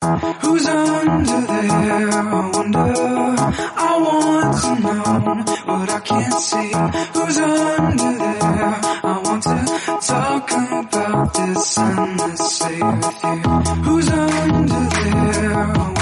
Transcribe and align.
Who's 0.00 0.64
under 0.64 1.40
there? 1.40 2.10
I 2.10 2.50
wonder. 2.54 2.78
I 2.78 3.98
want 4.00 4.62
to 4.62 4.80
know 4.80 5.74
what 5.74 5.90
I 5.90 6.00
can't 6.00 6.34
see. 6.34 6.72
Who's 7.14 7.38
under 7.38 8.18
there? 8.18 8.78
I 9.02 9.20
want 9.24 9.42
to 9.42 9.98
talk 10.06 10.50
about 10.52 11.34
this 11.34 11.78
endlessly 11.78 12.80
with 12.80 13.24
you. 13.24 13.82
Who's 13.82 14.08
under 14.08 14.88
there? 14.88 15.97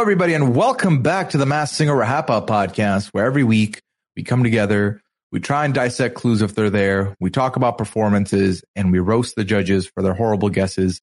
Everybody, 0.00 0.32
and 0.32 0.56
welcome 0.56 1.02
back 1.02 1.28
to 1.30 1.36
the 1.36 1.44
Masked 1.44 1.76
Singer 1.76 1.94
Rahapa 1.94 2.46
podcast, 2.46 3.08
where 3.08 3.26
every 3.26 3.44
week 3.44 3.82
we 4.16 4.22
come 4.22 4.42
together, 4.42 5.02
we 5.30 5.40
try 5.40 5.66
and 5.66 5.74
dissect 5.74 6.14
clues 6.14 6.40
if 6.40 6.54
they're 6.54 6.70
there, 6.70 7.14
we 7.20 7.28
talk 7.28 7.56
about 7.56 7.76
performances, 7.76 8.64
and 8.74 8.92
we 8.92 8.98
roast 8.98 9.36
the 9.36 9.44
judges 9.44 9.86
for 9.86 10.02
their 10.02 10.14
horrible 10.14 10.48
guesses. 10.48 11.02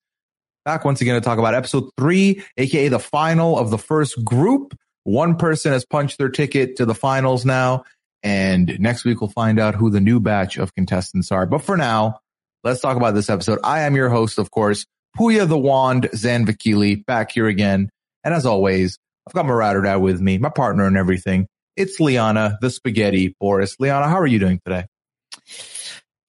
Back 0.65 0.83
once 0.83 0.99
again 0.99 1.13
to 1.13 1.21
talk 1.21 1.37
about 1.37 1.53
episode 1.53 1.91
three, 1.95 2.43
aka 2.57 2.87
the 2.87 2.97
final 2.97 3.59
of 3.59 3.69
the 3.69 3.77
first 3.77 4.25
group. 4.25 4.75
One 5.03 5.35
person 5.35 5.73
has 5.73 5.85
punched 5.85 6.17
their 6.17 6.29
ticket 6.29 6.77
to 6.77 6.85
the 6.85 6.95
finals 6.95 7.45
now, 7.45 7.83
and 8.23 8.79
next 8.79 9.05
week 9.05 9.21
we'll 9.21 9.29
find 9.29 9.59
out 9.59 9.75
who 9.75 9.91
the 9.91 10.01
new 10.01 10.19
batch 10.19 10.57
of 10.57 10.73
contestants 10.73 11.31
are. 11.31 11.45
But 11.45 11.61
for 11.61 11.77
now, 11.77 12.19
let's 12.63 12.81
talk 12.81 12.97
about 12.97 13.13
this 13.13 13.29
episode. 13.29 13.59
I 13.63 13.81
am 13.81 13.95
your 13.95 14.09
host, 14.09 14.39
of 14.39 14.49
course, 14.49 14.87
Puya 15.15 15.47
the 15.47 15.57
Wand 15.57 16.09
Zanvakili, 16.15 17.05
back 17.05 17.31
here 17.31 17.45
again. 17.45 17.91
And 18.27 18.35
as 18.35 18.45
always, 18.45 18.99
I've 19.25 19.31
got 19.31 19.45
my 19.45 19.53
or 19.53 19.81
die 19.81 19.95
with 19.95 20.19
me, 20.19 20.37
my 20.37 20.49
partner 20.49 20.85
and 20.85 20.97
everything. 20.97 21.47
It's 21.77 21.97
Liana, 21.97 22.57
the 22.59 22.69
spaghetti 22.69 23.33
Boris. 23.39 23.77
Liana, 23.79 24.09
how 24.09 24.19
are 24.19 24.27
you 24.27 24.37
doing 24.37 24.59
today? 24.65 24.85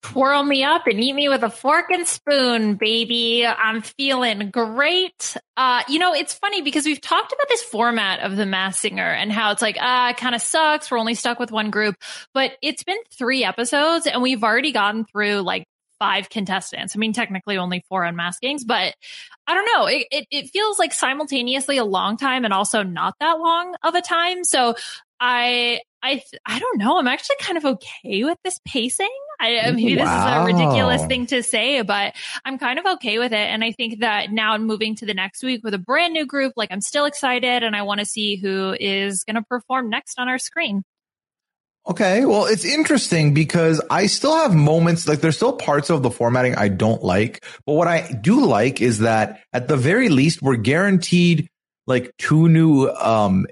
Twirl 0.02 0.44
me 0.44 0.62
up 0.62 0.86
and 0.86 1.00
eat 1.00 1.12
me 1.12 1.28
with 1.28 1.42
a 1.42 1.50
fork 1.50 1.86
and 1.90 2.06
spoon, 2.06 2.76
baby. 2.76 3.44
I'm 3.44 3.82
feeling 3.82 4.50
great. 4.50 5.36
Uh, 5.56 5.82
you 5.88 5.98
know, 5.98 6.14
it's 6.14 6.34
funny 6.34 6.62
because 6.62 6.86
we've 6.86 7.00
talked 7.00 7.32
about 7.32 7.48
this 7.48 7.64
format 7.64 8.20
of 8.20 8.36
the 8.36 8.46
Masked 8.46 8.80
Singer 8.80 9.10
and 9.10 9.32
how 9.32 9.50
it's 9.50 9.60
like, 9.60 9.76
ah, 9.80 10.10
it 10.10 10.18
kind 10.18 10.36
of 10.36 10.40
sucks. 10.40 10.92
We're 10.92 11.00
only 11.00 11.16
stuck 11.16 11.40
with 11.40 11.50
one 11.50 11.70
group, 11.70 11.96
but 12.32 12.52
it's 12.62 12.84
been 12.84 12.98
three 13.12 13.42
episodes 13.42 14.06
and 14.06 14.22
we've 14.22 14.44
already 14.44 14.70
gotten 14.70 15.04
through 15.04 15.40
like 15.40 15.64
five 15.98 16.30
contestants. 16.30 16.94
I 16.94 16.98
mean, 16.98 17.12
technically 17.12 17.58
only 17.58 17.84
four 17.88 18.02
unmaskings, 18.02 18.60
but 18.66 18.94
I 19.46 19.54
don't 19.54 19.68
know. 19.74 19.86
It, 19.86 20.06
it, 20.10 20.26
it 20.30 20.50
feels 20.50 20.78
like 20.78 20.92
simultaneously 20.92 21.78
a 21.78 21.84
long 21.84 22.16
time 22.16 22.44
and 22.44 22.54
also 22.54 22.82
not 22.82 23.14
that 23.20 23.38
long 23.38 23.74
of 23.82 23.94
a 23.94 24.02
time. 24.02 24.44
So 24.44 24.74
I, 25.20 25.80
I, 26.02 26.22
I 26.46 26.58
don't 26.58 26.78
know. 26.78 26.98
I'm 26.98 27.08
actually 27.08 27.36
kind 27.40 27.58
of 27.58 27.64
okay 27.64 28.24
with 28.24 28.38
this 28.44 28.60
pacing. 28.64 29.10
I, 29.40 29.70
maybe 29.72 29.94
this 29.94 30.08
is 30.08 30.24
a 30.24 30.44
ridiculous 30.44 31.04
thing 31.06 31.26
to 31.26 31.42
say, 31.42 31.82
but 31.82 32.14
I'm 32.44 32.58
kind 32.58 32.78
of 32.78 32.86
okay 32.94 33.18
with 33.18 33.32
it. 33.32 33.36
And 33.36 33.64
I 33.64 33.72
think 33.72 34.00
that 34.00 34.30
now 34.32 34.52
I'm 34.52 34.66
moving 34.66 34.94
to 34.96 35.06
the 35.06 35.14
next 35.14 35.42
week 35.42 35.62
with 35.64 35.74
a 35.74 35.78
brand 35.78 36.12
new 36.12 36.26
group. 36.26 36.52
Like 36.56 36.70
I'm 36.72 36.80
still 36.80 37.04
excited 37.04 37.62
and 37.62 37.74
I 37.74 37.82
want 37.82 38.00
to 38.00 38.06
see 38.06 38.36
who 38.36 38.76
is 38.78 39.24
going 39.24 39.36
to 39.36 39.42
perform 39.42 39.90
next 39.90 40.18
on 40.18 40.28
our 40.28 40.38
screen. 40.38 40.84
Okay. 41.88 42.26
Well, 42.26 42.44
it's 42.44 42.66
interesting 42.66 43.32
because 43.32 43.80
I 43.90 44.06
still 44.06 44.36
have 44.36 44.54
moments, 44.54 45.08
like 45.08 45.20
there's 45.20 45.36
still 45.36 45.54
parts 45.54 45.88
of 45.88 46.02
the 46.02 46.10
formatting 46.10 46.54
I 46.54 46.68
don't 46.68 47.02
like. 47.02 47.44
But 47.64 47.74
what 47.74 47.88
I 47.88 48.12
do 48.12 48.44
like 48.44 48.82
is 48.82 48.98
that 48.98 49.40
at 49.54 49.68
the 49.68 49.76
very 49.76 50.10
least, 50.10 50.42
we're 50.42 50.56
guaranteed 50.56 51.48
like 51.86 52.12
two 52.18 52.48
new, 52.48 52.88
um, 52.88 53.46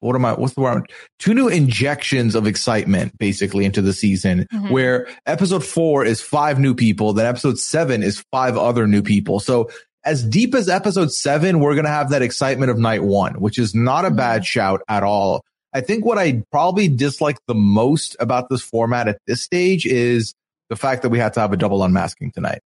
what 0.00 0.14
am 0.14 0.24
I, 0.26 0.34
what's 0.34 0.52
the 0.52 0.60
word? 0.60 0.92
Two 1.18 1.32
new 1.32 1.48
injections 1.48 2.34
of 2.34 2.46
excitement 2.46 3.16
basically 3.16 3.64
into 3.64 3.80
the 3.80 3.94
season 3.94 4.46
mm-hmm. 4.52 4.68
where 4.68 5.08
episode 5.24 5.64
four 5.64 6.04
is 6.04 6.20
five 6.20 6.58
new 6.58 6.74
people. 6.74 7.14
Then 7.14 7.24
episode 7.24 7.58
seven 7.58 8.02
is 8.02 8.22
five 8.30 8.58
other 8.58 8.86
new 8.86 9.00
people. 9.00 9.40
So 9.40 9.70
as 10.04 10.22
deep 10.22 10.54
as 10.54 10.68
episode 10.68 11.10
seven, 11.10 11.60
we're 11.60 11.74
going 11.74 11.86
to 11.86 11.90
have 11.90 12.10
that 12.10 12.20
excitement 12.20 12.70
of 12.70 12.78
night 12.78 13.02
one, 13.02 13.40
which 13.40 13.58
is 13.58 13.74
not 13.74 14.04
a 14.04 14.08
mm-hmm. 14.08 14.16
bad 14.16 14.44
shout 14.44 14.82
at 14.88 15.02
all. 15.02 15.42
I 15.74 15.80
think 15.80 16.04
what 16.04 16.18
I 16.18 16.42
probably 16.50 16.88
dislike 16.88 17.38
the 17.46 17.54
most 17.54 18.16
about 18.20 18.48
this 18.50 18.62
format 18.62 19.08
at 19.08 19.18
this 19.26 19.42
stage 19.42 19.86
is 19.86 20.34
the 20.68 20.76
fact 20.76 21.02
that 21.02 21.08
we 21.08 21.18
had 21.18 21.32
to 21.34 21.40
have 21.40 21.52
a 21.52 21.56
double 21.56 21.82
unmasking 21.82 22.32
tonight. 22.32 22.60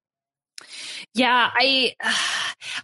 Yeah, 1.14 1.50
I 1.54 1.94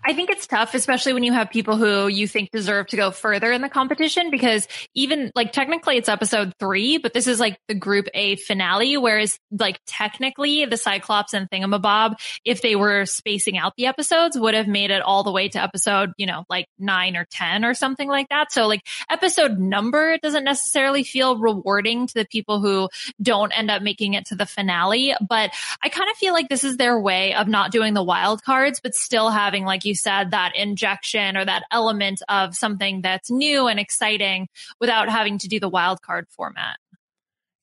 I 0.06 0.14
think 0.14 0.30
it's 0.30 0.48
tough, 0.48 0.74
especially 0.74 1.14
when 1.14 1.24
you 1.24 1.34
have 1.34 1.50
people 1.50 1.78
who 1.78 2.08
you 2.08 2.28
think 2.28 2.52
deserve 2.52 2.88
to 2.88 2.98
go 2.98 3.12
further 3.12 3.52
in 3.52 3.62
the 3.62 3.70
competition 3.70 4.30
because 4.30 4.68
even 4.96 5.32
like 5.36 5.52
technically 5.52 5.98
it's 5.98 6.10
episode 6.10 6.54
three, 6.60 6.98
but 6.98 7.14
this 7.14 7.28
is 7.28 7.40
like 7.40 7.58
the 7.68 7.76
group 7.76 8.08
A 8.14 8.36
finale, 8.36 8.98
whereas 8.98 9.38
like 9.52 9.80
technically 9.88 10.66
the 10.66 10.78
Cyclops 10.78 11.34
and 11.34 11.50
Thingamabob, 11.50 12.16
if 12.46 12.62
they 12.62 12.76
were 12.76 13.06
spacing 13.06 13.58
out 13.58 13.74
the 13.78 13.86
episodes, 13.86 14.38
would 14.38 14.54
have 14.54 14.68
made 14.68 14.92
it 14.92 15.02
all 15.02 15.24
the 15.24 15.32
way 15.32 15.50
to 15.50 15.62
episode, 15.62 16.12
you 16.18 16.26
know, 16.26 16.44
like 16.50 16.68
nine 16.78 17.16
or 17.16 17.26
10 17.32 17.66
or 17.66 17.74
something 17.74 18.08
like 18.08 18.30
that. 18.30 18.52
So 18.52 18.68
like 18.68 18.82
episode 19.10 19.60
number 19.60 20.18
doesn't 20.18 20.44
necessarily 20.44 21.04
feel 21.04 21.38
rewarding 21.38 22.08
to 22.08 22.14
the 22.14 22.26
people 22.26 22.60
who 22.60 22.90
don't 23.22 23.52
end 23.52 23.72
up 23.72 23.82
making 23.82 24.14
it 24.14 24.26
to 24.28 24.36
the 24.36 24.46
finale, 24.46 25.14
but 25.28 25.52
I 25.82 25.90
kind 25.90 26.10
of 26.10 26.18
feel 26.18 26.34
like 26.34 26.50
this 26.50 26.64
is 26.64 26.78
their 26.78 27.00
way 27.00 27.34
of 27.34 27.48
not 27.48 27.72
doing 27.72 27.94
the 27.94 28.01
wild 28.04 28.44
cards, 28.44 28.80
but 28.82 28.94
still 28.94 29.30
having, 29.30 29.66
like 29.66 29.86
you 29.86 29.96
said, 29.96 30.32
that 30.32 30.56
injection 30.56 31.38
or 31.38 31.46
that 31.46 31.64
element 31.72 32.22
of 32.30 32.56
something 32.56 33.02
that's 33.02 33.30
new 33.30 33.68
and 33.68 33.80
exciting 33.80 34.48
without 34.80 35.10
having 35.10 35.38
to 35.40 35.48
do 35.48 35.60
the 35.60 35.70
wild 35.70 36.02
card 36.02 36.28
format. 36.30 36.78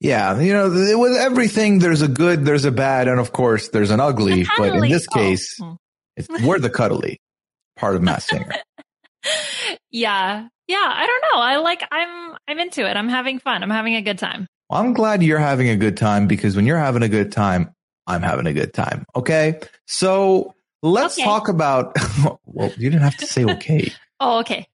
Yeah, 0.00 0.38
you 0.38 0.52
know, 0.52 0.68
with 0.98 1.16
everything, 1.16 1.80
there's 1.80 2.02
a 2.02 2.08
good, 2.08 2.44
there's 2.44 2.64
a 2.64 2.70
bad, 2.70 3.08
and 3.08 3.18
of 3.18 3.32
course, 3.32 3.68
there's 3.70 3.90
an 3.90 3.98
ugly. 3.98 4.46
But 4.56 4.76
in 4.76 4.88
this 4.88 5.06
oh, 5.10 5.14
case, 5.14 5.58
oh. 5.60 5.76
it's, 6.16 6.28
we're 6.42 6.60
the 6.60 6.70
cuddly 6.70 7.18
part 7.76 7.96
of 7.96 8.02
Masked 8.02 8.30
Singer. 8.30 8.52
yeah, 9.90 10.46
yeah. 10.68 10.76
I 10.76 11.04
don't 11.04 11.22
know. 11.34 11.42
I 11.42 11.56
like. 11.56 11.82
I'm. 11.90 12.36
I'm 12.46 12.60
into 12.60 12.88
it. 12.88 12.96
I'm 12.96 13.08
having 13.08 13.40
fun. 13.40 13.64
I'm 13.64 13.70
having 13.70 13.96
a 13.96 14.02
good 14.02 14.20
time. 14.20 14.46
Well, 14.70 14.80
I'm 14.80 14.92
glad 14.92 15.22
you're 15.24 15.38
having 15.38 15.68
a 15.68 15.76
good 15.76 15.96
time 15.96 16.28
because 16.28 16.54
when 16.54 16.64
you're 16.64 16.78
having 16.78 17.02
a 17.02 17.08
good 17.08 17.32
time, 17.32 17.72
I'm 18.08 18.22
having 18.22 18.46
a 18.46 18.52
good 18.54 18.72
time. 18.72 19.04
Okay. 19.14 19.60
So 19.86 20.54
let's 20.82 21.16
okay. 21.16 21.24
talk 21.24 21.48
about, 21.48 21.94
well, 22.46 22.72
you 22.76 22.90
didn't 22.90 23.02
have 23.02 23.18
to 23.18 23.26
say 23.26 23.44
okay. 23.44 23.92
oh, 24.20 24.40
okay. 24.40 24.66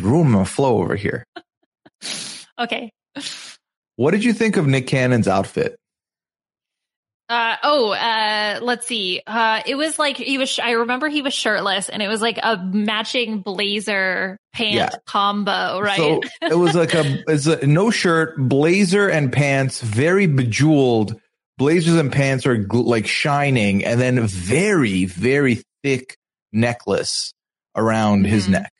Room 0.00 0.34
and 0.34 0.48
flow 0.48 0.78
over 0.78 0.96
here. 0.96 1.24
okay. 2.58 2.90
What 3.96 4.10
did 4.10 4.24
you 4.24 4.32
think 4.32 4.56
of 4.56 4.66
Nick 4.66 4.86
Cannon's 4.86 5.28
outfit? 5.28 5.76
Uh, 7.28 7.56
oh, 7.62 7.90
uh, 7.90 8.60
let's 8.62 8.86
see. 8.86 9.20
Uh, 9.26 9.60
it 9.66 9.74
was 9.74 9.98
like 9.98 10.16
he 10.16 10.38
was, 10.38 10.58
I 10.60 10.72
remember 10.72 11.08
he 11.08 11.22
was 11.22 11.34
shirtless 11.34 11.88
and 11.88 12.00
it 12.00 12.08
was 12.08 12.22
like 12.22 12.38
a 12.40 12.56
matching 12.56 13.40
blazer 13.40 14.38
pant 14.52 14.74
yeah. 14.74 14.90
combo, 15.06 15.80
right? 15.80 15.96
So 15.96 16.20
it 16.40 16.56
was 16.56 16.74
like 16.74 16.94
a, 16.94 17.24
it's 17.26 17.46
a 17.46 17.66
no 17.66 17.90
shirt, 17.90 18.36
blazer 18.38 19.08
and 19.08 19.32
pants, 19.32 19.80
very 19.80 20.26
bejeweled 20.28 21.20
blazers 21.58 21.94
and 21.96 22.12
pants 22.12 22.46
are 22.46 22.56
gl- 22.56 22.86
like 22.86 23.06
shining 23.06 23.84
and 23.84 24.00
then 24.00 24.26
very, 24.26 25.04
very 25.04 25.62
thick 25.82 26.16
necklace 26.52 27.32
around 27.74 28.24
mm-hmm. 28.24 28.32
his 28.32 28.48
neck. 28.48 28.72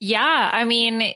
Yeah. 0.00 0.50
I 0.52 0.64
mean, 0.64 1.14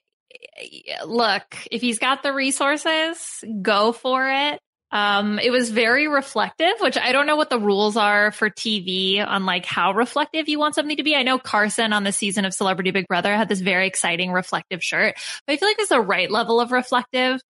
look, 1.05 1.57
if 1.71 1.81
he's 1.81 1.99
got 1.99 2.23
the 2.23 2.33
resources, 2.33 3.45
go 3.61 3.93
for 3.93 4.29
it. 4.29 4.61
Um, 4.91 5.39
it 5.39 5.51
was 5.51 5.69
very 5.69 6.09
reflective, 6.09 6.73
which 6.81 6.97
I 6.97 7.13
don't 7.13 7.27
know 7.27 7.37
what 7.37 7.51
the 7.51 7.59
rules 7.59 7.99
are 7.99 8.33
for 8.33 8.49
TV 8.49 9.25
on 9.25 9.45
like 9.45 9.67
how 9.67 9.93
reflective 9.93 10.49
you 10.49 10.59
want 10.59 10.75
something 10.75 10.97
to 10.97 11.03
be. 11.03 11.15
I 11.15 11.23
know 11.23 11.39
Carson 11.39 11.93
on 11.93 12.05
the 12.05 12.13
season 12.13 12.47
of 12.47 12.55
Celebrity 12.55 12.91
Big 12.91 13.07
Brother 13.07 13.37
had 13.37 13.51
this 13.51 13.61
very 13.61 13.87
exciting 13.87 14.33
reflective 14.33 14.83
shirt, 14.83 15.17
but 15.47 15.53
I 15.53 15.57
feel 15.59 15.69
like 15.69 15.79
it's 15.79 15.91
the 15.91 16.01
right 16.01 16.31
level 16.31 16.59
of 16.59 16.73
reflective 16.73 17.43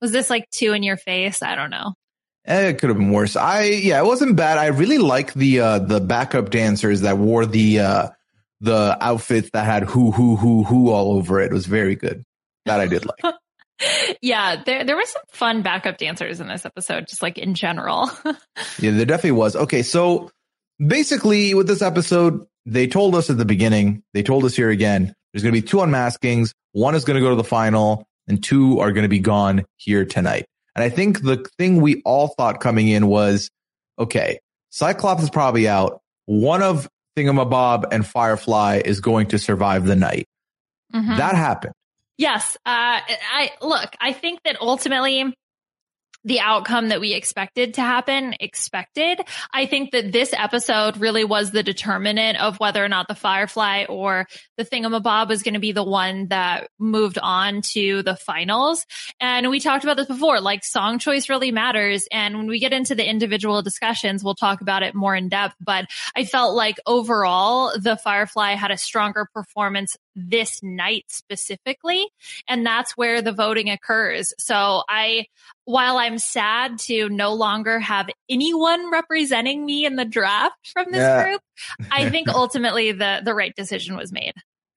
Was 0.00 0.10
this 0.10 0.30
like 0.30 0.48
two 0.50 0.72
in 0.72 0.82
your 0.82 0.96
face? 0.96 1.42
I 1.42 1.54
don't 1.54 1.70
know. 1.70 1.92
Eh, 2.46 2.68
it 2.68 2.78
could 2.78 2.90
have 2.90 2.98
been 2.98 3.10
worse. 3.10 3.34
I 3.34 3.64
yeah, 3.64 3.98
it 3.98 4.06
wasn't 4.06 4.36
bad. 4.36 4.58
I 4.58 4.66
really 4.66 4.98
like 4.98 5.34
the 5.34 5.60
uh 5.60 5.78
the 5.80 6.00
backup 6.00 6.50
dancers 6.50 7.00
that 7.00 7.18
wore 7.18 7.44
the 7.44 7.80
uh 7.80 8.08
the 8.60 8.96
outfits 9.00 9.50
that 9.52 9.64
had 9.64 9.84
who 9.84 10.12
who 10.12 10.36
who 10.36 10.62
who 10.62 10.90
all 10.90 11.16
over 11.16 11.40
it. 11.40 11.46
It 11.46 11.52
was 11.52 11.66
very 11.66 11.96
good. 11.96 12.22
That 12.64 12.80
I 12.80 12.86
did 12.86 13.04
like. 13.04 13.34
yeah, 14.22 14.62
there 14.64 14.84
there 14.84 14.96
were 14.96 15.04
some 15.04 15.22
fun 15.28 15.62
backup 15.62 15.98
dancers 15.98 16.40
in 16.40 16.48
this 16.48 16.64
episode, 16.64 17.08
just 17.08 17.22
like 17.22 17.36
in 17.36 17.54
general. 17.54 18.10
yeah, 18.78 18.92
there 18.92 19.06
definitely 19.06 19.32
was. 19.32 19.56
Okay, 19.56 19.82
so 19.82 20.30
basically 20.84 21.52
with 21.54 21.66
this 21.66 21.82
episode, 21.82 22.46
they 22.64 22.86
told 22.86 23.14
us 23.14 23.28
at 23.28 23.38
the 23.38 23.44
beginning, 23.44 24.02
they 24.14 24.22
told 24.22 24.44
us 24.44 24.54
here 24.54 24.70
again, 24.70 25.14
there's 25.32 25.42
going 25.42 25.54
to 25.54 25.60
be 25.60 25.66
two 25.66 25.78
unmaskings. 25.78 26.52
One 26.72 26.94
is 26.94 27.04
going 27.04 27.16
to 27.16 27.20
go 27.20 27.30
to 27.30 27.36
the 27.36 27.44
final, 27.44 28.06
and 28.28 28.42
two 28.42 28.80
are 28.80 28.92
going 28.92 29.02
to 29.02 29.08
be 29.08 29.18
gone 29.18 29.64
here 29.76 30.04
tonight. 30.04 30.46
And 30.76 30.84
I 30.84 30.90
think 30.90 31.22
the 31.22 31.44
thing 31.56 31.80
we 31.80 32.02
all 32.04 32.28
thought 32.28 32.60
coming 32.60 32.88
in 32.88 33.06
was, 33.06 33.50
okay, 33.98 34.38
Cyclops 34.70 35.22
is 35.22 35.30
probably 35.30 35.66
out. 35.66 36.00
One 36.26 36.62
of 36.62 36.86
Thingamabob 37.16 37.86
and 37.92 38.06
Firefly 38.06 38.82
is 38.84 39.00
going 39.00 39.28
to 39.28 39.38
survive 39.38 39.86
the 39.86 39.96
night. 39.96 40.26
Mm-hmm. 40.94 41.16
That 41.16 41.34
happened. 41.34 41.72
Yes. 42.18 42.56
Uh, 42.66 43.00
I 43.00 43.52
look, 43.62 43.94
I 44.00 44.12
think 44.12 44.40
that 44.44 44.60
ultimately 44.60 45.34
the 46.26 46.40
outcome 46.40 46.88
that 46.88 47.00
we 47.00 47.14
expected 47.14 47.74
to 47.74 47.80
happen 47.80 48.34
expected. 48.40 49.20
I 49.54 49.66
think 49.66 49.92
that 49.92 50.10
this 50.10 50.34
episode 50.36 50.98
really 50.98 51.24
was 51.24 51.52
the 51.52 51.62
determinant 51.62 52.38
of 52.40 52.58
whether 52.58 52.84
or 52.84 52.88
not 52.88 53.06
the 53.06 53.14
Firefly 53.14 53.84
or 53.88 54.26
the 54.56 54.64
Thingamabob 54.64 55.28
was 55.28 55.44
going 55.44 55.54
to 55.54 55.60
be 55.60 55.70
the 55.70 55.84
one 55.84 56.26
that 56.28 56.68
moved 56.80 57.18
on 57.22 57.62
to 57.74 58.02
the 58.02 58.16
finals. 58.16 58.84
And 59.20 59.50
we 59.50 59.60
talked 59.60 59.84
about 59.84 59.96
this 59.96 60.08
before, 60.08 60.40
like 60.40 60.64
song 60.64 60.98
choice 60.98 61.28
really 61.28 61.52
matters. 61.52 62.08
And 62.10 62.36
when 62.36 62.48
we 62.48 62.58
get 62.58 62.72
into 62.72 62.96
the 62.96 63.08
individual 63.08 63.62
discussions, 63.62 64.24
we'll 64.24 64.34
talk 64.34 64.60
about 64.60 64.82
it 64.82 64.96
more 64.96 65.14
in 65.14 65.28
depth. 65.28 65.54
But 65.60 65.86
I 66.16 66.24
felt 66.24 66.56
like 66.56 66.76
overall, 66.86 67.72
the 67.78 67.96
Firefly 67.96 68.54
had 68.54 68.72
a 68.72 68.76
stronger 68.76 69.28
performance 69.32 69.96
this 70.16 70.62
night 70.62 71.04
specifically. 71.08 72.04
And 72.48 72.66
that's 72.66 72.96
where 72.96 73.22
the 73.22 73.32
voting 73.32 73.70
occurs. 73.70 74.34
So 74.38 74.82
I, 74.88 75.26
while 75.64 75.98
I'm 75.98 76.18
sad 76.18 76.78
to 76.80 77.08
no 77.08 77.34
longer 77.34 77.78
have 77.78 78.08
anyone 78.28 78.90
representing 78.90 79.64
me 79.64 79.84
in 79.84 79.96
the 79.96 80.04
draft 80.04 80.72
from 80.72 80.86
this 80.90 81.00
yeah. 81.00 81.22
group, 81.24 81.40
I 81.92 82.10
think 82.10 82.28
ultimately 82.28 82.92
the, 82.92 83.20
the 83.24 83.34
right 83.34 83.54
decision 83.54 83.96
was 83.96 84.10
made. 84.10 84.34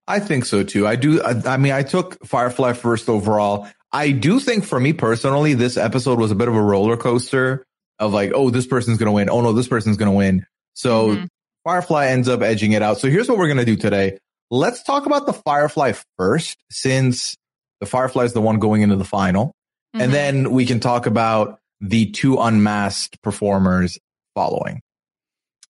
I 0.07 0.19
think 0.19 0.45
so 0.45 0.63
too. 0.63 0.87
I 0.87 0.95
do. 0.95 1.21
I, 1.21 1.53
I 1.53 1.57
mean, 1.57 1.71
I 1.71 1.83
took 1.83 2.25
Firefly 2.25 2.73
first 2.73 3.09
overall. 3.09 3.67
I 3.91 4.11
do 4.11 4.39
think 4.39 4.65
for 4.65 4.79
me 4.79 4.91
personally, 4.91 5.53
this 5.53 5.77
episode 5.77 6.19
was 6.19 6.31
a 6.31 6.35
bit 6.35 6.47
of 6.47 6.55
a 6.55 6.61
roller 6.61 6.97
coaster 6.97 7.65
of 7.99 8.11
like, 8.11 8.31
oh, 8.33 8.49
this 8.49 8.65
person's 8.65 8.97
going 8.97 9.07
to 9.07 9.11
win. 9.11 9.29
Oh 9.29 9.41
no, 9.41 9.53
this 9.53 9.67
person's 9.67 9.97
going 9.97 10.11
to 10.11 10.17
win. 10.17 10.45
So 10.73 11.09
mm-hmm. 11.09 11.25
Firefly 11.63 12.07
ends 12.07 12.27
up 12.27 12.41
edging 12.41 12.71
it 12.71 12.81
out. 12.81 12.97
So 12.97 13.09
here's 13.09 13.29
what 13.29 13.37
we're 13.37 13.47
going 13.47 13.57
to 13.57 13.65
do 13.65 13.75
today. 13.75 14.17
Let's 14.51 14.83
talk 14.83 15.05
about 15.05 15.25
the 15.25 15.33
Firefly 15.33 15.93
first, 16.17 16.57
since 16.71 17.35
the 17.79 17.85
Firefly 17.85 18.23
is 18.23 18.33
the 18.33 18.41
one 18.41 18.59
going 18.59 18.81
into 18.81 18.95
the 18.95 19.05
final. 19.05 19.55
Mm-hmm. 19.95 20.01
And 20.01 20.13
then 20.13 20.51
we 20.51 20.65
can 20.65 20.79
talk 20.79 21.05
about 21.05 21.59
the 21.81 22.11
two 22.11 22.37
unmasked 22.37 23.21
performers 23.21 23.97
following. 24.35 24.81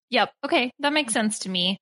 Yep. 0.09 0.31
Okay. 0.45 0.71
That 0.79 0.93
makes 0.93 1.13
sense 1.13 1.39
to 1.39 1.49
me. 1.49 1.79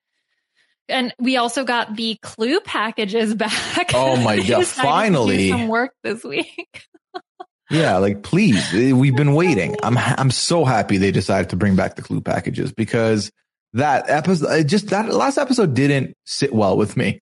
And 0.89 1.13
we 1.19 1.37
also 1.37 1.63
got 1.63 1.95
the 1.95 2.17
clue 2.21 2.59
packages 2.61 3.35
back. 3.35 3.91
Oh 3.93 4.15
my 4.17 4.41
god! 4.41 4.65
Finally, 4.67 5.49
some 5.49 5.67
work 5.67 5.91
this 6.03 6.23
week. 6.23 6.87
yeah, 7.69 7.97
like 7.97 8.23
please, 8.23 8.71
we've 8.71 9.15
been 9.15 9.33
waiting. 9.33 9.75
I'm 9.83 9.97
I'm 9.97 10.31
so 10.31 10.63
happy 10.63 10.97
they 10.97 11.11
decided 11.11 11.49
to 11.49 11.57
bring 11.57 11.75
back 11.75 11.95
the 11.95 12.01
clue 12.01 12.21
packages 12.21 12.71
because 12.71 13.31
that 13.77 14.09
episode, 14.09 14.67
just 14.67 14.87
that 14.87 15.13
last 15.13 15.37
episode 15.37 15.73
didn't 15.73 16.13
sit 16.25 16.53
well 16.53 16.77
with 16.77 16.97
me. 16.97 17.19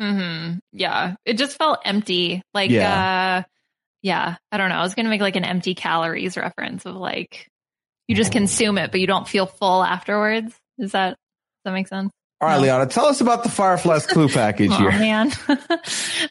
Mm-hmm. 0.00 0.58
Yeah, 0.72 1.14
it 1.24 1.38
just 1.38 1.56
felt 1.56 1.80
empty. 1.84 2.42
Like, 2.52 2.70
yeah. 2.70 3.42
uh, 3.44 3.48
yeah. 4.02 4.36
I 4.52 4.56
don't 4.56 4.68
know. 4.68 4.76
I 4.76 4.82
was 4.82 4.94
gonna 4.94 5.08
make 5.08 5.20
like 5.20 5.36
an 5.36 5.44
empty 5.44 5.74
calories 5.74 6.36
reference 6.36 6.84
of 6.84 6.96
like 6.96 7.48
you 8.08 8.14
just 8.14 8.32
consume 8.32 8.78
it, 8.78 8.90
but 8.90 9.00
you 9.00 9.06
don't 9.06 9.26
feel 9.28 9.46
full 9.46 9.82
afterwards. 9.82 10.54
Is 10.78 10.92
that 10.92 11.10
does 11.10 11.16
that 11.64 11.72
make 11.72 11.88
sense? 11.88 12.12
All 12.40 12.48
right, 12.48 12.60
Liana, 12.60 12.86
tell 12.86 13.06
us 13.06 13.20
about 13.20 13.42
the 13.42 13.48
Firefly's 13.48 14.06
clue 14.06 14.28
package 14.28 14.70
oh, 14.72 14.76
here. 14.76 14.90
man. 14.90 15.32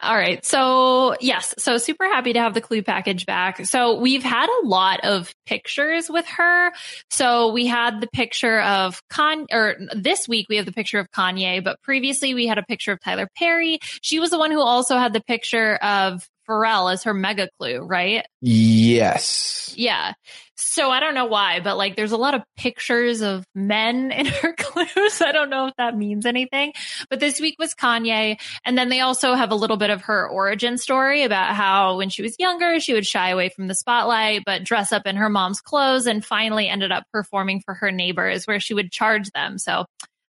All 0.01 0.15
right. 0.15 0.45
So 0.45 1.15
yes. 1.21 1.55
So 1.57 1.77
super 1.77 2.05
happy 2.05 2.33
to 2.33 2.39
have 2.39 2.53
the 2.53 2.61
clue 2.61 2.83
package 2.83 3.25
back. 3.25 3.65
So 3.65 3.99
we've 3.99 4.21
had 4.21 4.47
a 4.47 4.67
lot 4.67 4.99
of 5.05 5.33
pictures 5.45 6.09
with 6.09 6.27
her. 6.27 6.71
So 7.09 7.51
we 7.51 7.65
had 7.65 7.99
the 7.99 8.07
picture 8.07 8.59
of 8.61 9.01
Con, 9.09 9.47
or 9.51 9.77
this 9.95 10.27
week 10.27 10.47
we 10.49 10.57
have 10.57 10.65
the 10.65 10.73
picture 10.73 10.99
of 10.99 11.09
Kanye, 11.09 11.63
but 11.63 11.81
previously 11.81 12.33
we 12.33 12.47
had 12.47 12.57
a 12.57 12.63
picture 12.63 12.91
of 12.91 12.99
Tyler 12.99 13.29
Perry. 13.35 13.79
She 14.01 14.19
was 14.19 14.29
the 14.29 14.37
one 14.37 14.51
who 14.51 14.61
also 14.61 14.97
had 14.97 15.13
the 15.13 15.21
picture 15.21 15.75
of 15.77 16.27
Pharrell 16.47 16.91
as 16.91 17.03
her 17.03 17.13
mega 17.13 17.49
clue, 17.57 17.79
right? 17.79 18.25
Yes. 18.41 19.73
Yeah. 19.77 20.13
So 20.55 20.91
I 20.91 20.99
don't 20.99 21.15
know 21.15 21.25
why, 21.25 21.59
but 21.61 21.77
like 21.77 21.95
there's 21.95 22.11
a 22.11 22.17
lot 22.17 22.35
of 22.35 22.43
pictures 22.57 23.21
of 23.21 23.45
men 23.55 24.11
in 24.11 24.25
her 24.25 24.53
clothes. 24.53 25.21
I 25.21 25.31
don't 25.31 25.49
know 25.49 25.67
if 25.67 25.75
that 25.77 25.97
means 25.97 26.25
anything. 26.25 26.73
But 27.09 27.19
this 27.19 27.39
week 27.39 27.55
was 27.57 27.73
Kanye. 27.73 28.39
And 28.63 28.77
then 28.77 28.89
they 28.89 29.01
also 29.01 29.33
have 29.33 29.51
a 29.51 29.55
little 29.55 29.77
bit 29.77 29.89
of 29.89 30.03
her 30.03 30.27
origin 30.27 30.77
story 30.77 31.23
about 31.23 31.55
how 31.55 31.97
when 31.97 32.09
she 32.09 32.21
was 32.21 32.35
younger, 32.39 32.79
she 32.79 32.93
would 32.93 33.05
shy 33.05 33.29
away 33.29 33.49
from 33.49 33.67
the 33.67 33.75
spotlight, 33.75 34.43
but 34.45 34.63
dress 34.63 34.91
up 34.91 35.07
in 35.07 35.15
her 35.15 35.29
mom's 35.29 35.61
clothes 35.61 36.05
and 36.07 36.23
finally 36.23 36.67
ended 36.67 36.91
up 36.91 37.05
performing 37.11 37.61
for 37.61 37.73
her 37.73 37.91
neighbors 37.91 38.45
where 38.45 38.59
she 38.59 38.73
would 38.73 38.91
charge 38.91 39.29
them. 39.31 39.57
So 39.57 39.85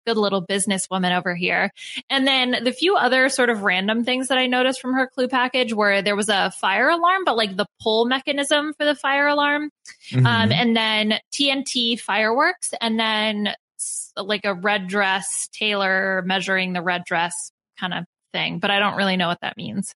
good 0.07 0.17
little 0.17 0.45
businesswoman 0.45 1.17
over 1.17 1.35
here. 1.35 1.71
And 2.11 2.27
then 2.27 2.57
the 2.65 2.73
few 2.73 2.97
other 2.97 3.29
sort 3.29 3.51
of 3.51 3.63
random 3.63 4.05
things 4.05 4.29
that 4.29 4.39
I 4.39 4.47
noticed 4.47 4.81
from 4.81 4.95
her 4.95 5.07
clue 5.07 5.29
package 5.29 5.73
where 5.73 6.03
there 6.03 6.17
was 6.17 6.29
a 6.29 6.51
fire 6.51 6.89
alarm, 6.89 7.25
but 7.25 7.37
like 7.37 7.57
the 7.57 7.67
pull 7.81 8.05
mechanism 8.07 8.75
for 8.75 8.85
the 8.85 8.95
fire 8.95 9.27
alarm. 9.27 9.71
Mm-hmm. 10.11 10.27
Um, 10.27 10.53
and 10.53 10.77
then 10.77 11.15
TNT 11.33 11.99
fireworks 11.99 12.73
and 12.81 12.99
then 12.99 13.55
like 14.17 14.45
a 14.45 14.55
red 14.55 14.87
dress, 14.87 15.49
tailor 15.53 16.23
measuring 16.27 16.73
the 16.73 16.83
red 16.83 17.05
dress 17.05 17.53
kind 17.79 17.95
of 17.95 18.05
thing, 18.33 18.59
but 18.59 18.71
I 18.71 18.79
don't 18.79 18.97
really 18.97 19.17
know 19.17 19.29
what 19.29 19.41
that 19.43 19.57
means. 19.57 19.95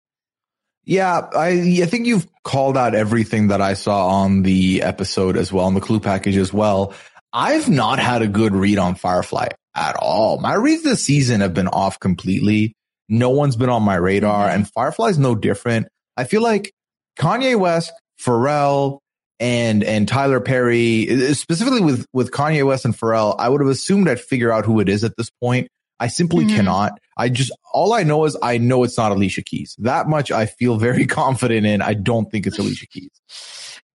Yeah, 0.85 1.29
I 1.35 1.81
I 1.83 1.87
think 1.87 2.07
you've 2.07 2.27
called 2.45 2.77
out 2.77 2.95
everything 2.95 3.49
that 3.49 3.61
I 3.61 3.75
saw 3.75 4.07
on 4.07 4.43
the 4.43 4.83
episode 4.83 5.37
as 5.37 5.53
well, 5.53 5.67
on 5.67 5.75
the 5.75 5.81
clue 5.81 5.99
package 5.99 6.37
as 6.37 6.53
well. 6.53 6.95
I've 7.33 7.69
not 7.69 7.99
had 7.99 8.23
a 8.23 8.29
good 8.29 8.55
read 8.55 8.79
on 8.79 8.95
Firefly 8.95 9.49
at 9.77 9.97
all. 9.97 10.39
My 10.39 10.55
reads 10.55 10.83
this 10.83 11.05
season 11.05 11.43
have 11.43 11.55
been 11.55 11.69
off 11.69 12.01
completely. 12.01 12.75
No 13.09 13.31
one's 13.31 13.57
been 13.57 13.69
on 13.69 13.83
my 13.83 13.97
radar 13.97 14.47
mm-hmm. 14.47 14.57
and 14.57 14.73
Firefly's 14.73 15.19
no 15.19 15.35
different. 15.35 15.87
I 16.17 16.25
feel 16.25 16.43
like 16.43 16.73
Kanye 17.19 17.59
West, 17.59 17.93
Pharrell, 18.21 18.99
and 19.39 19.85
and 19.85 20.09
Tyler 20.09 20.41
Perry, 20.41 21.35
specifically 21.35 21.83
with 21.83 22.07
with 22.13 22.31
Kanye 22.31 22.67
West 22.67 22.85
and 22.85 22.97
Pharrell, 22.97 23.37
I 23.39 23.49
would 23.49 23.61
have 23.61 23.71
assumed 23.71 24.09
I'd 24.09 24.21
figure 24.21 24.51
out 24.51 24.65
who 24.65 24.81
it 24.81 24.89
is 24.89 25.05
at 25.05 25.13
this 25.17 25.31
point. 25.43 25.69
I 26.01 26.09
simply 26.09 26.45
mm-hmm. 26.45 26.57
cannot. 26.57 26.99
I 27.17 27.29
just 27.29 27.53
all 27.73 27.93
I 27.93 28.03
know 28.03 28.25
is 28.25 28.37
I 28.43 28.59
know 28.59 28.83
it's 28.83 28.97
not 28.97 29.13
Alicia 29.13 29.43
Keys. 29.43 29.77
That 29.79 30.09
much 30.09 30.33
I 30.33 30.47
feel 30.47 30.79
very 30.79 31.07
confident 31.07 31.67
in. 31.67 31.83
I 31.83 31.95
don't 31.95 32.31
think 32.31 32.47
it's 32.47 32.59
Alicia 32.59 32.87
Keys. 32.87 33.11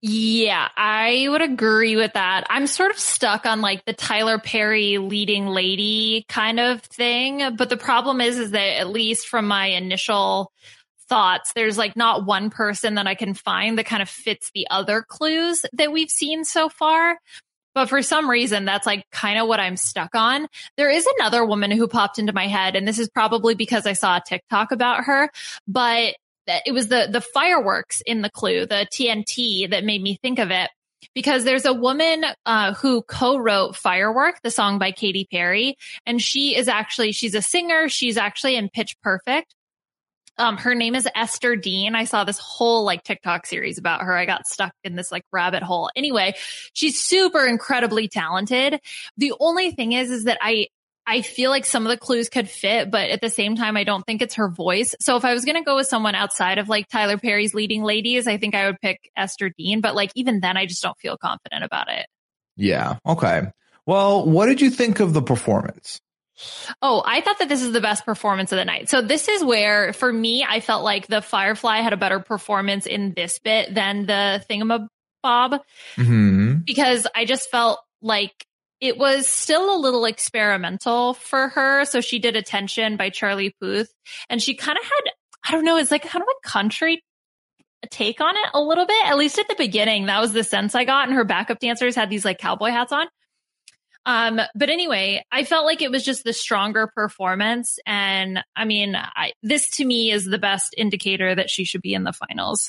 Yeah, 0.04 0.66
I 0.76 1.28
would 1.30 1.42
agree 1.42 1.94
with 1.94 2.14
that. 2.14 2.44
I'm 2.50 2.66
sort 2.66 2.90
of 2.90 2.98
stuck 2.98 3.46
on 3.46 3.60
like 3.60 3.84
the 3.84 3.92
Tyler 3.92 4.40
Perry 4.40 4.98
leading 4.98 5.46
lady 5.46 6.24
kind 6.28 6.58
of 6.58 6.82
thing. 6.82 7.54
But 7.56 7.70
the 7.70 7.76
problem 7.76 8.20
is, 8.20 8.36
is 8.36 8.50
that 8.50 8.80
at 8.80 8.88
least 8.90 9.28
from 9.28 9.46
my 9.46 9.66
initial 9.66 10.50
thoughts, 11.08 11.52
there's 11.54 11.78
like 11.78 11.94
not 11.94 12.26
one 12.26 12.50
person 12.50 12.96
that 12.96 13.06
I 13.06 13.14
can 13.14 13.32
find 13.32 13.78
that 13.78 13.86
kind 13.86 14.02
of 14.02 14.08
fits 14.08 14.50
the 14.52 14.66
other 14.70 15.02
clues 15.06 15.64
that 15.74 15.92
we've 15.92 16.10
seen 16.10 16.44
so 16.44 16.68
far. 16.68 17.18
But 17.74 17.88
for 17.88 18.02
some 18.02 18.28
reason, 18.28 18.64
that's 18.64 18.86
like 18.86 19.04
kind 19.12 19.38
of 19.38 19.46
what 19.46 19.60
I'm 19.60 19.76
stuck 19.76 20.16
on. 20.16 20.48
There 20.76 20.90
is 20.90 21.06
another 21.18 21.44
woman 21.44 21.70
who 21.70 21.86
popped 21.86 22.18
into 22.18 22.32
my 22.32 22.48
head, 22.48 22.74
and 22.74 22.86
this 22.86 22.98
is 22.98 23.08
probably 23.08 23.54
because 23.54 23.86
I 23.86 23.92
saw 23.92 24.16
a 24.16 24.22
TikTok 24.26 24.72
about 24.72 25.04
her, 25.04 25.30
but 25.68 26.16
it 26.46 26.72
was 26.72 26.88
the 26.88 27.08
the 27.10 27.20
fireworks 27.20 28.02
in 28.04 28.22
the 28.22 28.30
clue, 28.30 28.66
the 28.66 28.86
TNT 28.92 29.70
that 29.70 29.84
made 29.84 30.02
me 30.02 30.18
think 30.22 30.38
of 30.38 30.50
it 30.50 30.70
because 31.14 31.44
there's 31.44 31.64
a 31.64 31.72
woman 31.72 32.24
uh, 32.46 32.74
who 32.74 33.02
co-wrote 33.02 33.76
Firework, 33.76 34.40
the 34.42 34.50
song 34.50 34.78
by 34.78 34.92
Katy 34.92 35.26
Perry, 35.30 35.76
and 36.06 36.20
she 36.20 36.56
is 36.56 36.68
actually 36.68 37.12
she's 37.12 37.34
a 37.34 37.42
singer. 37.42 37.88
She's 37.88 38.16
actually 38.16 38.56
in 38.56 38.68
Pitch 38.68 38.96
Perfect. 39.02 39.54
Um, 40.38 40.56
her 40.56 40.74
name 40.74 40.94
is 40.94 41.06
Esther 41.14 41.56
Dean. 41.56 41.94
I 41.94 42.04
saw 42.04 42.24
this 42.24 42.38
whole 42.38 42.84
like 42.84 43.04
TikTok 43.04 43.44
series 43.46 43.78
about 43.78 44.02
her. 44.02 44.16
I 44.16 44.24
got 44.24 44.46
stuck 44.46 44.72
in 44.82 44.96
this 44.96 45.12
like 45.12 45.24
rabbit 45.30 45.62
hole. 45.62 45.90
Anyway, 45.94 46.34
she's 46.72 46.98
super 46.98 47.44
incredibly 47.44 48.08
talented. 48.08 48.80
The 49.18 49.34
only 49.38 49.72
thing 49.72 49.92
is, 49.92 50.10
is 50.10 50.24
that 50.24 50.38
I 50.40 50.68
I 51.06 51.22
feel 51.22 51.50
like 51.50 51.66
some 51.66 51.84
of 51.84 51.90
the 51.90 51.96
clues 51.96 52.28
could 52.28 52.48
fit, 52.48 52.90
but 52.90 53.10
at 53.10 53.20
the 53.20 53.28
same 53.28 53.56
time, 53.56 53.76
I 53.76 53.84
don't 53.84 54.04
think 54.06 54.22
it's 54.22 54.36
her 54.36 54.48
voice. 54.48 54.94
So 55.00 55.16
if 55.16 55.24
I 55.24 55.34
was 55.34 55.44
going 55.44 55.56
to 55.56 55.64
go 55.64 55.76
with 55.76 55.88
someone 55.88 56.14
outside 56.14 56.58
of 56.58 56.68
like 56.68 56.88
Tyler 56.88 57.18
Perry's 57.18 57.54
leading 57.54 57.82
ladies, 57.82 58.28
I 58.28 58.36
think 58.36 58.54
I 58.54 58.66
would 58.66 58.80
pick 58.80 59.10
Esther 59.16 59.50
Dean. 59.56 59.80
But 59.80 59.94
like 59.94 60.12
even 60.14 60.40
then, 60.40 60.56
I 60.56 60.66
just 60.66 60.82
don't 60.82 60.98
feel 60.98 61.16
confident 61.16 61.64
about 61.64 61.90
it. 61.90 62.06
Yeah. 62.56 62.98
Okay. 63.06 63.42
Well, 63.84 64.24
what 64.24 64.46
did 64.46 64.60
you 64.60 64.70
think 64.70 65.00
of 65.00 65.12
the 65.12 65.22
performance? 65.22 66.00
Oh, 66.80 67.02
I 67.04 67.20
thought 67.20 67.38
that 67.40 67.48
this 67.48 67.62
is 67.62 67.72
the 67.72 67.80
best 67.80 68.04
performance 68.04 68.52
of 68.52 68.58
the 68.58 68.64
night. 68.64 68.88
So 68.88 69.02
this 69.02 69.28
is 69.28 69.44
where, 69.44 69.92
for 69.92 70.12
me, 70.12 70.46
I 70.48 70.60
felt 70.60 70.82
like 70.82 71.06
the 71.06 71.20
Firefly 71.20 71.78
had 71.78 71.92
a 71.92 71.96
better 71.96 72.20
performance 72.20 72.86
in 72.86 73.12
this 73.14 73.38
bit 73.38 73.74
than 73.74 74.06
the 74.06 74.44
Thingamabob 74.48 74.88
Mm-hmm. 75.24 76.54
because 76.64 77.06
I 77.14 77.24
just 77.26 77.48
felt 77.50 77.78
like 78.00 78.32
it 78.82 78.98
was 78.98 79.28
still 79.28 79.74
a 79.74 79.78
little 79.78 80.04
experimental 80.04 81.14
for 81.14 81.48
her. 81.50 81.84
So 81.84 82.00
she 82.00 82.18
did 82.18 82.34
Attention 82.34 82.96
by 82.96 83.10
Charlie 83.10 83.54
Puth 83.60 83.94
and 84.28 84.42
she 84.42 84.56
kind 84.56 84.76
of 84.76 84.84
had, 84.84 85.12
I 85.48 85.52
don't 85.52 85.64
know, 85.64 85.76
it's 85.76 85.92
like 85.92 86.02
kind 86.02 86.20
of 86.20 86.28
a 86.28 86.48
country 86.48 87.04
take 87.90 88.20
on 88.20 88.34
it 88.34 88.50
a 88.54 88.60
little 88.60 88.84
bit, 88.84 89.06
at 89.06 89.16
least 89.16 89.38
at 89.38 89.46
the 89.46 89.54
beginning. 89.56 90.06
That 90.06 90.20
was 90.20 90.32
the 90.32 90.42
sense 90.42 90.74
I 90.74 90.84
got. 90.84 91.06
And 91.06 91.16
her 91.16 91.24
backup 91.24 91.60
dancers 91.60 91.94
had 91.94 92.10
these 92.10 92.24
like 92.24 92.38
cowboy 92.38 92.70
hats 92.70 92.92
on. 92.92 93.06
Um, 94.04 94.40
but 94.56 94.68
anyway, 94.68 95.24
I 95.30 95.44
felt 95.44 95.64
like 95.64 95.80
it 95.80 95.92
was 95.92 96.04
just 96.04 96.24
the 96.24 96.32
stronger 96.32 96.90
performance. 96.92 97.78
And 97.86 98.40
I 98.56 98.64
mean, 98.64 98.96
I, 98.96 99.32
this 99.44 99.70
to 99.76 99.84
me 99.84 100.10
is 100.10 100.24
the 100.24 100.38
best 100.38 100.74
indicator 100.76 101.32
that 101.32 101.50
she 101.50 101.62
should 101.64 101.82
be 101.82 101.94
in 101.94 102.02
the 102.02 102.12
finals. 102.12 102.68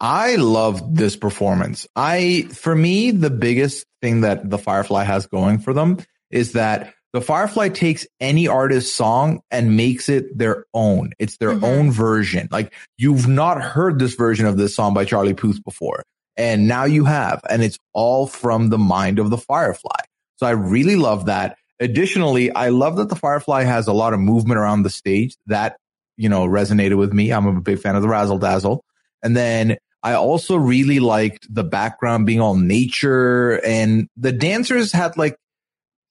I 0.00 0.36
loved 0.36 0.96
this 0.96 1.16
performance. 1.16 1.86
I, 1.94 2.48
for 2.52 2.74
me, 2.74 3.10
the 3.10 3.30
biggest 3.30 3.86
thing 4.00 4.22
that 4.22 4.48
the 4.48 4.58
Firefly 4.58 5.04
has 5.04 5.26
going 5.26 5.58
for 5.58 5.74
them 5.74 5.98
is 6.30 6.52
that 6.52 6.94
the 7.12 7.20
Firefly 7.20 7.68
takes 7.70 8.06
any 8.20 8.48
artist's 8.48 8.94
song 8.94 9.40
and 9.50 9.76
makes 9.76 10.08
it 10.08 10.38
their 10.38 10.64
own. 10.72 11.10
It's 11.18 11.36
their 11.38 11.52
Mhm. 11.52 11.64
own 11.64 11.90
version. 11.90 12.48
Like 12.50 12.72
you've 12.96 13.26
not 13.28 13.60
heard 13.60 13.98
this 13.98 14.14
version 14.14 14.46
of 14.46 14.56
this 14.56 14.74
song 14.74 14.94
by 14.94 15.04
Charlie 15.04 15.34
Puth 15.34 15.62
before. 15.64 16.04
And 16.36 16.68
now 16.68 16.84
you 16.84 17.04
have, 17.04 17.42
and 17.50 17.62
it's 17.62 17.78
all 17.92 18.26
from 18.26 18.70
the 18.70 18.78
mind 18.78 19.18
of 19.18 19.28
the 19.28 19.36
Firefly. 19.36 19.98
So 20.36 20.46
I 20.46 20.50
really 20.52 20.96
love 20.96 21.26
that. 21.26 21.56
Additionally, 21.80 22.50
I 22.52 22.68
love 22.68 22.96
that 22.96 23.08
the 23.08 23.16
Firefly 23.16 23.64
has 23.64 23.86
a 23.88 23.92
lot 23.92 24.14
of 24.14 24.20
movement 24.20 24.58
around 24.58 24.84
the 24.84 24.90
stage 24.90 25.36
that, 25.46 25.76
you 26.16 26.28
know, 26.28 26.46
resonated 26.46 26.96
with 26.96 27.12
me. 27.12 27.32
I'm 27.32 27.46
a 27.46 27.60
big 27.60 27.80
fan 27.80 27.96
of 27.96 28.02
the 28.02 28.08
razzle 28.08 28.38
dazzle. 28.38 28.84
And 29.22 29.36
then 29.36 29.76
I 30.02 30.14
also 30.14 30.56
really 30.56 30.98
liked 31.00 31.46
the 31.52 31.64
background 31.64 32.26
being 32.26 32.40
all 32.40 32.56
nature 32.56 33.60
and 33.64 34.08
the 34.16 34.32
dancers 34.32 34.92
had 34.92 35.16
like, 35.16 35.36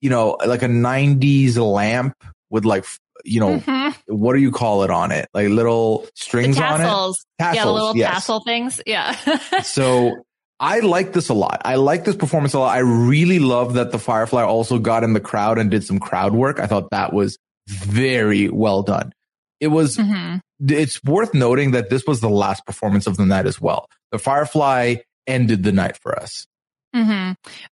you 0.02 0.10
know, 0.10 0.38
like 0.46 0.62
a 0.64 0.68
90s 0.68 1.58
lamp 1.58 2.14
with 2.50 2.66
like, 2.66 2.86
you 3.26 3.40
know, 3.40 3.60
Mhm. 3.60 3.96
what 4.08 4.34
do 4.34 4.40
you 4.40 4.52
call 4.52 4.84
it 4.84 4.92
on 4.92 5.12
it? 5.12 5.28
Like 5.34 5.50
little 5.50 6.06
strings 6.16 6.58
on 6.60 6.80
it. 6.82 6.84
tassels. 6.84 7.26
yeah, 7.40 7.66
the 7.66 7.72
little 7.72 7.98
yes. 7.98 8.12
tassel 8.14 8.42
things. 8.44 8.82
Yeah. 8.86 9.16
So 9.64 10.24
I 10.62 10.80
like 10.82 11.14
this 11.14 11.30
a 11.30 11.34
lot. 11.34 11.62
I 11.66 11.76
like 11.76 12.04
this 12.06 12.16
performance 12.16 12.54
a 12.54 12.60
lot. 12.60 12.76
I 12.76 12.80
really 12.80 13.40
love 13.40 13.74
that 13.76 13.92
the 13.92 14.00
Firefly 14.00 14.44
also 14.44 14.78
got 14.78 15.04
in 15.04 15.14
the 15.14 15.20
crowd 15.22 15.58
and 15.58 15.72
did 15.72 15.84
some 15.86 16.00
crowd 16.00 16.34
work. 16.34 16.60
I 16.60 16.68
thought 16.68 16.90
that 16.92 17.14
was 17.14 17.38
very 17.68 18.50
well 18.50 18.84
done. 18.84 19.14
It 19.60 19.68
was, 19.68 19.98
Mhm. 19.98 20.42
It's 20.68 21.04
worth 21.04 21.34
noting 21.34 21.72
that 21.72 21.90
this 21.90 22.06
was 22.06 22.20
the 22.22 22.30
last 22.30 22.66
performance 22.66 23.08
of 23.08 23.18
the 23.18 23.26
night 23.26 23.46
as 23.46 23.60
well. 23.62 23.88
The 24.12 24.20
Firefly 24.20 24.96
ended 25.28 25.64
the 25.64 25.72
night 25.72 25.98
for 25.98 26.18
us. 26.18 26.48
hmm 26.94 27.32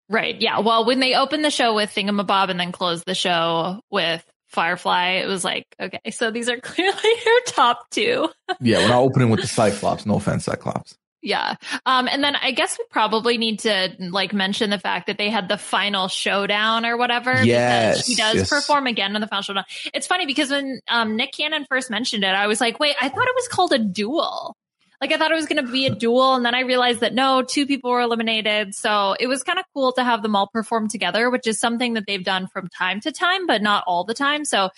Right. 0.09 0.39
Yeah. 0.39 0.59
Well, 0.59 0.85
when 0.85 0.99
they 0.99 1.15
opened 1.15 1.43
the 1.43 1.51
show 1.51 1.73
with 1.75 1.93
Thingamabob 1.93 2.49
and 2.49 2.59
then 2.59 2.71
closed 2.71 3.03
the 3.05 3.15
show 3.15 3.81
with 3.89 4.23
Firefly, 4.47 5.13
it 5.23 5.27
was 5.27 5.43
like, 5.43 5.65
okay, 5.79 5.99
so 6.11 6.31
these 6.31 6.49
are 6.49 6.59
clearly 6.61 7.11
your 7.25 7.41
top 7.47 7.89
two. 7.91 8.29
Yeah, 8.61 8.79
we're 8.79 8.89
not 8.89 9.01
opening 9.01 9.29
with 9.29 9.41
the 9.41 9.47
Cyclops. 9.47 10.05
No 10.05 10.15
offense, 10.15 10.45
Cyclops. 10.45 10.95
Yeah. 11.21 11.55
Um, 11.85 12.07
and 12.07 12.23
then 12.23 12.35
I 12.35 12.51
guess 12.51 12.77
we 12.77 12.85
probably 12.89 13.37
need 13.37 13.59
to 13.61 13.95
like 13.99 14.33
mention 14.33 14.69
the 14.69 14.79
fact 14.79 15.07
that 15.07 15.17
they 15.17 15.29
had 15.29 15.49
the 15.49 15.57
final 15.57 16.07
showdown 16.07 16.85
or 16.85 16.95
whatever. 16.95 17.43
Yes, 17.43 17.95
Because 17.95 18.05
she 18.05 18.15
does 18.15 18.35
yes. 18.35 18.49
perform 18.49 18.87
again 18.87 19.15
in 19.15 19.21
the 19.21 19.27
final 19.27 19.41
showdown. 19.41 19.65
It's 19.93 20.07
funny 20.07 20.25
because 20.25 20.51
when 20.51 20.79
um, 20.87 21.15
Nick 21.15 21.33
Cannon 21.33 21.65
first 21.67 21.89
mentioned 21.89 22.23
it, 22.23 22.29
I 22.29 22.47
was 22.47 22.61
like, 22.61 22.79
wait, 22.79 22.95
I 23.01 23.09
thought 23.09 23.27
it 23.27 23.35
was 23.35 23.47
called 23.47 23.73
a 23.73 23.79
duel. 23.79 24.55
Like 25.01 25.11
I 25.11 25.17
thought 25.17 25.31
it 25.31 25.35
was 25.35 25.45
going 25.45 25.63
to 25.63 25.71
be 25.71 25.85
a 25.85 25.93
duel. 25.93 26.35
And 26.35 26.45
then 26.45 26.55
I 26.55 26.61
realized 26.61 27.01
that 27.01 27.13
no, 27.13 27.43
two 27.43 27.67
people 27.67 27.91
were 27.91 28.01
eliminated. 28.01 28.73
So 28.73 29.15
it 29.19 29.27
was 29.27 29.43
kind 29.43 29.59
of 29.59 29.65
cool 29.73 29.91
to 29.93 30.03
have 30.03 30.23
them 30.23 30.35
all 30.35 30.47
perform 30.47 30.87
together, 30.87 31.29
which 31.29 31.45
is 31.47 31.59
something 31.59 31.93
that 31.95 32.05
they've 32.07 32.23
done 32.23 32.47
from 32.47 32.67
time 32.69 32.99
to 33.01 33.11
time, 33.11 33.45
but 33.47 33.61
not 33.61 33.83
all 33.85 34.05
the 34.05 34.15
time. 34.15 34.45
So 34.45 34.69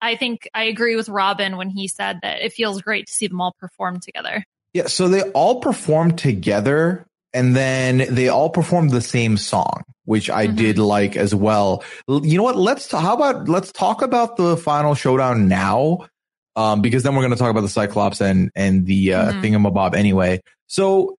I 0.00 0.16
think 0.16 0.48
I 0.54 0.64
agree 0.64 0.96
with 0.96 1.08
Robin 1.08 1.56
when 1.56 1.70
he 1.70 1.86
said 1.88 2.20
that 2.22 2.40
it 2.42 2.52
feels 2.52 2.82
great 2.82 3.06
to 3.06 3.12
see 3.12 3.26
them 3.28 3.40
all 3.40 3.54
perform 3.60 4.00
together. 4.00 4.44
Yeah, 4.74 4.86
so 4.86 5.08
they 5.08 5.22
all 5.32 5.60
performed 5.60 6.18
together 6.18 7.04
and 7.32 7.54
then 7.56 8.06
they 8.14 8.28
all 8.28 8.50
performed 8.50 8.90
the 8.90 9.00
same 9.00 9.36
song, 9.36 9.82
which 10.04 10.28
I 10.30 10.46
Mhm. 10.48 10.56
did 10.56 10.78
like 10.78 11.16
as 11.16 11.34
well. 11.34 11.82
You 12.08 12.36
know 12.36 12.42
what? 12.44 12.56
Let's 12.56 12.88
t- 12.88 12.96
how 12.96 13.14
about 13.14 13.48
let's 13.48 13.72
talk 13.72 14.02
about 14.02 14.36
the 14.36 14.56
final 14.56 14.94
showdown 14.94 15.48
now. 15.48 16.06
Um, 16.56 16.80
because 16.82 17.04
then 17.04 17.14
we're 17.14 17.22
going 17.22 17.32
to 17.32 17.38
talk 17.38 17.50
about 17.50 17.60
the 17.62 17.68
Cyclops 17.68 18.20
and 18.20 18.50
and 18.56 18.84
the 18.86 19.14
uh, 19.14 19.32
Mhm. 19.32 19.42
thingamabob 19.42 19.94
anyway. 19.94 20.40
So 20.66 21.14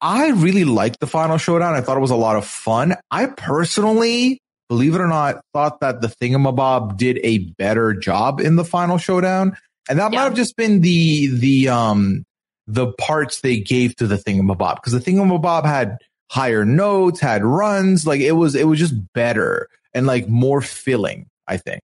I 0.00 0.28
really 0.30 0.64
liked 0.64 1.00
the 1.00 1.06
final 1.06 1.38
showdown. 1.38 1.74
I 1.74 1.80
thought 1.80 1.96
it 1.96 2.00
was 2.00 2.10
a 2.10 2.16
lot 2.16 2.36
of 2.36 2.44
fun. 2.44 2.94
I 3.10 3.26
personally, 3.26 4.40
believe 4.68 4.94
it 4.94 5.00
or 5.00 5.08
not, 5.08 5.40
thought 5.54 5.80
that 5.80 6.02
the 6.02 6.08
thingamabob 6.08 6.96
did 6.98 7.18
a 7.24 7.38
better 7.58 7.94
job 7.94 8.40
in 8.40 8.56
the 8.56 8.64
final 8.64 8.98
showdown, 8.98 9.56
and 9.88 9.98
that 9.98 10.12
might 10.12 10.24
have 10.24 10.34
just 10.34 10.56
been 10.56 10.80
the 10.82 11.28
the 11.28 11.68
um 11.70 12.24
the 12.66 12.92
parts 12.92 13.40
they 13.40 13.58
gave 13.60 13.96
to 13.96 14.06
the 14.06 14.16
thingamabob 14.16 14.76
because 14.76 14.92
the 14.92 15.00
thingamabob 15.00 15.64
had 15.64 15.98
higher 16.30 16.64
notes, 16.64 17.20
had 17.20 17.44
runs, 17.44 18.06
like 18.06 18.20
it 18.20 18.32
was 18.32 18.54
it 18.54 18.66
was 18.66 18.78
just 18.78 18.94
better 19.12 19.68
and 19.92 20.06
like 20.06 20.28
more 20.28 20.60
filling. 20.60 21.26
I 21.46 21.58
think. 21.58 21.82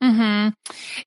Hmm 0.00 0.48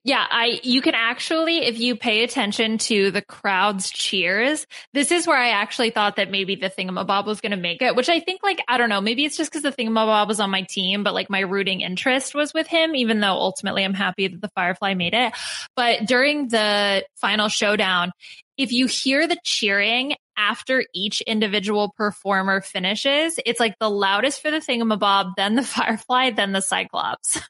Yeah, 0.03 0.25
I 0.29 0.59
you 0.63 0.81
can 0.81 0.95
actually, 0.95 1.59
if 1.59 1.79
you 1.79 1.95
pay 1.95 2.23
attention 2.23 2.77
to 2.79 3.11
the 3.11 3.21
crowd's 3.21 3.89
cheers, 3.89 4.67
this 4.93 5.11
is 5.11 5.25
where 5.27 5.37
I 5.37 5.49
actually 5.49 5.91
thought 5.91 6.17
that 6.17 6.31
maybe 6.31 6.55
the 6.55 6.69
Thingamabob 6.69 7.25
was 7.25 7.41
going 7.41 7.51
to 7.51 7.57
make 7.57 7.81
it. 7.81 7.95
Which 7.95 8.09
I 8.09 8.19
think, 8.19 8.41
like, 8.43 8.61
I 8.67 8.77
don't 8.77 8.89
know, 8.89 9.01
maybe 9.01 9.25
it's 9.25 9.37
just 9.37 9.51
because 9.51 9.63
the 9.63 9.71
Thingamabob 9.71 10.27
was 10.27 10.41
on 10.41 10.49
my 10.49 10.63
team, 10.63 11.03
but 11.03 11.13
like 11.13 11.29
my 11.29 11.39
rooting 11.41 11.81
interest 11.81 12.35
was 12.35 12.53
with 12.53 12.67
him. 12.67 12.95
Even 12.95 13.21
though 13.21 13.33
ultimately 13.33 13.85
I'm 13.85 13.93
happy 13.93 14.27
that 14.27 14.41
the 14.41 14.49
Firefly 14.55 14.93
made 14.95 15.13
it. 15.13 15.33
But 15.75 16.05
during 16.05 16.49
the 16.49 17.05
final 17.15 17.47
showdown, 17.47 18.11
if 18.57 18.73
you 18.73 18.87
hear 18.87 19.27
the 19.27 19.37
cheering 19.45 20.15
after 20.37 20.83
each 20.93 21.21
individual 21.21 21.93
performer 21.97 22.61
finishes, 22.61 23.39
it's 23.45 23.59
like 23.59 23.75
the 23.79 23.89
loudest 23.89 24.41
for 24.41 24.51
the 24.51 24.59
Thingamabob, 24.59 25.33
then 25.37 25.55
the 25.55 25.63
Firefly, 25.63 26.31
then 26.31 26.51
the 26.51 26.61
Cyclops. 26.61 27.39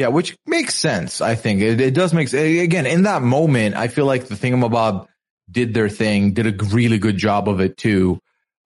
Yeah, 0.00 0.08
which 0.08 0.34
makes 0.46 0.74
sense. 0.76 1.20
I 1.20 1.34
think 1.34 1.60
it, 1.60 1.78
it 1.78 1.92
does 1.92 2.14
make 2.14 2.28
sense. 2.28 2.58
Again, 2.58 2.86
in 2.86 3.02
that 3.02 3.20
moment, 3.20 3.76
I 3.76 3.88
feel 3.88 4.06
like 4.06 4.28
the 4.28 4.34
Thingamabob 4.34 5.06
did 5.50 5.74
their 5.74 5.90
thing, 5.90 6.32
did 6.32 6.46
a 6.46 6.64
really 6.64 6.96
good 6.96 7.18
job 7.18 7.50
of 7.50 7.60
it 7.60 7.76
too. 7.76 8.18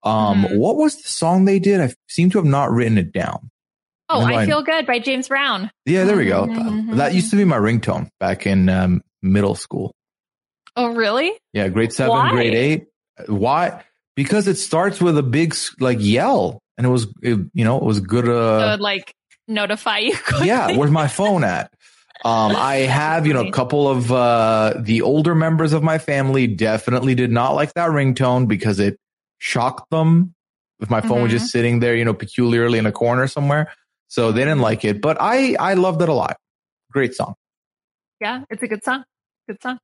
Um, 0.04 0.44
Mhm. 0.44 0.58
what 0.58 0.76
was 0.76 1.02
the 1.02 1.08
song 1.08 1.44
they 1.44 1.58
did? 1.58 1.80
I 1.80 1.92
seem 2.08 2.30
to 2.30 2.38
have 2.38 2.44
not 2.46 2.70
written 2.70 2.98
it 2.98 3.10
down. 3.12 3.50
Oh, 4.08 4.20
I 4.20 4.42
I- 4.42 4.46
feel 4.46 4.62
good 4.62 4.86
by 4.86 5.00
James 5.00 5.26
Brown. 5.26 5.72
Yeah, 5.86 6.04
there 6.04 6.16
we 6.16 6.26
go. 6.26 6.46
Mhm. 6.46 6.98
That 6.98 7.14
used 7.14 7.30
to 7.30 7.36
be 7.36 7.44
my 7.44 7.56
ringtone 7.58 8.10
back 8.20 8.46
in 8.46 8.68
um, 8.68 9.02
middle 9.20 9.56
school. 9.56 9.92
Oh, 10.76 10.94
really? 10.94 11.32
Yeah, 11.52 11.66
grade 11.68 11.92
seven, 11.92 12.10
Why? 12.12 12.30
grade 12.30 12.54
eight. 12.54 12.84
Why? 13.26 13.82
Because 14.14 14.46
it 14.46 14.56
starts 14.58 15.00
with 15.00 15.18
a 15.18 15.22
big 15.24 15.56
like 15.80 15.98
yell, 16.00 16.60
and 16.78 16.86
it 16.86 16.90
was, 16.90 17.08
it, 17.22 17.40
you 17.54 17.64
know, 17.64 17.76
it 17.78 17.82
was 17.84 17.98
good. 17.98 18.28
Uh, 18.28 18.76
like 18.78 19.12
notify 19.48 19.98
you. 19.98 20.16
quickly. 20.26 20.46
yeah, 20.48 20.76
where's 20.76 20.90
my 20.90 21.08
phone 21.08 21.44
at? 21.44 21.72
Um, 22.24 22.52
I 22.56 22.76
have, 22.76 23.26
you 23.26 23.34
know, 23.34 23.46
a 23.46 23.52
couple 23.52 23.88
of 23.88 24.10
uh, 24.12 24.74
the 24.80 25.02
older 25.02 25.34
members 25.34 25.72
of 25.72 25.82
my 25.82 25.98
family 25.98 26.46
definitely 26.46 27.14
did 27.14 27.30
not 27.30 27.50
like 27.54 27.74
that 27.74 27.90
ringtone 27.90 28.48
because 28.48 28.80
it 28.80 28.98
shocked 29.38 29.90
them. 29.90 30.34
If 30.80 30.90
my 30.90 31.00
phone 31.00 31.22
was 31.22 31.30
Mhm. 31.30 31.38
just 31.38 31.50
sitting 31.52 31.80
there, 31.80 31.94
you 31.94 32.04
know, 32.04 32.14
peculiarly 32.14 32.78
in 32.78 32.86
a 32.86 32.92
corner 32.92 33.26
somewhere, 33.26 33.72
so 34.08 34.32
they 34.32 34.40
didn't 34.40 34.60
like 34.60 34.84
it. 34.84 35.00
But 35.00 35.16
I, 35.20 35.54
I 35.58 35.74
loved 35.74 36.02
it 36.02 36.08
a 36.08 36.12
lot. 36.14 36.36
Great 36.92 37.14
song. 37.14 37.34
yeah, 38.20 38.42
it's 38.50 38.62
a 38.62 38.66
good 38.66 38.82
song. 38.84 39.04
Good 39.48 39.60
song. 39.62 39.78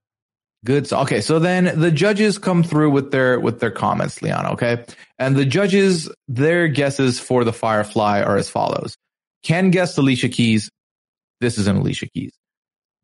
Good. 0.65 0.87
So, 0.87 0.99
okay. 1.01 1.21
So 1.21 1.39
then 1.39 1.79
the 1.81 1.91
judges 1.91 2.39
come 2.39 2.63
through 2.63 2.91
with 2.91 3.11
their, 3.13 3.39
with 3.41 3.61
their 3.61 3.71
comments, 3.71 4.21
Liana. 4.23 4.51
Okay. 4.53 4.85
And 5.19 5.37
the 5.37 5.45
judges, 5.47 6.11
their 6.29 6.69
guesses 6.69 7.19
for 7.21 7.45
the 7.45 7.53
Firefly 7.53 8.21
are 8.23 8.37
as 8.37 8.49
follows. 8.51 8.97
Ken 9.43 9.71
guessed 9.71 9.99
Alicia 9.99 10.29
Keys. 10.29 10.71
This 11.41 11.59
isn't 11.59 11.77
Alicia 11.79 12.09
Keys. 12.09 12.33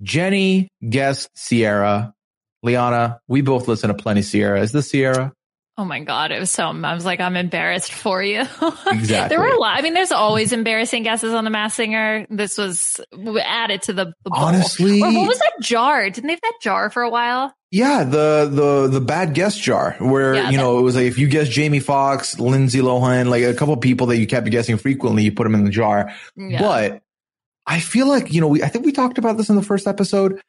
Jenny 0.03 0.69
guessed 0.89 1.31
Ciara. 1.37 2.13
Liana, 2.63 3.21
we 3.29 3.43
both 3.43 3.69
listen 3.69 3.89
to 3.89 3.95
Plenty 3.95 4.23
Ciara. 4.23 4.61
Is 4.61 4.73
this 4.73 4.91
Ciara? 4.91 5.33
Oh 5.79 5.85
my 5.85 6.01
god, 6.01 6.33
it 6.33 6.39
was 6.41 6.51
so. 6.51 6.65
I 6.69 6.95
was 6.95 7.05
like, 7.05 7.21
I'm 7.21 7.37
embarrassed 7.37 7.93
for 7.93 8.23
you. 8.23 8.41
Exactly. 8.41 9.05
there 9.29 9.41
were 9.41 9.49
a 9.55 9.59
lot. 9.59 9.79
I 9.79 9.83
mean, 9.83 9.93
there's 9.93 10.11
always 10.13 10.53
embarrassing 10.53 11.03
guesses 11.03 11.35
on 11.35 11.45
the 11.45 11.51
Masked 11.51 11.77
Singer. 11.77 12.27
This 12.31 12.57
was 12.57 12.99
added 13.15 13.83
to 13.83 13.93
the, 13.93 14.07
the. 14.25 14.31
Honestly- 14.33 15.03
Or 15.03 15.13
what 15.13 15.29
was 15.29 15.39
that 15.39 15.53
jar? 15.61 16.09
Didn't 16.09 16.29
they 16.29 16.33
have 16.33 16.41
that 16.41 16.59
jar 16.63 16.89
for 16.89 17.03
a 17.03 17.11
while? 17.11 17.53
Yeah, 17.71 18.05
the 18.05 18.49
the 18.51 18.89
the 18.89 19.01
bad 19.03 19.35
guest 19.35 19.61
jar 19.61 19.97
where 19.99 20.35
Yeah, 20.35 20.47
you 20.51 20.57
that- 20.57 20.63
know 20.63 20.79
it 20.79 20.83
was 20.83 20.95
like 20.97 21.05
if 21.07 21.19
you 21.19 21.29
guess 21.29 21.49
Jamie 21.49 21.81
Foxx, 21.81 22.41
Lindsay 22.41 22.79
Lohan, 22.79 23.29
like 23.29 23.43
a 23.43 23.53
couple 23.53 23.75
of 23.75 23.81
people 23.83 24.07
that 24.07 24.17
you 24.17 24.27
kept 24.27 24.49
guessing 24.49 24.79
frequently, 24.79 25.25
you 25.25 25.33
put 25.33 25.43
them 25.45 25.55
in 25.55 25.65
the 25.65 25.71
jar. 25.71 26.11
Yeah. 26.37 26.61
But 26.61 27.03
I 27.67 27.81
feel 27.81 28.07
like 28.09 28.33
you 28.33 28.41
know 28.41 28.49
we 28.49 28.63
I 28.63 28.69
think 28.69 28.87
we 28.87 28.93
talked 28.93 29.19
about 29.19 29.37
this 29.37 29.51
in 29.51 29.57
the 29.57 29.63
first 29.63 29.87
episode. 29.87 30.41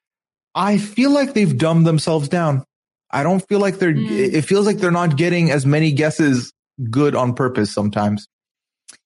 I 0.56 0.78
feel 0.78 1.12
like 1.12 1.34
they've 1.34 1.58
dumbed 1.58 1.86
themselves 1.86 2.30
down. 2.30 2.64
I 3.10 3.24
don't 3.24 3.46
feel 3.48 3.60
like 3.60 3.80
they're. 3.80 3.94
Mm. 3.94 4.34
It 4.34 4.42
feels 4.44 4.66
like 4.66 4.78
they're 4.78 4.92
not 4.92 5.16
getting 5.16 5.52
as 5.52 5.66
many 5.66 5.92
guesses 5.92 6.54
good 6.90 7.16
on 7.16 7.34
purpose 7.34 7.74
sometimes. 7.74 8.28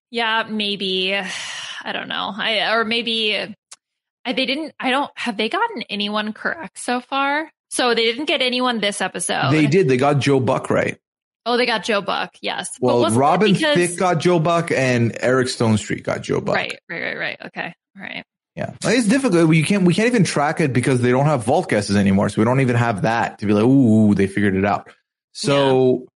Yeah, 0.09 0.43
maybe. 0.49 1.13
I 1.83 1.93
don't 1.93 2.07
know. 2.07 2.31
I 2.35 2.73
or 2.75 2.85
maybe 2.85 3.55
I, 4.25 4.33
they 4.33 4.45
didn't. 4.45 4.73
I 4.79 4.91
don't. 4.91 5.11
Have 5.15 5.37
they 5.37 5.49
gotten 5.49 5.83
anyone 5.83 6.33
correct 6.33 6.79
so 6.79 6.99
far? 6.99 7.51
So 7.69 7.95
they 7.95 8.03
didn't 8.03 8.25
get 8.25 8.41
anyone 8.41 8.79
this 8.79 9.01
episode. 9.01 9.51
They 9.51 9.65
did. 9.65 9.87
They 9.87 9.97
got 9.97 10.19
Joe 10.19 10.39
Buck 10.39 10.69
right. 10.69 10.97
Oh, 11.45 11.57
they 11.57 11.65
got 11.65 11.83
Joe 11.83 12.01
Buck. 12.01 12.35
Yes. 12.41 12.69
Well, 12.79 13.09
Robin 13.11 13.53
because- 13.53 13.75
Thicke 13.75 13.97
got 13.97 14.19
Joe 14.19 14.39
Buck, 14.39 14.71
and 14.71 15.17
Eric 15.19 15.47
Stonestreet 15.47 16.03
got 16.03 16.21
Joe 16.21 16.41
Buck. 16.41 16.55
Right. 16.55 16.79
Right. 16.89 17.01
Right. 17.01 17.17
Right. 17.17 17.37
Okay. 17.45 17.73
All 17.97 18.03
right. 18.03 18.23
Yeah, 18.55 18.73
it's 18.83 19.07
difficult. 19.07 19.47
We 19.47 19.63
can't 19.63 19.83
we 19.83 19.93
can't 19.93 20.07
even 20.07 20.25
track 20.25 20.59
it 20.59 20.73
because 20.73 21.01
they 21.01 21.11
don't 21.11 21.25
have 21.25 21.43
vault 21.45 21.69
guesses 21.69 21.95
anymore. 21.95 22.27
So 22.29 22.41
we 22.41 22.45
don't 22.45 22.59
even 22.59 22.75
have 22.75 23.03
that 23.03 23.39
to 23.39 23.45
be 23.45 23.53
like, 23.53 23.63
ooh, 23.63 24.13
they 24.13 24.27
figured 24.27 24.55
it 24.55 24.65
out. 24.65 24.89
So, 25.31 26.07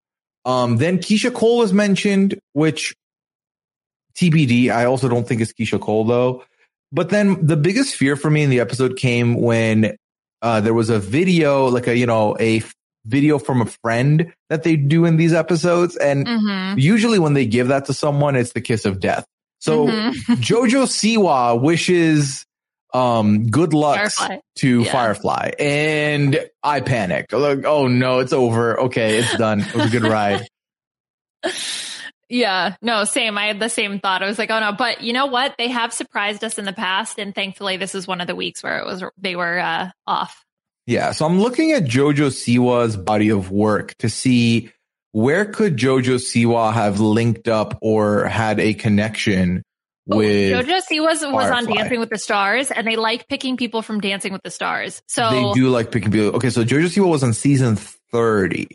um, 0.43 0.75
then 0.77 0.97
Keyshia 0.97 1.33
Cole 1.33 1.59
was 1.59 1.71
mentioned, 1.71 2.37
which 2.51 2.93
TBD. 4.17 4.69
I 4.69 4.85
also 4.85 5.07
don't 5.09 5.27
think 5.27 5.41
it's 5.41 5.53
Keyshia 5.53 5.79
Cole 5.79 6.05
though. 6.05 6.43
But 6.91 7.09
then 7.09 7.45
the 7.45 7.57
biggest 7.57 7.95
fear 7.95 8.15
for 8.15 8.29
me 8.29 8.43
in 8.43 8.49
the 8.49 8.59
episode 8.59 8.97
came 8.97 9.35
when 9.41 9.95
uh, 10.41 10.61
there 10.61 10.73
was 10.73 10.89
a 10.89 10.99
video, 10.99 11.67
like 11.67 11.87
a 11.87 11.97
you 11.97 12.05
know 12.05 12.35
a 12.39 12.61
video 13.05 13.37
from 13.37 13.61
a 13.61 13.65
friend 13.65 14.33
that 14.49 14.63
they 14.63 14.75
do 14.75 15.05
in 15.05 15.17
these 15.17 15.33
episodes, 15.33 15.95
and 15.95 16.25
Mm-hmm. 16.27 16.79
usually 16.79 17.19
when 17.19 17.33
they 17.33 17.45
give 17.45 17.67
that 17.69 17.85
to 17.85 17.93
someone, 17.93 18.35
it's 18.35 18.53
the 18.53 18.61
kiss 18.61 18.85
of 18.85 18.99
death. 18.99 19.25
So. 19.65 19.87
Mhm. 19.87 20.13
Jojo 20.41 20.85
Siwa 20.85 21.59
wishes 21.59 22.45
um 22.93 23.47
good 23.49 23.73
luck 23.73 23.97
Firefly. 23.97 24.37
to 24.57 24.83
Yeah. 24.83 24.91
Firefly 24.91 25.51
and 25.59 26.39
I 26.63 26.79
panicked. 26.81 27.33
Like, 27.33 27.65
oh 27.65 27.87
no, 27.87 28.19
it's 28.19 28.31
over. 28.31 28.79
Okay, 28.81 29.17
it's 29.17 29.35
done. 29.37 29.59
It 29.61 29.75
was 29.75 29.87
a 29.87 29.89
good 29.99 30.03
ride. 30.09 30.47
Yeah, 32.27 32.75
no, 32.81 33.03
same. 33.03 33.37
I 33.37 33.45
had 33.45 33.59
the 33.59 33.69
same 33.69 33.99
thought. 33.99 34.23
I 34.23 34.25
was 34.25 34.39
like, 34.39 34.49
oh 34.49 34.59
no, 34.59 34.71
but 34.71 35.01
you 35.01 35.13
know 35.13 35.27
what? 35.27 35.53
They 35.59 35.67
have 35.67 35.93
surprised 35.93 36.43
us 36.43 36.57
in 36.57 36.65
the 36.65 36.73
past, 36.73 37.19
and 37.19 37.35
thankfully, 37.35 37.77
this 37.77 37.93
is 37.93 38.07
one 38.07 38.19
of 38.19 38.25
the 38.25 38.35
weeks 38.35 38.63
where 38.63 38.79
it 38.79 38.85
was 38.85 39.03
they 39.19 39.35
were 39.35 39.59
uh, 39.59 39.91
off. 40.07 40.43
Yeah, 40.87 41.11
so 41.11 41.27
I'm 41.27 41.39
looking 41.39 41.71
at 41.71 41.83
Jojo 41.83 42.31
Siwa's 42.31 42.97
body 42.97 43.29
of 43.29 43.51
work 43.51 43.95
to 43.99 44.09
see 44.09 44.71
where 45.15 45.45
could 45.45 45.77
Jojo 45.77 46.17
Siwa 46.17 46.73
have 46.73 46.99
linked 46.99 47.47
up 47.47 47.77
or 47.81 48.25
had 48.25 48.59
a 48.59 48.73
connection 48.73 49.63
with 50.05 50.51
JoJo 50.51 50.81
Siwa 50.91 51.05
was 51.05 51.21
was 51.21 51.49
on 51.49 51.65
Dancing 51.67 52.01
with 52.01 52.09
the 52.09 52.17
Stars, 52.17 52.69
and 52.69 52.85
they 52.85 52.97
like 52.97 53.29
picking 53.29 53.55
people 53.55 53.81
from 53.81 54.01
Dancing 54.01 54.33
with 54.33 54.43
the 54.43 54.51
Stars. 54.51 55.01
So 55.07 55.29
they 55.29 55.53
do 55.53 55.69
like 55.69 55.89
picking 55.89 56.11
people. 56.11 56.35
Okay, 56.35 56.49
so 56.49 56.65
Jojo 56.65 56.87
Siwa 56.87 57.07
was 57.07 57.23
on 57.23 57.31
season 57.31 57.77
30. 57.77 58.67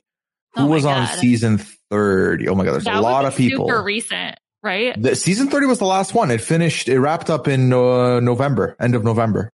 Who 0.54 0.62
Oh 0.62 0.66
was 0.66 0.86
on 0.86 1.08
season 1.08 1.58
30? 1.58 2.48
Oh 2.48 2.54
my 2.54 2.64
god, 2.64 2.72
there's 2.72 2.84
that 2.84 2.96
a 2.96 3.00
lot 3.02 3.26
of 3.26 3.36
people. 3.36 3.68
Super 3.68 3.82
recent, 3.82 4.38
right? 4.62 5.00
The 5.00 5.16
season 5.16 5.48
30 5.48 5.66
was 5.66 5.78
the 5.78 5.84
last 5.84 6.14
one. 6.14 6.30
It 6.30 6.40
finished, 6.40 6.88
it 6.88 6.98
wrapped 6.98 7.28
up 7.28 7.48
in 7.48 7.70
uh, 7.70 8.20
November, 8.20 8.76
end 8.80 8.94
of 8.94 9.04
November. 9.04 9.50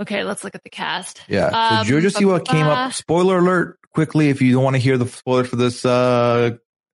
Okay, 0.00 0.22
let's 0.22 0.44
look 0.44 0.54
at 0.54 0.62
the 0.62 0.70
cast. 0.70 1.22
Yeah. 1.26 1.46
Um, 1.46 1.84
so 1.84 1.92
Jojo 1.92 2.10
Siwa 2.10 2.44
came 2.44 2.66
up. 2.66 2.92
Spoiler 2.92 3.38
alert 3.38 3.78
quickly 3.94 4.28
if 4.28 4.42
you 4.42 4.52
don't 4.52 4.64
want 4.64 4.76
to 4.76 4.82
hear 4.82 4.98
the 4.98 5.06
spoiler 5.06 5.44
for 5.44 5.56
this 5.56 5.84
uh, 5.84 6.50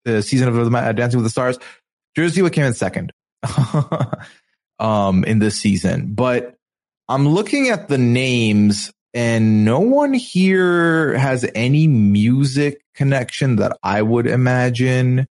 season 0.06 0.50
of 0.50 0.72
Dancing 0.96 1.18
with 1.20 1.25
the 1.25 1.30
Stars. 1.30 1.58
Jersey 2.16 2.41
Siwa 2.41 2.52
came 2.52 2.65
in 2.65 2.74
second 2.74 3.12
um 4.80 5.24
in 5.24 5.39
this 5.39 5.60
season. 5.60 6.13
But 6.13 6.56
I'm 7.08 7.28
looking 7.28 7.69
at 7.69 7.88
the 7.88 7.98
names 7.98 8.91
and 9.13 9.63
no 9.63 9.80
one 9.80 10.13
here 10.13 11.17
has 11.17 11.50
any 11.56 11.88
music 11.88 12.82
connection 12.95 13.58
that 13.58 13.78
I 13.84 14.02
would 14.02 14.28
imagine 14.28 15.28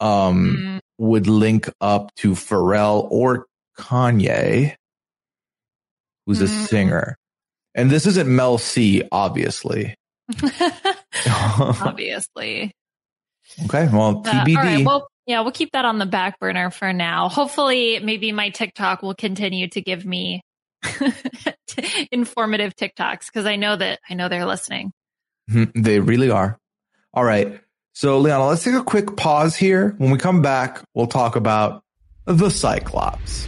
um 0.00 0.56
Mm, 0.56 0.80
would 0.98 1.26
link 1.26 1.68
up 1.80 2.14
to 2.16 2.32
Pharrell 2.32 3.06
or 3.10 3.46
Kanye, 3.78 4.76
who's 6.26 6.40
a 6.40 6.44
Mm. 6.44 6.66
singer. 6.68 7.16
And 7.74 7.90
this 7.90 8.06
isn't 8.06 8.28
Mel 8.34 8.56
C, 8.58 9.02
obviously. 9.12 9.94
obviously. 11.80 12.72
okay, 13.64 13.88
well, 13.92 14.22
Uh, 14.26 14.44
TBD. 14.44 14.56
all 14.56 14.62
right, 14.62 14.84
well, 14.84 15.08
yeah, 15.26 15.40
we'll 15.40 15.52
keep 15.52 15.72
that 15.72 15.84
on 15.84 15.98
the 15.98 16.06
back 16.06 16.38
burner 16.40 16.70
for 16.70 16.92
now. 16.92 17.28
Hopefully, 17.28 17.98
maybe 18.00 18.32
my 18.32 18.50
TikTok 18.50 19.02
will 19.02 19.14
continue 19.14 19.68
to 19.70 19.80
give 19.80 20.04
me 20.06 20.42
informative 22.12 22.74
TikToks 22.76 23.26
because 23.26 23.46
I 23.46 23.56
know 23.56 23.76
that 23.76 23.98
I 24.08 24.14
know 24.14 24.28
they're 24.28 24.46
listening. 24.46 24.92
Mhm, 25.50 25.72
they 25.74 26.00
really 26.00 26.30
are. 26.30 26.58
All 27.14 27.24
right. 27.24 27.60
So, 27.92 28.18
Liana, 28.18 28.46
let's 28.46 28.62
take 28.62 28.74
a 28.74 28.82
quick 28.84 29.16
pause 29.16 29.56
here. 29.56 29.94
When 29.98 30.10
we 30.10 30.18
come 30.18 30.42
back, 30.42 30.82
we'll 30.94 31.06
talk 31.06 31.34
about 31.34 31.82
the 32.26 32.50
Cyclops. 32.50 33.46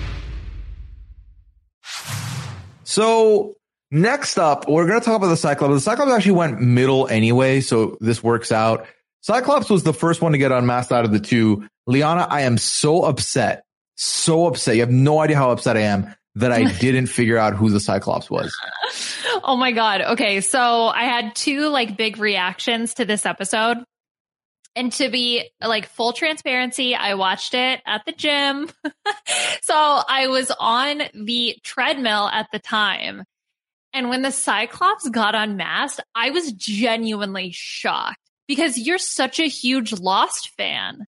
So, 2.84 3.56
next 3.90 4.38
up, 4.38 4.68
we're 4.68 4.86
going 4.86 5.00
to 5.00 5.04
talk 5.04 5.16
about 5.16 5.28
the 5.28 5.36
Cyclops. 5.36 5.74
The 5.74 5.80
Cyclops 5.80 6.12
actually 6.12 6.32
went 6.32 6.60
middle 6.60 7.08
anyway, 7.08 7.60
so 7.60 7.96
this 8.00 8.22
works 8.22 8.52
out. 8.52 8.86
Cyclops 9.20 9.68
was 9.68 9.82
the 9.82 9.92
first 9.92 10.22
one 10.22 10.32
to 10.32 10.38
get 10.38 10.52
unmasked 10.52 10.92
out 10.92 11.04
of 11.04 11.12
the 11.12 11.20
two. 11.20 11.68
Liana, 11.86 12.26
I 12.28 12.42
am 12.42 12.58
so 12.58 13.02
upset. 13.02 13.64
So 13.96 14.46
upset. 14.46 14.76
You 14.76 14.82
have 14.82 14.90
no 14.90 15.20
idea 15.20 15.36
how 15.36 15.50
upset 15.50 15.76
I 15.76 15.80
am 15.80 16.14
that 16.36 16.52
I 16.52 16.70
didn't 16.80 17.06
figure 17.06 17.36
out 17.36 17.54
who 17.54 17.70
the 17.70 17.80
Cyclops 17.80 18.30
was. 18.30 18.54
Oh 19.42 19.56
my 19.56 19.72
god. 19.72 20.02
Okay, 20.02 20.40
so 20.40 20.86
I 20.86 21.04
had 21.04 21.34
two 21.34 21.68
like 21.68 21.96
big 21.96 22.18
reactions 22.18 22.94
to 22.94 23.04
this 23.04 23.26
episode. 23.26 23.78
And 24.76 24.92
to 24.92 25.08
be 25.08 25.50
like 25.60 25.88
full 25.88 26.12
transparency, 26.12 26.94
I 26.94 27.14
watched 27.14 27.54
it 27.54 27.80
at 27.84 28.04
the 28.06 28.12
gym. 28.12 28.70
so 29.62 29.74
I 29.74 30.28
was 30.28 30.52
on 30.58 31.02
the 31.14 31.56
treadmill 31.64 32.28
at 32.28 32.46
the 32.52 32.60
time. 32.60 33.24
And 33.92 34.10
when 34.10 34.22
the 34.22 34.30
Cyclops 34.30 35.08
got 35.08 35.34
unmasked, 35.34 36.00
I 36.14 36.30
was 36.30 36.52
genuinely 36.52 37.50
shocked 37.52 38.20
because 38.46 38.78
you're 38.78 38.98
such 38.98 39.40
a 39.40 39.48
huge 39.48 39.92
Lost 39.92 40.50
fan. 40.56 41.04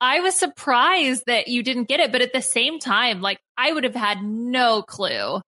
I 0.00 0.20
was 0.20 0.34
surprised 0.34 1.24
that 1.26 1.48
you 1.48 1.62
didn't 1.62 1.88
get 1.88 2.00
it, 2.00 2.12
but 2.12 2.22
at 2.22 2.32
the 2.32 2.40
same 2.40 2.78
time, 2.78 3.20
like 3.20 3.38
I 3.56 3.72
would 3.72 3.84
have 3.84 3.94
had 3.94 4.22
no 4.22 4.82
clue. 4.82 5.40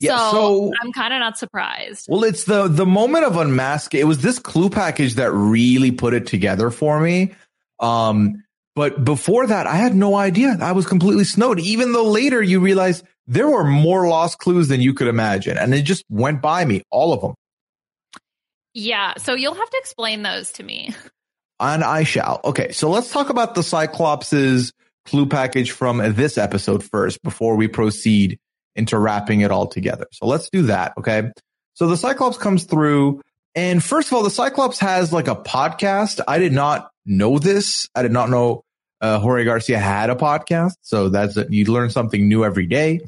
Yeah, 0.00 0.30
so, 0.30 0.32
so- 0.32 0.72
I'm 0.82 0.92
kind 0.92 1.14
of 1.14 1.20
not 1.20 1.38
surprised. 1.38 2.06
Well, 2.08 2.24
it's 2.24 2.44
the 2.44 2.68
the 2.68 2.84
moment 2.84 3.24
of 3.24 3.36
unmask. 3.36 3.94
It 3.94 4.04
was 4.04 4.20
this 4.20 4.38
clue 4.38 4.68
package 4.68 5.14
that 5.14 5.32
really 5.32 5.90
put 5.90 6.14
it 6.14 6.26
together 6.26 6.70
for 6.70 7.00
me. 7.00 7.34
Um, 7.80 8.44
but 8.74 9.04
before 9.04 9.46
that, 9.46 9.66
I 9.66 9.76
had 9.76 9.94
no 9.94 10.16
idea. 10.16 10.58
I 10.60 10.72
was 10.72 10.86
completely 10.86 11.24
snowed. 11.24 11.60
Even 11.60 11.92
though 11.92 12.10
later 12.10 12.42
you 12.42 12.60
realize 12.60 13.02
there 13.26 13.48
were 13.48 13.64
more 13.64 14.08
lost 14.08 14.38
clues 14.38 14.68
than 14.68 14.80
you 14.80 14.94
could 14.94 15.08
imagine, 15.08 15.56
and 15.56 15.74
it 15.74 15.82
just 15.82 16.04
went 16.08 16.42
by 16.42 16.64
me, 16.64 16.82
all 16.90 17.12
of 17.12 17.20
them. 17.20 17.34
Yeah, 18.74 19.14
so 19.18 19.34
you'll 19.34 19.54
have 19.54 19.70
to 19.70 19.78
explain 19.78 20.22
those 20.22 20.52
to 20.52 20.62
me. 20.62 20.94
And 21.60 21.84
I 21.84 22.02
shall. 22.02 22.40
Okay, 22.44 22.72
so 22.72 22.90
let's 22.90 23.12
talk 23.12 23.30
about 23.30 23.54
the 23.54 23.62
Cyclops's 23.62 24.72
clue 25.06 25.24
package 25.24 25.70
from 25.70 25.98
this 26.14 26.36
episode 26.36 26.82
first 26.82 27.22
before 27.22 27.54
we 27.54 27.68
proceed 27.68 28.38
into 28.74 28.98
wrapping 28.98 29.40
it 29.40 29.52
all 29.52 29.68
together. 29.68 30.06
So 30.12 30.26
let's 30.26 30.50
do 30.50 30.62
that. 30.62 30.94
Okay. 30.98 31.30
So 31.74 31.86
the 31.86 31.96
Cyclops 31.96 32.38
comes 32.38 32.64
through. 32.64 33.20
And 33.54 33.82
first 33.82 34.08
of 34.08 34.14
all, 34.14 34.24
the 34.24 34.30
Cyclops 34.30 34.80
has 34.80 35.12
like 35.12 35.28
a 35.28 35.36
podcast. 35.36 36.20
I 36.26 36.38
did 36.38 36.52
not 36.52 36.90
know 37.06 37.38
this. 37.38 37.88
I 37.94 38.02
did 38.02 38.12
not 38.12 38.30
know 38.30 38.63
uh, 39.04 39.18
Jorge 39.20 39.44
Garcia 39.44 39.78
had 39.78 40.08
a 40.10 40.14
podcast. 40.14 40.72
So 40.82 41.08
that's 41.10 41.36
you 41.50 41.66
learn 41.66 41.90
something 41.90 42.26
new 42.28 42.44
every 42.44 42.66
day. 42.66 43.00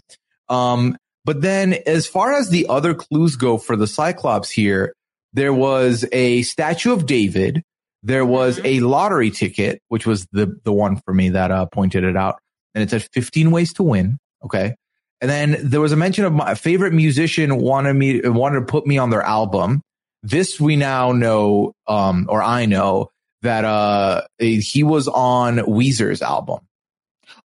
Um, 0.48 0.96
but 1.24 1.40
then 1.40 1.74
as 1.86 2.06
far 2.06 2.32
as 2.34 2.50
the 2.50 2.66
other 2.68 2.94
clues 2.94 3.36
go 3.36 3.58
for 3.58 3.76
the 3.76 3.86
Cyclops 3.86 4.50
here, 4.50 4.92
there 5.32 5.52
was 5.54 6.04
a 6.12 6.42
statue 6.42 6.92
of 6.92 7.06
David. 7.06 7.62
There 8.02 8.24
was 8.24 8.58
Mhm. 8.58 8.64
a 8.64 8.80
lottery 8.80 9.30
ticket, 9.30 9.80
which 9.88 10.06
was 10.06 10.26
the, 10.32 10.54
the 10.64 10.72
one 10.72 11.00
for 11.04 11.12
me 11.14 11.30
that 11.30 11.50
uh, 11.50 11.66
pointed 11.66 12.04
it 12.04 12.16
out. 12.16 12.36
And 12.74 12.82
it 12.82 12.90
said 12.90 13.08
15 13.12 13.50
ways 13.50 13.72
to 13.74 13.82
win. 13.82 14.18
Okay. 14.44 14.74
And 15.20 15.30
then 15.30 15.56
there 15.62 15.80
was 15.80 15.92
a 15.92 15.96
mention 15.96 16.24
of 16.26 16.32
my 16.32 16.54
favorite 16.54 16.92
musician 16.92 17.56
wanted 17.56 17.94
me, 17.94 18.20
wanted 18.22 18.60
to 18.60 18.66
put 18.66 18.86
me 18.86 18.98
on 18.98 19.10
their 19.10 19.22
album. 19.22 19.80
This 20.22 20.60
we 20.60 20.76
now 20.76 21.12
know, 21.12 21.72
um, 21.88 22.26
or 22.28 22.42
I 22.42 22.66
know 22.66 23.08
that 23.42 23.64
uh 23.64 24.22
he 24.38 24.82
was 24.82 25.08
on 25.08 25.56
Weezer's 25.58 26.22
album. 26.22 26.60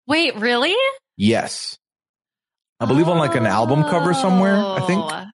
Wait, 0.07 0.35
really? 0.35 0.75
Yes. 1.17 1.77
I 2.79 2.85
believe 2.85 3.07
on 3.07 3.17
like 3.19 3.35
an 3.35 3.45
album 3.45 3.83
cover 3.83 4.13
somewhere, 4.13 4.55
I 4.55 4.79
think. 4.87 5.01
Oh. 5.03 5.25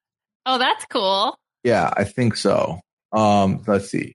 Oh, 0.46 0.58
that's 0.58 0.84
cool. 0.86 1.36
Yeah, 1.64 1.90
I 1.96 2.04
think 2.04 2.36
so. 2.36 2.80
Um, 3.12 3.62
let's 3.66 3.90
see. 3.90 4.14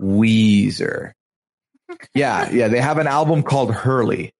Weezer. 0.00 1.12
Yeah, 2.14 2.50
yeah, 2.50 2.68
they 2.68 2.80
have 2.80 2.98
an 2.98 3.06
album 3.06 3.42
called 3.42 3.72
Hurley. 3.72 4.32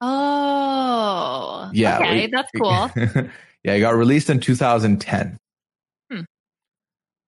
Oh. 0.00 1.70
Yeah. 1.72 1.98
Okay, 1.98 2.24
it- 2.24 2.30
that's 2.32 2.50
cool. 2.56 2.90
yeah, 3.64 3.72
it 3.74 3.80
got 3.80 3.94
released 3.94 4.30
in 4.30 4.40
2010. 4.40 5.38
Hmm. 6.10 6.20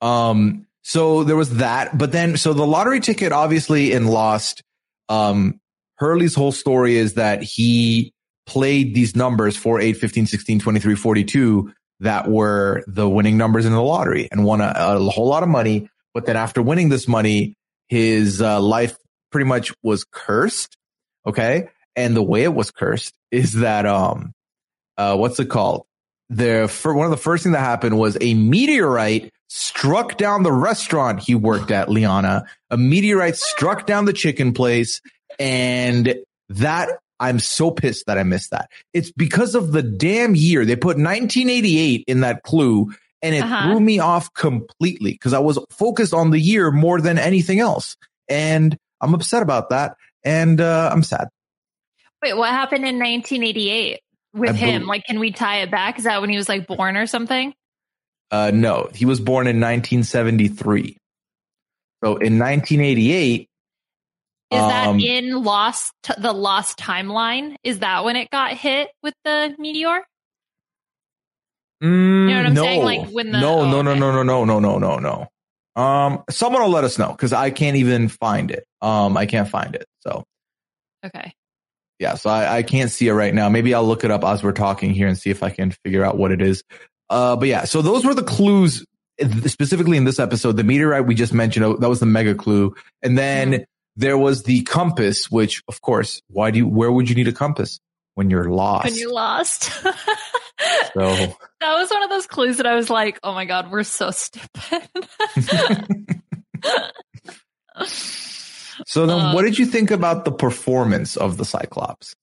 Um, 0.07 0.67
so 0.85 1.25
there 1.25 1.35
was 1.35 1.57
that, 1.57 1.97
but 1.97 2.13
then 2.13 2.37
so 2.37 2.53
the 2.53 2.67
lottery 2.67 3.01
ticket 3.01 3.33
obviously 3.33 3.93
in 3.93 4.07
Lost, 4.07 4.63
um, 5.09 5.59
Hurley's 5.97 6.35
whole 6.35 6.53
story 6.53 6.97
is 6.97 7.15
that 7.15 7.43
he 7.43 8.13
played 8.47 8.95
these 8.95 9.17
numbers 9.17 9.57
4, 9.57 9.81
8, 9.81 9.95
15, 9.95 10.27
16, 10.27 10.61
23, 10.61 10.95
42 10.95 11.73
that 12.01 12.29
were 12.29 12.85
the 12.87 13.09
winning 13.09 13.39
numbers 13.39 13.65
in 13.65 13.73
the 13.73 13.83
lottery 13.83 14.29
and 14.31 14.45
won 14.45 14.61
a, 14.61 14.73
a 14.77 14.99
whole 15.09 15.27
lot 15.27 15.43
of 15.43 15.49
money. 15.49 15.89
But 16.13 16.27
then 16.27 16.37
after 16.37 16.61
winning 16.61 16.91
this 16.91 17.09
money, 17.09 17.57
his 17.89 18.43
uh, 18.43 18.61
life 18.61 18.97
pretty 19.33 19.47
much 19.47 19.73
was 19.83 20.05
cursed. 20.05 20.77
Okay. 21.27 21.69
And 21.97 22.15
the 22.15 22.23
way 22.23 22.43
it 22.43 22.55
was 22.55 22.71
cursed 22.71 23.15
is 23.31 23.55
that, 23.55 23.87
um, 23.87 24.35
uh, 24.99 25.17
what's 25.17 25.41
it 25.41 25.47
called? 25.47 25.87
The 26.31 26.69
fir- 26.69 26.95
one 26.95 27.05
of 27.05 27.11
the 27.11 27.17
first 27.17 27.43
thing 27.43 27.53
that 27.53 27.61
happened 27.61 27.99
was 27.99 28.17
a 28.21 28.35
meteorite 28.35 29.31
struck 29.49 30.17
down 30.17 30.43
the 30.43 30.53
restaurant 30.53 31.21
he 31.21 31.35
worked 31.35 31.71
at, 31.71 31.89
Liana. 31.91 32.45
A 32.71 32.77
meteorite 32.77 33.37
struck 33.37 33.87
down 33.87 34.05
the 34.07 34.13
chicken 34.13 34.53
place, 34.53 35.01
and 35.39 36.15
that 36.49 36.89
I'm 37.21 37.39
so 37.39 37.71
pissed 37.71 38.07
that 38.07 38.19
I 38.19 38.23
missed 38.23 38.51
that. 38.51 38.71
It's 38.93 39.13
because 39.13 39.55
of 39.55 39.73
the 39.73 39.83
damn 39.83 40.35
year 40.35 40.65
they 40.65 40.77
put 40.77 40.97
1988 40.97 42.05
in 42.09 42.21
that 42.21 42.43
clue, 42.43 42.93
and 43.23 43.35
it 43.35 43.43
Uh-huh. 43.43 43.63
threw 43.71 43.81
me 43.81 43.99
off 43.99 44.33
completely 44.35 45.13
because 45.13 45.33
I 45.35 45.39
was 45.39 45.59
focused 45.71 46.13
on 46.15 46.31
the 46.31 46.41
year 46.41 46.71
more 46.71 47.01
than 47.01 47.19
anything 47.19 47.61
else, 47.61 47.97
and 48.29 48.77
I'm 49.01 49.15
upset 49.15 49.43
about 49.43 49.71
that, 49.71 49.97
and 50.25 50.61
uh, 50.61 50.91
I'm 50.93 51.03
sad. 51.03 51.29
Wait, 52.23 52.37
what 52.37 52.51
happened 52.51 52.85
in 52.87 52.99
1988 52.99 54.01
with 54.35 54.51
I 54.51 54.53
him? 54.55 54.81
bel- 54.83 54.89
like, 54.89 55.05
can 55.05 55.19
we 55.21 55.31
tie 55.33 55.63
it 55.63 55.71
back? 55.71 55.99
Is 55.99 56.05
that 56.05 56.21
when 56.21 56.29
he 56.31 56.37
was 56.37 56.49
like 56.49 56.67
born 56.67 56.97
or 56.97 57.07
something? 57.07 57.55
Uh, 58.31 58.51
no, 58.53 58.91
he 58.95 59.05
was 59.07 59.21
born 59.21 59.47
in 59.47 59.61
1973. 59.61 60.97
So 62.03 62.17
in 62.17 62.39
1988, 62.39 63.49
Is 64.51 64.59
that 64.61 64.87
Um, 64.89 65.01
in 65.01 65.43
Lost, 65.43 65.93
the 66.19 66.33
Lost 66.33 66.79
timeline? 66.79 67.57
Is 67.65 67.79
that 67.81 68.05
when 68.05 68.15
it 68.17 68.31
got 68.31 68.53
hit 68.53 68.89
with 69.03 69.15
the 69.25 69.55
meteor? 69.59 70.03
Mm, 71.83 72.29
know 72.29 72.37
what 72.37 72.47
I'm 72.47 72.55
no, 72.55 72.63
saying? 72.63 72.85
Like, 72.85 73.09
when 73.11 73.33
the- 73.33 73.41
no, 73.41 73.61
oh, 73.61 73.71
no, 73.71 73.83
no, 73.83 73.91
okay. 73.93 74.01
no, 74.01 74.13
no, 74.13 74.23
no, 74.23 74.45
no, 74.45 74.61
no, 74.61 74.79
no, 74.79 74.99
no. 74.99 75.83
Um, 75.83 76.23
someone 76.31 76.63
will 76.63 76.71
let 76.71 76.85
us 76.85 76.99
know 76.99 77.09
because 77.11 77.33
I 77.33 77.51
can't 77.51 77.77
even 77.77 78.09
find 78.09 78.51
it. 78.51 78.65
Um, 78.81 79.17
I 79.17 79.27
can't 79.27 79.49
find 79.49 79.75
it. 79.75 79.87
So 80.01 80.25
Okay. 81.05 81.33
Yeah, 81.99 82.15
so 82.15 82.31
I, 82.31 82.59
I 82.59 82.63
can't 82.63 82.91
see 82.91 83.09
it 83.09 83.13
right 83.13 83.33
now. 83.35 83.49
Maybe 83.49 83.75
I'll 83.75 83.87
look 83.87 84.05
it 84.05 84.11
up 84.11 84.25
as 84.25 84.43
we're 84.43 84.53
talking 84.53 84.91
here 84.95 85.07
and 85.07 85.17
see 85.19 85.31
if 85.31 85.43
I 85.43 85.51
can 85.51 85.71
figure 85.85 86.05
out 86.05 86.17
what 86.19 86.33
it 86.33 86.43
is. 86.43 86.63
Uh, 87.11 87.37
but 87.37 87.49
yeah, 87.49 87.65
so 87.65 87.83
those 87.83 88.05
were 88.05 88.15
the 88.15 88.23
clues 88.23 88.85
specifically 89.47 89.97
in 89.97 90.05
this 90.05 90.19
episode. 90.19 90.57
The 90.57 90.65
meteorite 90.65 91.07
we 91.07 91.15
just 91.15 91.33
mentioned, 91.33 91.81
that 91.81 91.89
was 91.89 92.01
the 92.01 92.07
mega 92.07 92.35
clue. 92.35 92.75
And 93.03 93.17
then 93.17 93.53
Mhm. 93.53 93.65
there 93.97 94.19
was 94.19 94.43
the 94.43 94.63
compass, 94.63 95.31
which 95.31 95.63
of 95.69 95.81
course, 95.81 96.21
why 96.29 96.51
do 96.51 96.59
you, 96.59 96.67
where 96.67 96.91
would 96.91 97.09
you 97.09 97.15
need 97.15 97.29
a 97.29 97.33
compass 97.33 97.79
when 98.15 98.29
you're 98.31 98.51
lost? 98.51 98.85
When 98.87 98.97
you're 98.97 99.13
lost. 99.13 99.63
so 99.83 99.93
that 100.95 101.37
was 101.61 101.91
one 101.91 102.03
of 102.03 102.11
those 102.11 102.27
clues 102.27 102.57
that 102.57 102.67
I 102.67 102.75
was 102.75 102.91
like, 102.91 103.21
oh 103.23 103.35
my 103.35 103.45
God, 103.45 103.71
we're 103.71 103.85
so 103.85 104.11
stupid. 104.11 104.89
So 108.95 109.07
then, 109.07 109.19
Uh, 109.19 109.33
what 109.35 109.43
did 109.43 109.59
you 109.59 109.67
think 109.67 109.91
about 109.91 110.25
the 110.25 110.31
performance 110.31 111.17
of 111.17 111.37
the 111.37 111.45
Cyclops? 111.45 112.15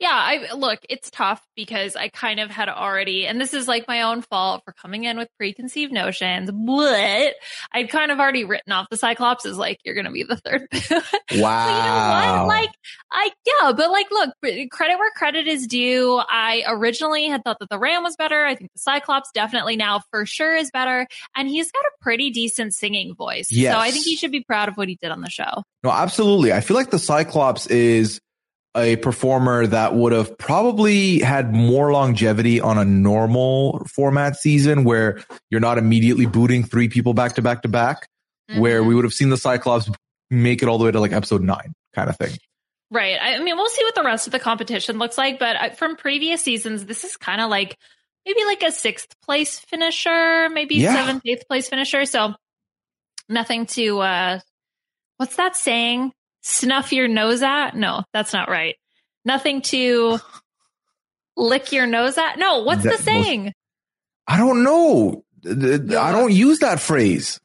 Yeah, 0.00 0.10
I 0.12 0.52
look, 0.54 0.80
it's 0.88 1.10
tough 1.10 1.42
because 1.56 1.96
I 1.96 2.08
kind 2.08 2.40
of 2.40 2.50
had 2.50 2.68
already, 2.68 3.26
and 3.26 3.40
this 3.40 3.54
is 3.54 3.66
like 3.68 3.86
my 3.88 4.02
own 4.02 4.22
fault 4.22 4.62
for 4.64 4.72
coming 4.72 5.04
in 5.04 5.16
with 5.18 5.28
preconceived 5.36 5.92
notions, 5.92 6.50
but 6.50 7.34
I'd 7.72 7.90
kind 7.90 8.10
of 8.10 8.18
already 8.20 8.44
written 8.44 8.72
off 8.72 8.86
the 8.90 8.96
Cyclops 8.96 9.44
as 9.46 9.56
like, 9.58 9.78
you're 9.84 9.94
going 9.94 10.06
to 10.06 10.10
be 10.12 10.22
the 10.24 10.36
third. 10.36 10.68
But 11.30 11.36
you 11.36 11.40
know 11.40 11.42
Wow. 11.42 12.46
what? 12.46 12.48
Like, 12.48 12.70
I, 13.12 13.30
yeah, 13.46 13.72
but 13.72 13.90
like, 13.90 14.06
look, 14.10 14.30
credit 14.70 14.98
where 14.98 15.10
credit 15.14 15.46
is 15.46 15.66
due. 15.66 16.20
I 16.28 16.64
originally 16.66 17.26
had 17.28 17.42
thought 17.44 17.58
that 17.60 17.68
the 17.68 17.78
Ram 17.78 18.02
was 18.02 18.16
better. 18.16 18.44
I 18.44 18.54
think 18.54 18.72
the 18.72 18.78
Cyclops 18.80 19.30
definitely 19.32 19.76
now 19.76 20.00
for 20.10 20.24
sure 20.26 20.56
is 20.56 20.70
better. 20.70 21.06
And 21.36 21.48
he's 21.48 21.70
got 21.70 21.80
a 21.84 21.90
pretty 22.02 22.30
decent 22.30 22.74
singing 22.74 23.14
voice. 23.14 23.52
Yes. 23.52 23.74
So 23.74 23.78
I 23.80 23.90
think 23.90 24.04
he 24.04 24.16
should 24.16 24.32
be 24.32 24.42
proud 24.42 24.68
of 24.68 24.76
what 24.76 24.88
he 24.88 24.96
did 25.00 25.10
on 25.10 25.20
the 25.20 25.30
show. 25.30 25.62
no, 25.84 25.90
absolutely. 25.90 26.52
I 26.52 26.60
feel 26.60 26.76
like 26.76 26.90
the 26.90 26.98
Cyclops 26.98 27.66
is 27.66 28.20
a 28.78 28.96
performer 28.96 29.66
that 29.66 29.94
would 29.94 30.12
have 30.12 30.36
probably 30.38 31.18
had 31.18 31.52
more 31.52 31.92
longevity 31.92 32.60
on 32.60 32.78
a 32.78 32.84
normal 32.84 33.84
format 33.86 34.36
season 34.36 34.84
where 34.84 35.22
you're 35.50 35.60
not 35.60 35.76
immediately 35.78 36.26
booting 36.26 36.64
three 36.64 36.88
people 36.88 37.12
back 37.14 37.34
to 37.34 37.42
back 37.42 37.62
to 37.62 37.68
back, 37.68 38.08
where 38.56 38.82
Mhm. 38.82 38.86
we 38.86 38.94
would 38.94 39.04
have 39.04 39.12
seen 39.14 39.30
the 39.30 39.36
Cyclops 39.36 39.90
make 40.30 40.62
it 40.62 40.68
all 40.68 40.78
the 40.78 40.84
way 40.84 40.90
to 40.92 41.00
like 41.00 41.12
episode 41.12 41.42
nine 41.42 41.74
kind 41.94 42.08
of 42.08 42.16
thing. 42.16 42.36
Right. 42.90 43.18
I 43.20 43.34
I 43.34 43.38
mean, 43.40 43.56
we'll 43.56 43.68
see 43.68 43.84
what 43.84 43.94
the 43.94 44.02
rest 44.02 44.26
of 44.26 44.32
the 44.32 44.38
competition 44.38 44.98
looks 44.98 45.18
like, 45.18 45.38
but 45.38 45.76
from 45.76 45.96
previous 45.96 46.40
seasons, 46.42 46.86
this 46.86 47.04
is 47.04 47.16
kind 47.18 47.40
of 47.40 47.50
like 47.50 47.76
maybe 48.26 48.44
like 48.44 48.62
a 48.62 48.72
sixth 48.72 49.14
place 49.22 49.58
finisher, 49.60 50.48
maybe 50.50 50.76
Yeah. 50.76 50.94
seventh, 50.94 51.22
eighth 51.26 51.46
place 51.48 51.68
finisher. 51.68 52.04
So 52.06 52.34
nothing 53.28 53.66
to, 53.66 54.00
uh, 54.00 54.40
what's 55.18 55.36
that 55.36 55.56
saying? 55.56 56.12
Snuff 56.42 56.92
your 56.92 57.08
nose 57.08 57.42
at? 57.42 57.76
No, 57.76 58.04
that's 58.12 58.32
not 58.32 58.48
right. 58.48 58.76
Nothing 59.24 59.62
to 59.62 60.18
lick 61.36 61.72
your 61.72 61.86
nose 61.86 62.16
at? 62.18 62.38
No, 62.38 62.62
what's 62.62 62.82
That 62.84 62.98
the 62.98 63.02
saying? 63.02 63.52
I 64.26 64.36
don't 64.38 64.62
know. 64.62 65.24
I 65.46 66.12
don't 66.12 66.32
use 66.32 66.58
that 66.60 66.80
phrase, 66.80 67.38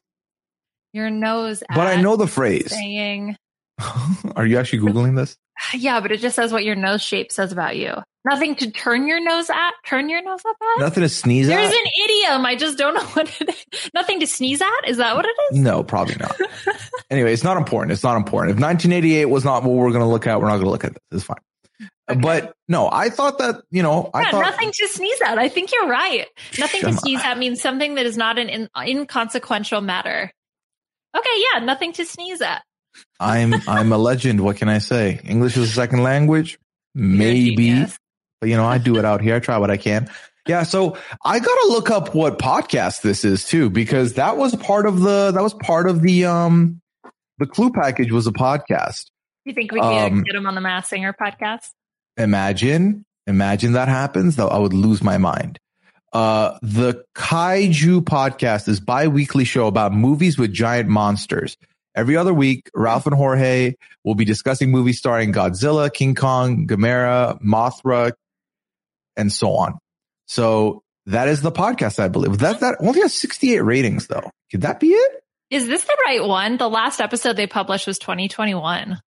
Your 0.92 1.10
nose 1.10 1.62
at 1.62 1.74
but 1.74 1.86
I 1.86 2.00
know 2.00 2.16
the 2.16 2.26
phrase. 2.26 2.70
saying. 2.70 3.36
Are 4.36 4.46
you 4.46 4.58
actually 4.58 4.80
Googling 4.80 5.16
this? 5.16 5.36
Yeah, 5.74 6.00
but 6.00 6.12
it 6.12 6.20
just 6.20 6.36
says 6.36 6.52
what 6.52 6.64
your 6.64 6.74
nose 6.76 7.02
shape 7.02 7.30
says 7.32 7.52
about 7.52 7.76
you. 7.76 7.94
Nothing 8.24 8.54
to 8.56 8.70
turn 8.70 9.06
your 9.06 9.20
nose 9.20 9.50
at, 9.50 9.72
turn 9.86 10.08
your 10.08 10.22
nose 10.22 10.40
up 10.46 10.56
at? 10.60 10.80
Nothing 10.80 11.02
to 11.02 11.08
sneeze 11.08 11.46
There's 11.46 11.58
at? 11.58 11.70
There's 11.70 11.74
an 11.80 12.04
idiom. 12.04 12.46
I 12.46 12.56
just 12.56 12.78
don't 12.78 12.94
know 12.94 13.02
what 13.12 13.30
it 13.40 13.50
is. 13.50 13.90
Nothing 13.92 14.20
to 14.20 14.26
sneeze 14.26 14.62
at? 14.62 14.88
Is 14.88 14.96
that 14.96 15.14
what 15.14 15.26
it 15.26 15.34
is? 15.52 15.58
No, 15.60 15.82
probably 15.84 16.16
not. 16.16 16.34
anyway, 17.10 17.32
it's 17.32 17.44
not 17.44 17.56
important. 17.56 17.92
It's 17.92 18.02
not 18.02 18.16
important. 18.16 18.50
If 18.52 18.62
1988 18.62 19.26
was 19.26 19.44
not 19.44 19.62
what 19.62 19.74
we're 19.74 19.90
going 19.90 20.00
to 20.00 20.08
look 20.08 20.26
at, 20.26 20.40
we're 20.40 20.46
not 20.48 20.54
going 20.54 20.64
to 20.66 20.70
look 20.70 20.84
at 20.84 20.92
this. 20.94 21.00
It's 21.12 21.24
fine. 21.24 21.36
Okay. 22.10 22.20
But 22.20 22.54
no, 22.68 22.88
I 22.90 23.08
thought 23.10 23.38
that, 23.38 23.62
you 23.70 23.82
know, 23.82 24.10
I 24.14 24.22
Yeah, 24.22 24.30
thought 24.30 24.42
nothing 24.42 24.70
to 24.72 24.88
sneeze 24.88 25.20
at. 25.26 25.38
I 25.38 25.48
think 25.48 25.72
you're 25.72 25.88
right. 25.88 26.26
Nothing 26.58 26.82
to 26.82 26.92
sneeze 26.94 27.20
at 27.22 27.38
means 27.38 27.60
something 27.62 27.94
that 27.96 28.06
is 28.06 28.16
not 28.16 28.38
an 28.38 28.48
in, 28.48 28.68
inconsequential 28.76 29.80
matter. 29.80 30.30
Okay, 31.16 31.42
yeah, 31.52 31.60
nothing 31.64 31.92
to 31.94 32.04
sneeze 32.04 32.40
at. 32.42 32.62
I'm 33.20 33.54
I'm 33.68 33.92
a 33.92 33.98
legend. 33.98 34.40
What 34.40 34.56
can 34.56 34.68
I 34.68 34.78
say? 34.78 35.20
English 35.24 35.56
is 35.56 35.70
a 35.70 35.72
second 35.72 36.02
language? 36.02 36.58
Maybe. 36.94 37.84
But 38.40 38.50
you 38.50 38.56
know, 38.56 38.66
I 38.66 38.78
do 38.78 38.98
it 38.98 39.04
out 39.04 39.20
here. 39.20 39.36
I 39.36 39.38
try 39.40 39.58
what 39.58 39.70
I 39.70 39.76
can. 39.76 40.08
Yeah, 40.46 40.64
so 40.64 40.98
I 41.24 41.38
got 41.38 41.54
to 41.62 41.68
look 41.68 41.90
up 41.90 42.14
what 42.14 42.38
podcast 42.38 43.00
this 43.00 43.24
is 43.24 43.46
too 43.46 43.70
because 43.70 44.14
that 44.14 44.36
was 44.36 44.54
part 44.56 44.86
of 44.86 45.00
the 45.00 45.30
that 45.32 45.42
was 45.42 45.54
part 45.54 45.88
of 45.88 46.02
the 46.02 46.26
um 46.26 46.80
the 47.38 47.46
clue 47.46 47.72
package 47.72 48.12
was 48.12 48.26
a 48.26 48.32
podcast. 48.32 49.06
You 49.44 49.54
think 49.54 49.72
we 49.72 49.80
can 49.80 50.12
Um, 50.12 50.22
get 50.22 50.34
him 50.34 50.46
on 50.46 50.54
the 50.54 50.60
Masked 50.60 50.90
Singer 50.90 51.14
podcast? 51.14 51.70
Imagine, 52.16 53.04
imagine 53.26 53.72
that 53.72 53.88
happens, 53.88 54.36
though 54.36 54.48
I 54.48 54.58
would 54.58 54.72
lose 54.72 55.02
my 55.02 55.18
mind. 55.18 55.58
Uh, 56.12 56.58
the 56.62 57.04
Kaiju 57.16 58.02
podcast 58.02 58.68
is 58.68 58.78
bi-weekly 58.80 59.44
show 59.44 59.66
about 59.66 59.92
movies 59.92 60.38
with 60.38 60.52
giant 60.52 60.88
monsters. 60.88 61.56
Every 61.94 62.16
other 62.16 62.34
week, 62.34 62.70
Ralph 62.74 63.06
and 63.06 63.14
Jorge 63.14 63.74
will 64.02 64.14
be 64.14 64.24
discussing 64.24 64.70
movies 64.70 64.98
starring 64.98 65.32
Godzilla, 65.32 65.92
King 65.92 66.14
Kong, 66.14 66.66
Gamera, 66.66 67.40
Mothra, 67.40 68.12
and 69.16 69.32
so 69.32 69.52
on. 69.52 69.78
So 70.26 70.82
that 71.06 71.28
is 71.28 71.42
the 71.42 71.52
podcast, 71.52 71.98
I 71.98 72.08
believe. 72.08 72.38
That, 72.38 72.60
that 72.60 72.76
only 72.80 73.00
has 73.00 73.14
68 73.14 73.60
ratings 73.60 74.06
though. 74.06 74.30
Could 74.50 74.62
that 74.62 74.80
be 74.80 74.88
it? 74.88 75.24
Is 75.50 75.66
this 75.68 75.84
the 75.84 75.96
right 76.06 76.24
one? 76.24 76.56
The 76.56 76.68
last 76.68 77.00
episode 77.00 77.36
they 77.36 77.46
published 77.46 77.86
was 77.86 77.98
2021. 77.98 79.00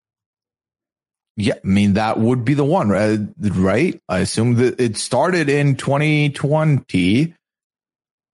Yeah. 1.36 1.54
I 1.56 1.68
mean, 1.68 1.94
that 1.94 2.20
would 2.20 2.46
be 2.46 2.54
the 2.54 2.64
one, 2.64 2.90
right? 2.90 3.20
right? 3.40 4.00
I 4.08 4.20
assume 4.20 4.56
that 4.56 4.80
it 4.80 4.98
started 4.98 5.50
in 5.50 5.76
2020. 5.76 7.34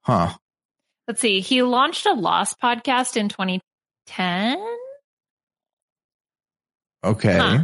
Huh. 0.02 0.34
Let's 1.08 1.22
see. 1.22 1.40
He 1.42 1.64
launched 1.64 2.06
a 2.06 2.14
Lost 2.14 2.60
podcast 2.62 3.18
in 3.18 3.30
2010. 4.08 4.78
Okay. 7.06 7.38
Huh. 7.38 7.64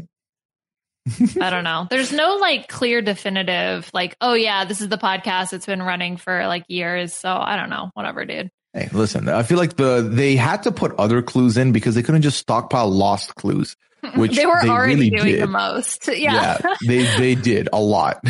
I 1.41 1.49
don't 1.49 1.63
know. 1.63 1.87
There's 1.89 2.11
no 2.11 2.35
like 2.35 2.67
clear 2.67 3.01
definitive 3.01 3.89
like, 3.93 4.15
oh 4.21 4.33
yeah, 4.33 4.65
this 4.65 4.81
is 4.81 4.89
the 4.89 4.97
podcast. 4.97 5.53
It's 5.53 5.65
been 5.65 5.81
running 5.81 6.17
for 6.17 6.45
like 6.47 6.65
years. 6.67 7.13
So 7.13 7.29
I 7.29 7.55
don't 7.55 7.69
know. 7.69 7.89
Whatever, 7.93 8.25
dude. 8.25 8.49
Hey, 8.73 8.89
listen, 8.91 9.27
I 9.29 9.43
feel 9.43 9.57
like 9.57 9.77
the 9.77 10.07
they 10.07 10.35
had 10.35 10.63
to 10.63 10.71
put 10.71 10.93
other 10.99 11.21
clues 11.21 11.57
in 11.57 11.71
because 11.71 11.95
they 11.95 12.03
couldn't 12.03 12.21
just 12.21 12.37
stockpile 12.37 12.89
lost 12.89 13.35
clues. 13.35 13.75
Which 14.15 14.35
they 14.35 14.45
were 14.45 14.59
they 14.61 14.69
already 14.69 14.95
really 14.95 15.09
doing 15.09 15.25
did. 15.33 15.41
the 15.41 15.47
most. 15.47 16.07
Yeah. 16.13 16.57
they 16.85 17.03
they 17.17 17.35
did 17.35 17.67
a 17.73 17.81
lot. 17.81 18.23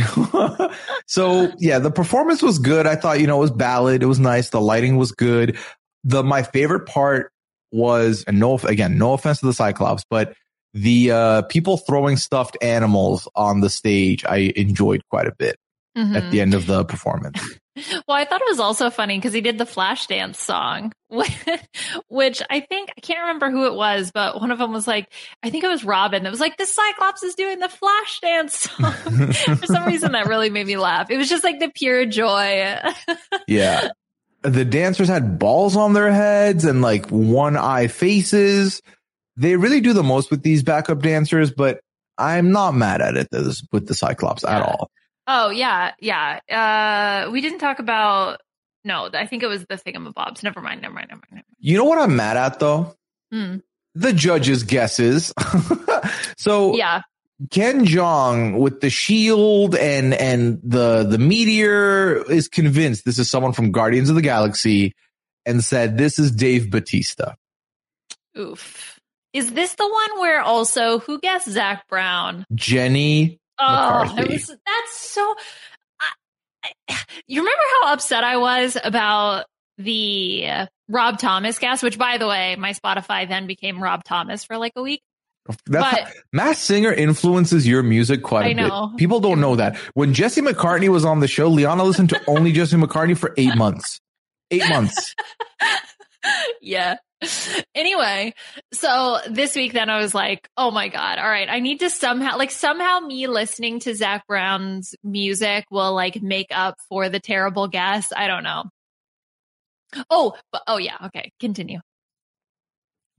so 1.05 1.51
yeah, 1.59 1.79
the 1.79 1.91
performance 1.91 2.41
was 2.41 2.59
good. 2.59 2.87
I 2.87 2.95
thought, 2.95 3.19
you 3.19 3.27
know, 3.27 3.37
it 3.37 3.41
was 3.41 3.51
ballad. 3.51 4.01
It 4.01 4.07
was 4.07 4.19
nice. 4.19 4.49
The 4.49 4.61
lighting 4.61 4.95
was 4.95 5.11
good. 5.11 5.57
The 6.05 6.23
my 6.23 6.43
favorite 6.43 6.85
part 6.87 7.31
was, 7.71 8.23
and 8.27 8.39
no 8.39 8.57
again, 8.59 8.97
no 8.97 9.13
offense 9.13 9.39
to 9.39 9.45
the 9.45 9.53
Cyclops, 9.53 10.03
but 10.09 10.33
the 10.73 11.11
uh 11.11 11.41
people 11.43 11.77
throwing 11.77 12.15
stuffed 12.17 12.57
animals 12.61 13.27
on 13.35 13.61
the 13.61 13.69
stage, 13.69 14.23
I 14.25 14.53
enjoyed 14.55 15.01
quite 15.09 15.27
a 15.27 15.33
bit 15.37 15.55
at 15.95 16.05
Mhm. 16.05 16.31
the 16.31 16.41
end 16.41 16.53
of 16.53 16.65
the 16.67 16.85
performance. 16.85 17.41
Well, 18.09 18.17
I 18.17 18.25
thought 18.25 18.41
it 18.41 18.47
was 18.49 18.59
also 18.59 18.89
funny 18.89 19.17
because 19.17 19.31
he 19.31 19.39
did 19.39 19.57
the 19.57 19.63
Flashdance 19.63 20.35
song, 20.35 20.91
which 22.09 22.41
I 22.49 22.59
think 22.59 22.89
I 22.97 22.99
can't 23.01 23.21
remember 23.21 23.49
who 23.51 23.67
it 23.67 23.73
was, 23.73 24.11
but 24.13 24.39
one 24.41 24.51
of 24.51 24.57
them 24.59 24.73
was 24.73 24.85
like, 24.85 25.07
I 25.43 25.49
think 25.49 25.63
it 25.63 25.69
was 25.69 25.85
Robin. 25.85 26.23
That 26.23 26.29
was 26.31 26.41
like, 26.41 26.57
the 26.57 26.65
Cyclops 26.65 27.23
is 27.23 27.35
doing 27.35 27.59
the 27.59 27.69
Flashdance 27.69 28.49
song. 28.51 29.31
For 29.57 29.65
some 29.65 29.85
reason, 29.85 30.11
that 30.11 30.27
really 30.27 30.49
made 30.49 30.67
me 30.67 30.75
laugh. 30.75 31.09
It 31.09 31.15
was 31.17 31.29
just 31.29 31.45
like 31.45 31.59
the 31.61 31.71
pure 31.73 32.05
joy. 32.05 32.75
Yeah. 33.47 33.89
The 34.41 34.63
dancers 34.65 35.07
had 35.09 35.37
balls 35.39 35.75
on 35.75 35.93
their 35.93 36.11
heads 36.11 36.63
and 36.65 36.81
like 36.81 37.07
one 37.09 37.57
eye 37.57 37.87
faces. 37.87 38.81
They 39.35 39.55
really 39.55 39.81
do 39.81 39.93
the 39.93 40.03
most 40.03 40.31
with 40.31 40.43
these 40.43 40.63
backup 40.63 41.01
dancers, 41.01 41.51
but 41.51 41.79
I'm 42.17 42.51
not 42.51 42.73
mad 42.73 43.01
at 43.01 43.15
it 43.17 43.27
this, 43.31 43.63
with 43.71 43.87
the 43.87 43.93
Cyclops 43.93 44.43
at 44.43 44.59
Yeah. 44.59 44.63
all. 44.63 44.89
oh 45.27 45.49
yeah, 45.49 45.91
yeah. 45.99 46.39
Uh, 47.27 47.31
we 47.31 47.41
didn't 47.41 47.59
talk 47.59 47.79
about. 47.79 48.39
No, 48.85 49.09
I 49.13 49.25
think 49.25 49.43
it 49.43 49.47
was 49.47 49.65
the 49.65 49.75
thingamabobs. 49.75 50.41
Never 50.43 50.61
mind. 50.61 50.81
Never 50.81 50.93
mind. 50.93 51.07
Never 51.09 51.21
mind. 51.31 51.31
Never 51.31 51.45
You 51.59 51.77
know 51.77 51.83
what 51.83 51.99
I'm 51.99 52.15
mad 52.15 52.37
at 52.37 52.59
though? 52.59 52.95
mind. 53.31 53.61
The 53.95 54.13
judges' 54.13 54.63
guesses. 54.63 55.33
so. 56.37 56.75
Yeah. 56.75 57.01
Ken 57.51 57.85
Jeong 57.85 58.59
with 58.59 58.81
the 58.81 58.89
shield 58.89 59.75
and 59.75 60.13
and 60.13 60.59
the 60.63 61.03
the 61.03 61.17
meteor 61.17 62.29
is 62.29 62.47
convinced 62.47 63.05
this 63.05 63.19
is 63.19 63.29
someone 63.29 63.53
from 63.53 63.71
Guardians 63.71 64.09
of 64.09 64.15
the 64.15 64.21
Galaxy 64.21 64.93
and 65.45 65.63
said 65.63 65.97
this 65.97 66.19
is 66.19 66.31
Dave 66.31 66.69
Bautista. 66.69 67.35
Oof. 68.37 68.99
Is 69.31 69.53
this 69.53 69.75
the 69.75 69.87
one 69.87 70.19
where 70.19 70.41
also 70.41 70.99
who 70.99 71.19
guessed 71.19 71.49
Zac 71.49 71.87
Brown? 71.87 72.45
Jenny 72.53 73.39
Oh, 73.59 74.15
was, 74.15 74.47
that's 74.47 74.97
so. 74.97 75.35
I, 75.99 76.11
I, 76.89 76.97
you 77.27 77.41
remember 77.41 77.63
how 77.81 77.93
upset 77.93 78.23
I 78.23 78.37
was 78.37 78.77
about 78.81 79.45
the 79.77 80.45
Rob 80.87 81.19
Thomas 81.19 81.59
guess, 81.59 81.83
Which, 81.83 81.97
by 81.97 82.17
the 82.17 82.27
way, 82.27 82.55
my 82.55 82.71
Spotify 82.71 83.27
then 83.27 83.47
became 83.47 83.83
Rob 83.83 84.03
Thomas 84.03 84.45
for 84.45 84.57
like 84.57 84.73
a 84.75 84.81
week. 84.81 85.01
That's 85.65 85.91
But- 85.95 86.03
how, 86.03 86.11
Masked 86.31 86.63
Singer 86.63 86.93
influences 86.93 87.67
your 87.67 87.81
music 87.83 88.21
quite 88.23 88.45
a 88.45 88.49
I 88.49 88.53
know. 88.53 88.87
bit. 88.87 88.97
People 88.99 89.19
don't 89.19 89.41
know 89.41 89.55
that. 89.55 89.77
When 89.95 90.13
Jesse 90.13 90.41
McCartney 90.41 90.89
was 90.89 91.03
on 91.05 91.19
the 91.19 91.27
show, 91.27 91.47
Liana 91.49 91.83
listened 91.83 92.09
to 92.09 92.21
only 92.27 92.51
Jesse 92.51 92.77
McCartney 92.77 93.17
for 93.17 93.33
eight 93.37 93.55
months. 93.55 93.99
Eight 94.51 94.67
months. 94.69 95.15
yeah. 96.61 96.95
Anyway, 97.75 98.33
so 98.71 99.17
this 99.29 99.55
week 99.55 99.73
then 99.73 99.89
I 99.89 99.99
was 99.99 100.13
like, 100.15 100.47
oh 100.55 100.71
my 100.71 100.87
God, 100.87 101.17
all 101.19 101.27
right, 101.29 101.49
I 101.49 101.59
need 101.59 101.79
to 101.81 101.89
somehow, 101.89 102.37
like 102.37 102.49
somehow 102.51 102.99
me 102.99 103.27
listening 103.27 103.79
to 103.81 103.93
Zac 103.93 104.25
Brown's 104.27 104.95
music 105.03 105.65
will 105.69 105.93
like 105.93 106.21
make 106.21 106.47
up 106.51 106.75
for 106.87 107.09
the 107.09 107.19
terrible 107.19 107.67
guess. 107.67 108.13
I 108.15 108.27
don't 108.27 108.43
know. 108.43 108.63
Oh, 110.09 110.35
but, 110.51 110.61
oh 110.67 110.77
yeah. 110.77 110.95
Okay. 111.07 111.31
Continue. 111.39 111.79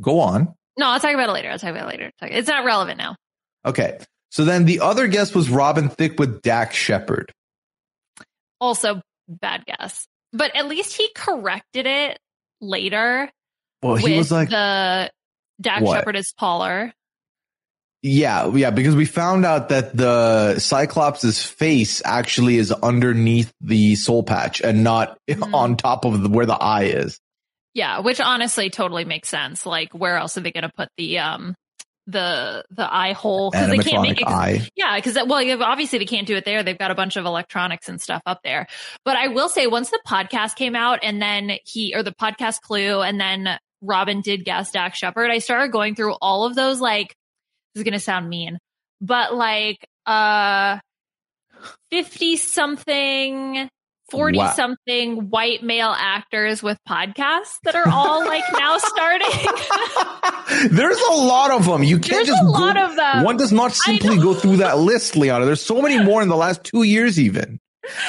Go 0.00 0.20
on. 0.20 0.54
No, 0.78 0.86
I'll 0.88 1.00
talk 1.00 1.12
about 1.14 1.28
it 1.28 1.32
later. 1.32 1.50
I'll 1.50 1.58
talk 1.58 1.70
about 1.70 1.84
it 1.92 1.98
later. 1.98 2.10
It's 2.22 2.48
not 2.48 2.64
relevant 2.64 2.98
now. 2.98 3.16
Okay. 3.64 3.98
So 4.30 4.44
then 4.44 4.64
the 4.64 4.80
other 4.80 5.08
guest 5.08 5.34
was 5.34 5.50
Robin 5.50 5.88
Thicke 5.88 6.18
with 6.18 6.40
Dax 6.42 6.76
Shepard. 6.76 7.32
Also, 8.60 9.00
bad 9.28 9.64
guess, 9.66 10.06
but 10.32 10.54
at 10.54 10.66
least 10.68 10.96
he 10.96 11.08
corrected 11.14 11.86
it 11.86 12.18
later. 12.60 13.30
Well, 13.82 13.96
he 13.96 14.16
was 14.18 14.30
like, 14.30 14.50
the 14.50 15.10
Dax 15.60 15.82
What? 15.82 15.96
Shepard 15.98 16.16
is 16.16 16.32
taller. 16.38 16.92
yeah, 18.02 18.50
yeah, 18.54 18.70
because 18.70 18.94
we 18.94 19.06
found 19.06 19.44
out 19.46 19.70
that 19.70 19.96
the 19.96 20.58
Cyclops' 20.58 21.42
face 21.42 22.00
actually 22.04 22.56
is 22.56 22.70
underneath 22.70 23.52
the 23.62 23.94
soul 23.96 24.22
patch 24.22 24.60
and 24.60 24.84
not 24.84 25.18
Mhm. 25.28 25.54
on 25.54 25.76
top 25.76 26.04
of 26.04 26.22
the, 26.22 26.28
where 26.28 26.46
the 26.46 26.54
eye 26.54 26.84
is. 26.84 27.18
Yeah, 27.74 28.00
which 28.00 28.20
honestly 28.20 28.68
totally 28.70 29.04
makes 29.04 29.28
sense. 29.28 29.64
Like, 29.64 29.92
where 29.92 30.16
else 30.16 30.36
are 30.36 30.40
they 30.40 30.50
going 30.52 30.62
to 30.64 30.72
put 30.76 30.88
the 30.96 31.18
um 31.20 31.54
the 32.06 32.64
the 32.70 32.92
eye 32.92 33.12
hole? 33.12 33.50
Because 33.50 33.68
they 33.70 33.78
can't 33.78 34.02
make 34.02 34.18
it. 34.18 34.22
it. 34.22 34.24
'cause- 34.24 34.34
eye. 34.34 34.68
Yeah, 34.74 34.96
because 34.96 35.14
well, 35.26 35.62
obviously 35.62 35.98
they 36.00 36.04
can't 36.06 36.26
do 36.26 36.36
it 36.36 36.44
there. 36.44 36.62
They've 36.64 36.76
got 36.78 36.90
a 36.90 36.94
bunch 36.96 37.16
of 37.16 37.24
electronics 37.26 37.88
and 37.88 38.00
stuff 38.00 38.22
up 38.26 38.40
there. 38.42 38.66
But 39.04 39.16
I 39.16 39.28
will 39.28 39.48
say, 39.48 39.66
once 39.68 39.90
the 39.90 40.00
podcast 40.06 40.56
came 40.56 40.74
out, 40.74 41.00
and 41.04 41.22
then 41.22 41.52
he 41.64 41.94
or 41.94 42.02
the 42.02 42.12
podcast 42.12 42.60
clue, 42.62 43.00
and 43.02 43.20
then 43.20 43.48
Robin 43.82 44.20
did 44.20 44.44
guest 44.44 44.72
Dax 44.72 44.98
Shepard, 44.98 45.30
I 45.30 45.38
started 45.38 45.70
going 45.70 45.94
through 45.94 46.14
all 46.20 46.44
of 46.46 46.54
those. 46.56 46.80
Like, 46.80 47.14
this 47.74 47.82
is 47.82 47.84
gonna 47.84 48.00
sound 48.00 48.28
mean, 48.28 48.58
but 49.00 49.32
like, 49.34 49.78
uh, 50.06 50.78
fifty 51.90 52.36
something. 52.36 53.68
40 54.10 54.38
Wow. 54.38 54.52
something 54.52 55.30
white 55.30 55.62
male 55.62 55.94
actors 55.96 56.62
with 56.62 56.78
podcasts 56.88 57.54
that 57.64 57.74
are 57.74 57.88
all 57.88 58.24
like 58.26 58.44
now 58.52 58.78
starting. 58.78 59.28
There's 60.70 61.00
a 61.10 61.12
lot 61.12 61.50
of 61.50 61.64
them. 61.66 61.82
You 61.82 61.98
can't 61.98 62.26
There's 62.26 62.28
just 62.28 62.42
a 62.42 62.46
go- 62.46 62.70
of 62.90 62.96
them. 62.96 63.24
One 63.24 63.36
does 63.36 63.52
not 63.52 63.72
simply 63.72 64.18
go 64.18 64.34
through 64.34 64.58
that 64.58 64.78
list, 64.78 65.16
Liana. 65.16 65.44
There's 65.46 65.62
so 65.64 65.80
many 65.80 66.02
more 66.02 66.22
in 66.22 66.28
the 66.28 66.36
last 66.36 66.64
two 66.64 66.82
years, 66.82 67.18
even. 67.18 67.58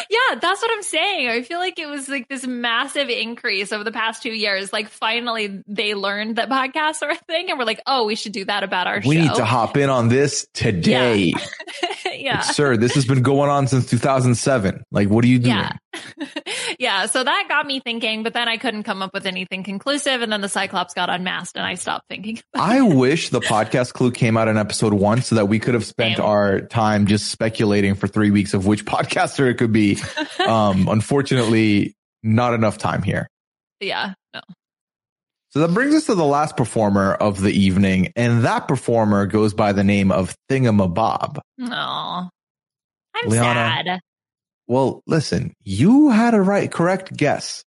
Yeah, 0.09 0.35
that's 0.39 0.61
what 0.61 0.69
I'm 0.71 0.83
saying. 0.83 1.29
I 1.29 1.41
feel 1.43 1.57
like 1.57 1.79
it 1.79 1.87
was 1.87 2.07
like 2.09 2.27
this 2.27 2.45
massive 2.45 3.09
increase 3.09 3.71
over 3.71 3.83
the 3.83 3.91
past 3.91 4.21
two 4.21 4.31
years. 4.33 4.71
Like 4.71 4.89
finally 4.89 5.63
they 5.65 5.95
learned 5.95 6.35
that 6.35 6.49
podcasts 6.49 7.01
are 7.01 7.09
a 7.11 7.15
thing 7.15 7.49
and 7.49 7.57
we're 7.57 7.65
like, 7.65 7.81
oh, 7.87 8.05
we 8.05 8.15
should 8.15 8.33
do 8.33 8.45
that 8.45 8.63
about 8.63 8.85
our 8.85 9.01
We 9.05 9.15
show. 9.15 9.21
need 9.23 9.35
to 9.35 9.45
hop 9.45 9.77
in 9.77 9.89
on 9.89 10.09
this 10.09 10.45
today. 10.53 11.33
yeah. 12.13 12.35
Like, 12.35 12.43
sir, 12.43 12.77
this 12.77 12.93
has 12.95 13.05
been 13.05 13.21
going 13.23 13.49
on 13.49 13.67
since 13.67 13.89
2007. 13.89 14.83
Like, 14.91 15.09
what 15.09 15.23
are 15.23 15.29
you 15.29 15.39
doing? 15.39 15.55
Yeah. 15.55 15.71
yeah. 16.79 17.05
So 17.05 17.23
that 17.23 17.45
got 17.49 17.65
me 17.65 17.79
thinking, 17.79 18.23
but 18.23 18.33
then 18.33 18.47
I 18.47 18.57
couldn't 18.57 18.83
come 18.83 19.01
up 19.01 19.13
with 19.13 19.25
anything 19.25 19.63
conclusive. 19.63 20.21
And 20.21 20.31
then 20.31 20.41
the 20.41 20.49
Cyclops 20.49 20.93
got 20.93 21.09
unmasked 21.09 21.57
and 21.57 21.65
I 21.65 21.75
stopped 21.75 22.07
thinking. 22.09 22.39
I 22.55 22.81
wish 22.81 23.29
the 23.29 23.41
podcast 23.41 23.93
clue 23.93 24.11
came 24.11 24.37
out 24.37 24.47
in 24.47 24.57
episode 24.57 24.93
one 24.93 25.21
so 25.21 25.35
that 25.35 25.47
we 25.47 25.59
could 25.59 25.73
have 25.73 25.85
spent 25.85 26.17
Same. 26.17 26.25
our 26.25 26.61
time 26.61 27.07
just 27.07 27.29
speculating 27.31 27.95
for 27.95 28.07
three 28.07 28.31
weeks 28.31 28.53
of 28.53 28.65
which 28.65 28.85
podcaster 28.91 29.49
it 29.49 29.55
could 29.55 29.71
be. 29.73 29.97
Um, 30.41 30.87
unfortunately, 30.87 31.93
not 32.23 32.53
enough 32.53 32.77
time 32.79 33.03
here. 33.03 33.27
yeah. 33.79 34.13
No. 34.33 34.41
So 35.49 35.59
that 35.59 35.73
brings 35.73 35.93
us 35.93 36.05
to 36.07 36.15
the 36.15 36.25
last 36.25 36.57
performer 36.57 37.13
of 37.13 37.41
the 37.41 37.51
evening, 37.51 38.11
and 38.15 38.43
that 38.45 38.67
performer 38.67 39.25
goes 39.27 39.53
by 39.53 39.71
the 39.73 39.83
name 39.83 40.11
of 40.11 40.33
Thingamabob. 40.49 41.39
No. 41.57 42.29
I'm 43.13 43.29
Liana. 43.29 43.83
sad. 43.85 43.99
Well, 44.67 45.03
listen, 45.05 45.53
you 45.63 46.09
had 46.09 46.33
a 46.33 46.41
right, 46.41 46.71
correct 46.71 47.15
guess. 47.15 47.63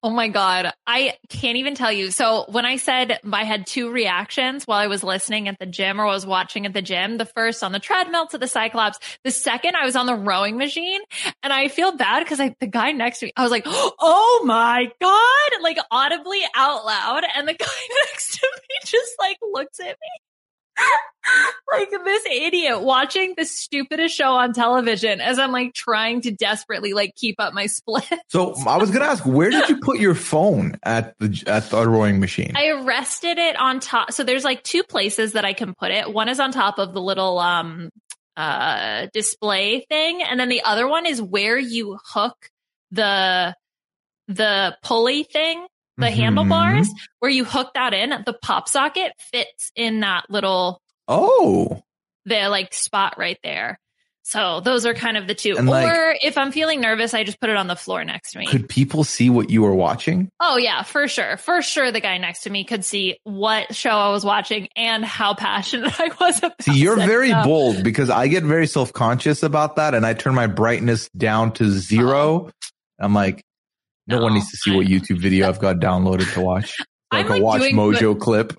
Oh 0.00 0.10
my 0.10 0.28
God. 0.28 0.72
I 0.86 1.14
can't 1.28 1.56
even 1.56 1.74
tell 1.74 1.90
you. 1.90 2.12
So 2.12 2.44
when 2.48 2.64
I 2.64 2.76
said 2.76 3.18
I 3.32 3.42
had 3.42 3.66
two 3.66 3.90
reactions 3.90 4.64
while 4.64 4.78
I 4.78 4.86
was 4.86 5.02
listening 5.02 5.48
at 5.48 5.58
the 5.58 5.66
gym 5.66 6.00
or 6.00 6.06
was 6.06 6.24
watching 6.24 6.66
at 6.66 6.72
the 6.72 6.82
gym, 6.82 7.18
the 7.18 7.24
first 7.24 7.64
on 7.64 7.72
the 7.72 7.80
treadmill 7.80 8.28
to 8.28 8.38
the 8.38 8.46
Cyclops, 8.46 9.00
the 9.24 9.32
second 9.32 9.74
I 9.74 9.84
was 9.84 9.96
on 9.96 10.06
the 10.06 10.14
rowing 10.14 10.56
machine 10.56 11.00
and 11.42 11.52
I 11.52 11.66
feel 11.66 11.96
bad 11.96 12.20
because 12.20 12.38
I, 12.38 12.54
the 12.60 12.68
guy 12.68 12.92
next 12.92 13.18
to 13.20 13.26
me, 13.26 13.32
I 13.36 13.42
was 13.42 13.50
like, 13.50 13.64
Oh 13.66 14.42
my 14.46 14.88
God, 15.00 15.62
like 15.62 15.78
audibly 15.90 16.42
out 16.54 16.84
loud. 16.84 17.24
And 17.34 17.48
the 17.48 17.54
guy 17.54 17.66
next 18.06 18.38
to 18.38 18.48
me 18.56 18.76
just 18.84 19.12
like 19.18 19.38
looks 19.52 19.80
at 19.80 19.88
me. 19.88 20.27
Like 21.72 21.90
this 21.90 22.22
idiot 22.30 22.82
watching 22.82 23.34
the 23.36 23.44
stupidest 23.44 24.14
show 24.14 24.32
on 24.32 24.52
television 24.52 25.20
as 25.20 25.38
I'm 25.38 25.52
like 25.52 25.74
trying 25.74 26.22
to 26.22 26.30
desperately 26.30 26.92
like 26.92 27.14
keep 27.14 27.36
up 27.38 27.52
my 27.52 27.66
split. 27.66 28.04
So 28.28 28.54
I 28.66 28.76
was 28.78 28.90
to 28.90 29.02
ask, 29.02 29.24
where 29.24 29.50
did 29.50 29.68
you 29.68 29.78
put 29.80 29.98
your 29.98 30.14
phone 30.14 30.78
at 30.82 31.18
the 31.18 31.42
at 31.46 31.70
the 31.70 31.88
rowing 31.88 32.20
machine? 32.20 32.52
I 32.56 32.82
rested 32.82 33.38
it 33.38 33.56
on 33.56 33.80
top. 33.80 34.12
So 34.12 34.24
there's 34.24 34.44
like 34.44 34.62
two 34.62 34.82
places 34.82 35.32
that 35.32 35.44
I 35.44 35.52
can 35.52 35.74
put 35.74 35.90
it. 35.90 36.12
One 36.12 36.28
is 36.28 36.40
on 36.40 36.52
top 36.52 36.78
of 36.78 36.94
the 36.94 37.00
little 37.00 37.38
um 37.38 37.90
uh 38.36 39.06
display 39.12 39.84
thing, 39.88 40.22
and 40.22 40.38
then 40.38 40.48
the 40.48 40.62
other 40.62 40.86
one 40.88 41.06
is 41.06 41.20
where 41.20 41.58
you 41.58 41.98
hook 42.04 42.50
the 42.90 43.54
the 44.28 44.76
pulley 44.82 45.24
thing, 45.24 45.66
the 45.98 46.06
Mhm. 46.06 46.14
handlebars, 46.14 46.88
where 47.18 47.30
you 47.30 47.44
hook 47.44 47.72
that 47.74 47.92
in. 47.92 48.10
The 48.24 48.32
pop 48.32 48.68
socket 48.68 49.12
fits 49.32 49.70
in 49.76 50.00
that 50.00 50.24
little 50.30 50.80
Oh, 51.08 51.82
the 52.24 52.48
like 52.48 52.72
spot 52.74 53.14
right 53.18 53.38
there. 53.42 53.78
So 54.24 54.60
those 54.60 54.84
are 54.84 54.92
kind 54.92 55.16
of 55.16 55.26
the 55.26 55.34
two. 55.34 55.56
And, 55.56 55.66
or 55.66 55.72
like- 55.72 56.18
if 56.22 56.36
I'm 56.36 56.52
feeling 56.52 56.82
nervous, 56.82 57.14
I 57.14 57.24
just 57.24 57.40
put 57.40 57.48
it 57.48 57.56
on 57.56 57.66
the 57.66 57.76
floor 57.76 58.04
next 58.04 58.32
to 58.32 58.38
me. 58.38 58.46
could 58.46 58.68
people 58.68 59.02
see 59.02 59.30
what 59.30 59.48
you 59.48 59.62
were 59.62 59.72
watching? 59.74 60.28
oh 60.38 60.58
yeah, 60.58 60.82
for 60.82 61.08
sure. 61.08 61.38
For 61.38 61.62
sure 61.62 61.90
the 61.90 62.00
guy 62.00 62.18
next 62.18 62.42
to 62.42 62.50
me 62.50 62.64
could 62.64 62.84
see 62.84 63.16
what 63.24 63.74
show 63.74 63.88
I 63.90 64.10
was 64.10 64.26
watching 64.26 64.68
and 64.76 65.02
how 65.02 65.32
passionate 65.32 65.94
I 65.98 66.10
was 66.20 66.38
about 66.40 66.60
See, 66.62 66.74
you're 66.78 66.96
very 66.96 67.30
show. 67.30 67.42
bold 67.42 67.82
because 67.82 68.10
I 68.10 68.28
get 68.28 68.42
very 68.44 68.66
self 68.66 68.92
conscious 68.92 69.42
about 69.42 69.76
that, 69.76 69.94
and 69.94 70.04
I 70.04 70.12
turn 70.12 70.34
my 70.34 70.46
brightness 70.46 71.08
down 71.16 71.52
to 71.52 71.70
zero. 71.70 72.50
I'm 73.00 73.14
like, 73.14 73.42
no, 74.08 74.22
one 74.22 74.34
needs 74.34 74.50
to 74.50 74.56
see 74.56 74.74
what 74.74 74.86
YouTube 74.86 75.20
video 75.20 75.48
I've 75.48 75.60
got 75.60 75.76
downloaded 75.76 76.32
to 76.34 76.40
watch. 76.40 76.76
I'm, 77.10 77.26
Like 77.26 77.38
a 77.38 77.42
Watch 77.42 77.62
Mojo 77.62 78.18
clip. 78.20 78.52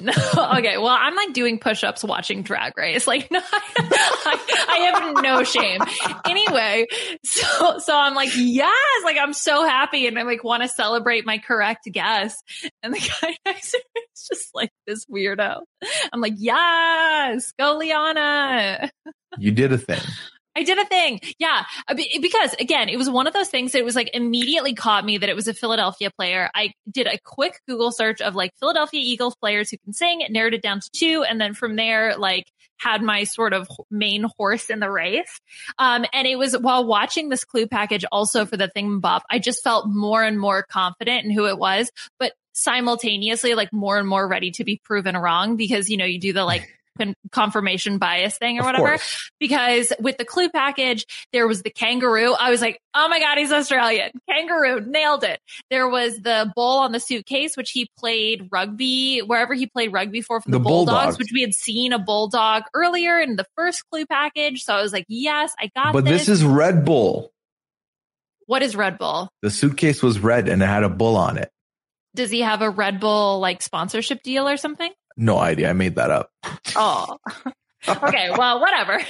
No, 0.00 0.12
okay. 0.58 0.78
Well, 0.78 0.88
I'm 0.88 1.14
like 1.14 1.32
doing 1.32 1.58
push-ups 1.58 2.02
watching 2.02 2.42
Drag 2.42 2.76
Race. 2.76 3.06
Like, 3.06 3.30
no, 3.30 3.40
I, 3.40 4.66
I 4.68 4.76
have 4.78 5.22
no 5.22 5.44
shame. 5.44 5.80
Anyway, 6.24 6.86
so 7.24 7.78
so 7.78 7.96
I'm 7.96 8.14
like, 8.14 8.30
yes, 8.34 8.72
like 9.04 9.16
I'm 9.16 9.32
so 9.32 9.64
happy, 9.64 10.06
and 10.06 10.18
I 10.18 10.22
like 10.22 10.42
want 10.42 10.62
to 10.62 10.68
celebrate 10.68 11.24
my 11.24 11.38
correct 11.38 11.84
guess. 11.92 12.36
And 12.82 12.94
the 12.94 12.98
guy 12.98 13.36
next 13.44 13.72
to 13.72 13.82
me 13.94 14.02
is 14.14 14.28
just 14.28 14.54
like 14.54 14.70
this 14.86 15.04
weirdo. 15.06 15.60
I'm 16.12 16.20
like, 16.20 16.34
yes, 16.36 17.52
go 17.58 17.76
Liana. 17.76 18.90
You 19.38 19.52
did 19.52 19.72
a 19.72 19.78
thing. 19.78 20.00
I 20.56 20.62
did 20.62 20.78
a 20.78 20.84
thing. 20.86 21.20
Yeah. 21.38 21.64
Uh, 21.86 21.94
Because 22.20 22.54
again, 22.58 22.88
it 22.88 22.96
was 22.96 23.10
one 23.10 23.26
of 23.26 23.34
those 23.34 23.48
things 23.48 23.72
that 23.72 23.78
it 23.78 23.84
was 23.84 23.94
like 23.94 24.10
immediately 24.14 24.74
caught 24.74 25.04
me 25.04 25.18
that 25.18 25.28
it 25.28 25.36
was 25.36 25.48
a 25.48 25.54
Philadelphia 25.54 26.10
player. 26.10 26.50
I 26.54 26.72
did 26.90 27.06
a 27.06 27.18
quick 27.22 27.60
Google 27.68 27.92
search 27.92 28.20
of 28.20 28.34
like 28.34 28.52
Philadelphia 28.58 29.00
Eagles 29.02 29.36
players 29.36 29.70
who 29.70 29.76
can 29.78 29.92
sing, 29.92 30.24
narrowed 30.30 30.54
it 30.54 30.62
down 30.62 30.80
to 30.80 30.90
two. 30.90 31.24
And 31.28 31.40
then 31.40 31.54
from 31.54 31.76
there, 31.76 32.16
like 32.16 32.50
had 32.78 33.02
my 33.02 33.24
sort 33.24 33.52
of 33.52 33.68
main 33.90 34.26
horse 34.36 34.70
in 34.70 34.80
the 34.80 34.90
race. 34.90 35.40
Um, 35.78 36.04
and 36.12 36.26
it 36.26 36.36
was 36.36 36.56
while 36.56 36.86
watching 36.86 37.28
this 37.28 37.44
clue 37.44 37.66
package 37.66 38.04
also 38.10 38.46
for 38.46 38.56
the 38.56 38.68
thing 38.68 39.00
Bob, 39.00 39.22
I 39.30 39.38
just 39.38 39.62
felt 39.62 39.86
more 39.88 40.22
and 40.22 40.38
more 40.38 40.62
confident 40.62 41.24
in 41.24 41.30
who 41.30 41.46
it 41.46 41.58
was, 41.58 41.90
but 42.18 42.32
simultaneously 42.52 43.54
like 43.54 43.72
more 43.72 43.98
and 43.98 44.08
more 44.08 44.26
ready 44.26 44.50
to 44.52 44.64
be 44.64 44.80
proven 44.82 45.16
wrong 45.16 45.56
because, 45.56 45.90
you 45.90 45.96
know, 45.96 46.06
you 46.06 46.18
do 46.18 46.32
the 46.32 46.44
like, 46.44 46.68
confirmation 47.32 47.98
bias 47.98 48.38
thing 48.38 48.58
or 48.58 48.60
Of 48.60 48.66
whatever 48.66 48.88
course. 48.88 49.30
because 49.38 49.92
with 50.00 50.16
the 50.18 50.24
clue 50.24 50.48
package, 50.48 51.06
there 51.32 51.46
was 51.46 51.62
the 51.62 51.70
kangaroo. 51.70 52.32
I 52.32 52.50
was 52.50 52.60
like, 52.60 52.80
oh 52.94 53.08
my 53.08 53.18
God, 53.20 53.38
he's 53.38 53.52
Australian. 53.52 54.10
Kangaroo, 54.28 54.80
nailed 54.80 55.24
it. 55.24 55.40
There 55.70 55.88
was 55.88 56.16
the 56.18 56.52
bull 56.54 56.78
on 56.80 56.92
the 56.92 57.00
suitcase, 57.00 57.56
which 57.56 57.70
he 57.70 57.88
played 57.98 58.48
rugby, 58.50 59.20
wherever 59.20 59.54
he 59.54 59.66
played 59.66 59.92
rugby 59.92 60.20
for, 60.20 60.40
for 60.40 60.50
the, 60.50 60.58
The 60.58 60.62
Bulldogs, 60.64 60.92
Bulldogs. 60.96 61.18
which 61.18 61.30
we 61.32 61.40
had 61.42 61.54
seen 61.54 61.92
a 61.92 61.98
bulldog 61.98 62.64
earlier 62.74 63.18
in 63.20 63.36
the 63.36 63.46
first 63.56 63.84
clue 63.90 64.06
package. 64.06 64.62
So 64.62 64.74
I 64.74 64.82
was 64.82 64.92
like, 64.92 65.04
yes, 65.08 65.54
I 65.58 65.70
got 65.74 65.92
But 65.92 66.04
this. 66.04 66.26
this 66.26 66.28
is 66.40 66.44
Red 66.44 66.84
Bull. 66.84 67.32
what 68.46 68.62
is 68.62 68.76
Red 68.76 68.98
Bull? 68.98 69.28
The 69.42 69.50
suitcase 69.50 70.02
was 70.02 70.18
red 70.20 70.48
and 70.48 70.62
it 70.62 70.66
had 70.66 70.82
a 70.84 70.88
bull 70.88 71.16
on 71.16 71.36
it. 71.38 71.50
Does 72.14 72.30
he 72.30 72.40
have 72.40 72.62
a 72.62 72.70
Red 72.70 73.00
Bull 73.00 73.40
like 73.40 73.60
sponsorship 73.60 74.22
deal 74.22 74.48
or 74.48 74.56
something? 74.56 74.90
No 75.16 75.38
idea. 75.38 75.70
I 75.70 75.72
made 75.72 75.96
that 75.96 76.10
up. 76.10 76.30
Oh. 76.74 77.16
okay, 77.88 78.30
well, 78.36 78.60
whatever. 78.60 79.00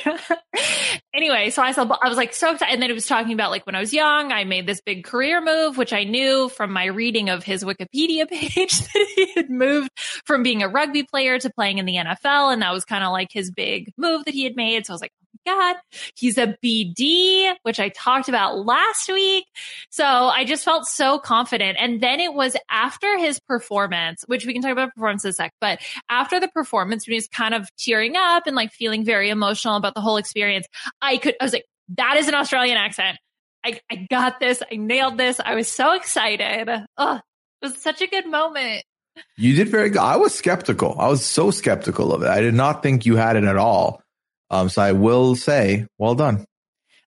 anyway, 1.15 1.51
so 1.51 1.63
I 1.63 1.73
saw, 1.73 1.83
I 2.01 2.09
was 2.09 2.17
like 2.17 2.33
so 2.35 2.53
excited. 2.53 2.73
And 2.73 2.83
then 2.83 2.91
it 2.91 2.95
was 2.95 3.07
talking 3.07 3.33
about 3.33 3.51
like 3.51 3.67
when 3.67 3.75
I 3.75 3.81
was 3.81 3.93
young, 3.93 4.33
I 4.33 4.45
made 4.45 4.67
this 4.67 4.81
big 4.81 5.05
career 5.05 5.41
move, 5.41 5.77
which 5.77 5.93
I 5.93 6.05
knew 6.05 6.49
from 6.49 6.73
my 6.73 6.87
reading 6.87 7.29
of 7.29 7.43
his 7.43 7.65
Wikipedia 7.65 8.29
page 8.31 8.81
that 8.81 9.07
he 9.17 9.33
had 9.35 9.51
moved 9.51 9.91
from 10.25 10.43
being 10.43 10.63
a 10.63 10.69
rugby 10.69 11.03
player 11.03 11.39
to 11.39 11.51
playing 11.51 11.79
in 11.79 11.87
the 11.87 11.97
NFL. 11.97 12.53
And 12.53 12.63
that 12.63 12.73
was 12.73 12.85
kind 12.85 13.05
of 13.05 13.13
like 13.13 13.29
his 13.33 13.51
big 13.51 13.93
move 13.97 14.25
that 14.27 14.35
he 14.35 14.45
had 14.45 14.57
made. 14.57 14.87
So 14.87 14.93
I 14.93 14.95
was 14.95 15.01
like, 15.01 15.13
God, 15.47 15.77
he's 16.17 16.39
a 16.39 16.57
BD, 16.63 17.55
which 17.63 17.79
I 17.79 17.91
talked 17.91 18.29
about 18.29 18.65
last 18.65 19.09
week. 19.09 19.47
So 19.91 20.05
I 20.05 20.45
just 20.45 20.65
felt 20.65 20.87
so 20.87 21.19
confident. 21.19 21.79
And 21.81 22.01
then 22.01 22.21
it 22.21 22.35
was 22.35 22.57
after 22.69 23.17
his 23.19 23.39
performance, 23.41 24.25
which 24.27 24.45
we 24.45 24.53
can 24.53 24.63
talk 24.63 24.73
about 24.73 24.95
performance 24.95 25.25
in 25.25 25.31
a 25.31 25.33
sec, 25.33 25.53
but 25.61 25.81
after 26.11 26.41
the 26.41 26.49
performance, 26.49 27.07
when 27.07 27.13
he 27.13 27.17
was 27.17 27.29
kind 27.29 27.55
of 27.55 27.69
tearing 27.79 28.17
up 28.17 28.47
and 28.47 28.57
like 28.57 28.73
feeling 28.73 29.05
very 29.05 29.31
emotional 29.31 29.77
about 29.77 29.95
the 29.95 30.01
whole 30.01 30.17
experience, 30.17 30.67
I 31.01 31.19
could, 31.19 31.37
I 31.41 31.45
was 31.45 31.53
like, 31.53 31.65
that 31.97 32.17
is 32.17 32.29
an 32.29 32.35
Australian 32.35 32.77
accent. 32.77 33.19
I, 33.65 33.81
I 33.91 34.07
got 34.11 34.41
this. 34.41 34.63
I 34.71 34.77
nailed 34.77 35.19
this. 35.19 35.41
I 35.45 35.55
was 35.55 35.71
so 35.71 35.93
excited. 35.93 36.69
Oh, 36.97 37.17
it 37.17 37.67
was 37.67 37.77
such 37.77 38.03
a 38.03 38.07
good 38.07 38.27
moment. 38.27 38.85
You 39.37 39.55
did 39.55 39.69
very 39.69 39.91
good. 39.91 40.01
I 40.01 40.17
was 40.17 40.35
skeptical. 40.35 40.97
I 40.99 41.09
was 41.09 41.25
so 41.25 41.51
skeptical 41.51 42.13
of 42.13 42.23
it. 42.23 42.29
I 42.29 42.41
did 42.41 42.55
not 42.55 42.83
think 42.83 43.07
you 43.07 43.17
had 43.17 43.37
it 43.37 43.45
at 43.45 43.57
all. 43.57 44.03
Um, 44.51 44.69
so 44.69 44.83
I 44.83 44.93
will 44.93 45.35
say, 45.37 45.87
well 45.99 46.15
done. 46.15 46.45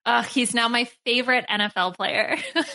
Uh, 0.05 0.23
he's 0.23 0.53
now 0.53 0.67
my 0.67 0.87
favorite 1.05 1.45
NFL 1.49 1.95
player. 1.95 2.37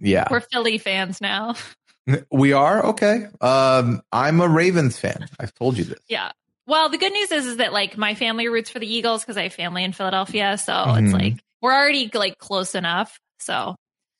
Yeah, 0.00 0.26
We're 0.30 0.40
Philly 0.40 0.78
fans 0.78 1.20
now. 1.20 1.54
we 2.30 2.52
are 2.52 2.86
okay. 2.86 3.26
Um, 3.40 4.02
I'm 4.12 4.40
a 4.40 4.48
Ravens 4.48 4.98
fan. 4.98 5.28
I've 5.38 5.54
told 5.54 5.78
you 5.78 5.84
this. 5.84 6.00
Yeah. 6.08 6.32
Well, 6.66 6.88
the 6.88 6.98
good 6.98 7.12
news 7.12 7.30
is, 7.30 7.46
is 7.46 7.56
that 7.58 7.72
like 7.72 7.96
my 7.96 8.14
family 8.14 8.48
roots 8.48 8.68
for 8.70 8.78
the 8.80 8.92
Eagles 8.92 9.22
because 9.22 9.36
I 9.36 9.44
have 9.44 9.54
family 9.54 9.84
in 9.84 9.92
Philadelphia. 9.92 10.58
So 10.58 10.72
Mhm. 10.72 11.04
it's 11.04 11.12
like 11.12 11.34
we're 11.62 11.72
already 11.72 12.10
like 12.12 12.38
close 12.38 12.74
enough. 12.74 13.18
So 13.38 13.76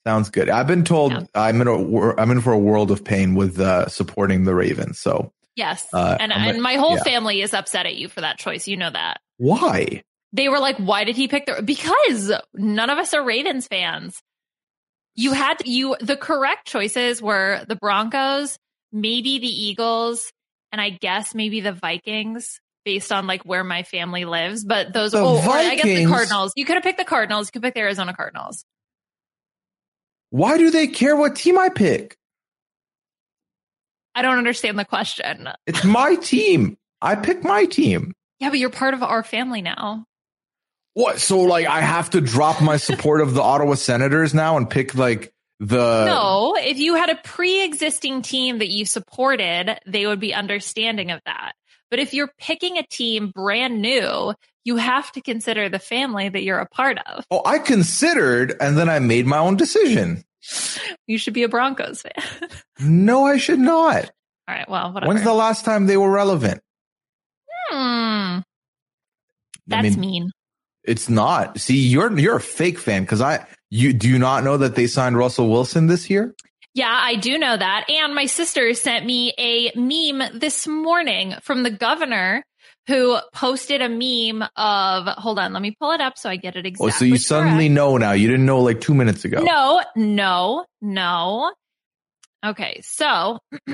Sounds 0.07 0.29
good. 0.29 0.49
I've 0.49 0.67
been 0.67 0.85
told 0.85 1.11
Yeah. 1.11 1.23
I'm 1.35 1.61
in 1.61 1.67
a 1.67 2.15
I'm 2.15 2.31
in 2.31 2.41
for 2.41 2.53
a 2.53 2.57
world 2.59 2.89
of 2.89 3.03
pain 3.03 3.35
with 3.35 3.59
uh, 3.59 3.89
supporting 3.89 4.45
the 4.45 4.55
Ravens. 4.55 4.99
So 4.99 5.33
yes. 5.55 5.87
Uh, 5.93 6.17
and 6.19 6.31
and 6.31 6.57
a- 6.57 6.61
my 6.61 6.75
whole 6.75 6.95
yeah. 6.95 7.03
family 7.03 7.41
is 7.41 7.53
upset 7.53 7.85
at 7.85 7.95
you 7.95 8.07
for 8.07 8.21
that 8.21 8.37
choice. 8.37 8.67
You 8.67 8.77
know 8.77 8.89
that. 8.89 9.19
why? 9.37 10.01
They 10.33 10.49
were 10.49 10.59
like, 10.59 10.77
why 10.77 11.05
did 11.05 11.15
he 11.15 11.29
pick 11.29 11.45
the 11.45 11.61
because 11.63 12.31
none 12.53 12.89
of 12.89 12.97
us 12.97 13.13
are 13.13 13.23
Ravens 13.23 13.67
fans. 13.67 14.21
You 15.15 15.31
had 15.31 15.65
you 15.65 15.95
the 16.01 16.17
correct 16.17 16.67
choices 16.67 17.21
were 17.21 17.63
the 17.69 17.77
Broncos, 17.77 18.57
maybe 18.91 19.39
the 19.39 19.47
Eagles, 19.47 20.31
and 20.73 20.81
I 20.81 20.89
guess 20.89 21.33
maybe 21.33 21.61
the 21.61 21.71
Vikings 21.71 22.59
based 22.83 23.11
on 23.11 23.27
like 23.27 23.43
where 23.43 23.63
my 23.63 23.83
family 23.83 24.25
lives. 24.25 24.65
But 24.65 24.91
those 24.91 25.13
The 25.13 25.19
oh, 25.19 25.37
I 25.37 25.75
guess 25.75 25.85
the 25.85 26.05
Cardinals. 26.05 26.51
You 26.55 26.65
could 26.65 26.75
have 26.75 26.83
picked 26.83 26.99
the 26.99 27.05
Cardinals. 27.05 27.47
You 27.47 27.53
could 27.53 27.63
pick 27.63 27.73
the 27.73 27.79
Arizona 27.79 28.13
Cardinals. 28.13 28.65
Why 30.29 30.57
do 30.57 30.69
they 30.69 30.87
care 30.87 31.15
what 31.15 31.35
team 31.35 31.57
I 31.57 31.69
pick? 31.69 32.17
I 34.15 34.21
don't 34.21 34.37
understand 34.37 34.79
the 34.79 34.85
question. 34.85 35.49
It's 35.67 35.83
my 35.83 36.15
team. 36.15 36.77
I 37.01 37.15
pick 37.15 37.43
my 37.43 37.65
team. 37.65 38.13
Yeah, 38.39 38.49
but 38.49 38.59
you're 38.59 38.69
part 38.69 38.93
of 38.93 39.03
our 39.03 39.23
family 39.23 39.61
now. 39.61 40.05
What? 40.93 41.19
So 41.19 41.41
like 41.41 41.67
I 41.67 41.81
have 41.81 42.09
to 42.11 42.21
drop 42.21 42.61
my 42.61 42.77
support 42.77 43.21
of 43.21 43.33
the 43.33 43.41
Ottawa 43.41 43.75
Senators 43.75 44.33
now 44.33 44.57
and 44.57 44.69
pick 44.69 44.95
like 44.95 45.33
the 45.59 46.05
no, 46.05 46.55
if 46.57 46.77
you 46.77 46.95
had 46.95 47.09
a 47.09 47.15
pre-existing 47.15 48.21
team 48.21 48.59
that 48.59 48.69
you 48.69 48.85
supported, 48.85 49.77
they 49.85 50.05
would 50.05 50.19
be 50.19 50.33
understanding 50.33 51.11
of 51.11 51.21
that. 51.25 51.53
But 51.89 51.99
if 51.99 52.13
you're 52.13 52.31
picking 52.37 52.77
a 52.77 52.83
team 52.83 53.31
brand 53.33 53.81
new, 53.81 54.33
you 54.65 54.75
have 54.77 55.11
to 55.13 55.21
consider 55.21 55.69
the 55.69 55.79
family 55.79 56.27
that 56.27 56.43
you're 56.43 56.59
a 56.59 56.67
part 56.67 56.97
of. 57.05 57.25
Oh, 57.31 57.41
I 57.45 57.59
considered 57.59 58.55
and 58.59 58.77
then 58.77 58.89
I 58.89 58.99
made 58.99 59.27
my 59.27 59.37
own 59.37 59.55
decision. 59.55 60.24
You 61.07 61.17
should 61.17 61.33
be 61.33 61.43
a 61.43 61.49
Broncos 61.49 62.01
fan. 62.01 62.49
No, 62.79 63.25
I 63.25 63.37
should 63.37 63.59
not. 63.59 64.11
All 64.47 64.55
right, 64.55 64.69
well, 64.69 64.91
whatever. 64.91 65.09
When's 65.09 65.23
the 65.23 65.33
last 65.33 65.63
time 65.63 65.87
they 65.87 65.95
were 65.95 66.11
relevant? 66.11 66.61
Hmm, 67.69 68.39
that's 69.65 69.87
I 69.87 69.89
mean, 69.89 69.99
mean. 69.99 70.31
It's 70.83 71.09
not. 71.09 71.59
See, 71.59 71.77
you're 71.77 72.17
you're 72.19 72.35
a 72.35 72.41
fake 72.41 72.77
fan 72.77 73.03
because 73.03 73.21
I 73.21 73.45
you 73.71 73.93
do 73.93 74.09
you 74.09 74.19
not 74.19 74.43
know 74.43 74.57
that 74.57 74.75
they 74.75 74.87
signed 74.87 75.17
Russell 75.17 75.49
Wilson 75.49 75.87
this 75.87 76.09
year? 76.09 76.35
Yeah, 76.73 76.91
I 76.91 77.15
do 77.15 77.37
know 77.37 77.55
that. 77.55 77.89
And 77.89 78.13
my 78.13 78.25
sister 78.25 78.73
sent 78.73 79.05
me 79.05 79.33
a 79.37 79.71
meme 79.75 80.37
this 80.37 80.67
morning 80.67 81.35
from 81.41 81.63
the 81.63 81.71
governor 81.71 82.43
who 82.87 83.17
posted 83.33 83.81
a 83.81 83.89
meme 83.89 84.47
of, 84.55 85.07
hold 85.17 85.39
on, 85.39 85.53
let 85.53 85.61
me 85.61 85.75
pull 85.79 85.91
it 85.91 86.01
up 86.01 86.17
so 86.17 86.29
I 86.29 86.35
get 86.35 86.55
it 86.55 86.65
exactly. 86.65 86.87
Oh, 86.87 86.97
so 86.97 87.05
you 87.05 87.17
suddenly 87.17 87.69
know 87.69 87.97
now. 87.97 88.11
You 88.11 88.27
didn't 88.27 88.45
know 88.45 88.61
like 88.61 88.81
two 88.81 88.93
minutes 88.93 89.25
ago. 89.25 89.41
No, 89.41 89.81
no, 89.95 90.65
no. 90.81 91.51
Okay, 92.45 92.79
so 92.83 93.39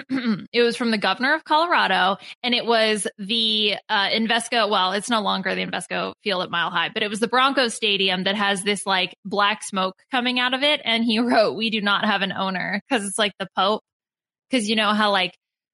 it 0.53 0.61
was 0.61 0.77
from 0.77 0.91
the 0.91 0.97
governor 0.97 1.33
of 1.33 1.43
Colorado, 1.43 2.15
and 2.41 2.55
it 2.55 2.65
was 2.65 3.05
the 3.17 3.75
uh, 3.89 4.07
Invesco. 4.07 4.69
Well, 4.69 4.93
it's 4.93 5.09
no 5.09 5.21
longer 5.21 5.53
the 5.53 5.65
Invesco 5.65 6.13
Field 6.23 6.43
at 6.43 6.51
Mile 6.51 6.69
High, 6.69 6.87
but 6.87 7.03
it 7.03 7.09
was 7.09 7.19
the 7.19 7.27
Broncos 7.27 7.73
Stadium 7.73 8.23
that 8.23 8.35
has 8.35 8.63
this 8.63 8.85
like 8.85 9.17
black 9.25 9.61
smoke 9.63 9.95
coming 10.09 10.39
out 10.39 10.53
of 10.53 10.63
it. 10.63 10.79
And 10.85 11.03
he 11.03 11.19
wrote, 11.19 11.57
"We 11.57 11.69
do 11.69 11.81
not 11.81 12.05
have 12.05 12.21
an 12.21 12.31
owner 12.31 12.81
because 12.87 13.05
it's 13.05 13.19
like 13.19 13.33
the 13.39 13.47
Pope." 13.57 13.83
Because 14.49 14.69
you 14.69 14.77
know 14.77 14.93
how 14.93 15.11
like 15.11 15.33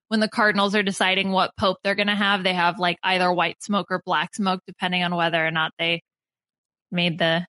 when 0.10 0.20
the 0.20 0.30
Cardinals 0.30 0.76
are 0.76 0.84
deciding 0.84 1.32
what 1.32 1.51
Pope 1.58 1.78
they're 1.84 1.95
going 1.95 2.08
to 2.08 2.16
have, 2.16 2.43
they 2.43 2.53
have 2.53 2.80
like 2.80 2.97
either 3.03 3.32
white 3.32 3.62
smoke 3.62 3.88
or 3.89 4.01
black 4.05 4.34
smoke, 4.36 4.62
depending 4.68 5.03
on 5.03 5.16
whether 5.16 5.45
or 5.45 5.51
not 5.51 5.72
they 5.78 6.01
made 6.91 7.20
the. 7.20 7.45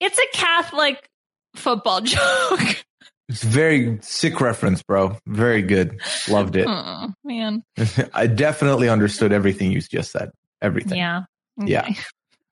It's 0.00 0.18
a 0.18 0.36
Catholic 0.36 1.08
football 1.54 2.00
joke. 2.02 2.84
It's 3.28 3.42
very 3.42 3.98
sick 4.02 4.40
reference, 4.40 4.82
bro. 4.82 5.18
Very 5.26 5.62
good. 5.62 6.00
Loved 6.28 6.54
it. 6.54 6.66
Oh, 6.68 7.12
man. 7.24 7.64
I 8.14 8.28
definitely 8.28 8.88
understood 8.88 9.32
everything 9.32 9.72
you 9.72 9.80
just 9.80 10.12
said. 10.12 10.30
Everything. 10.62 10.98
Yeah. 10.98 11.22
Yeah. 11.58 11.88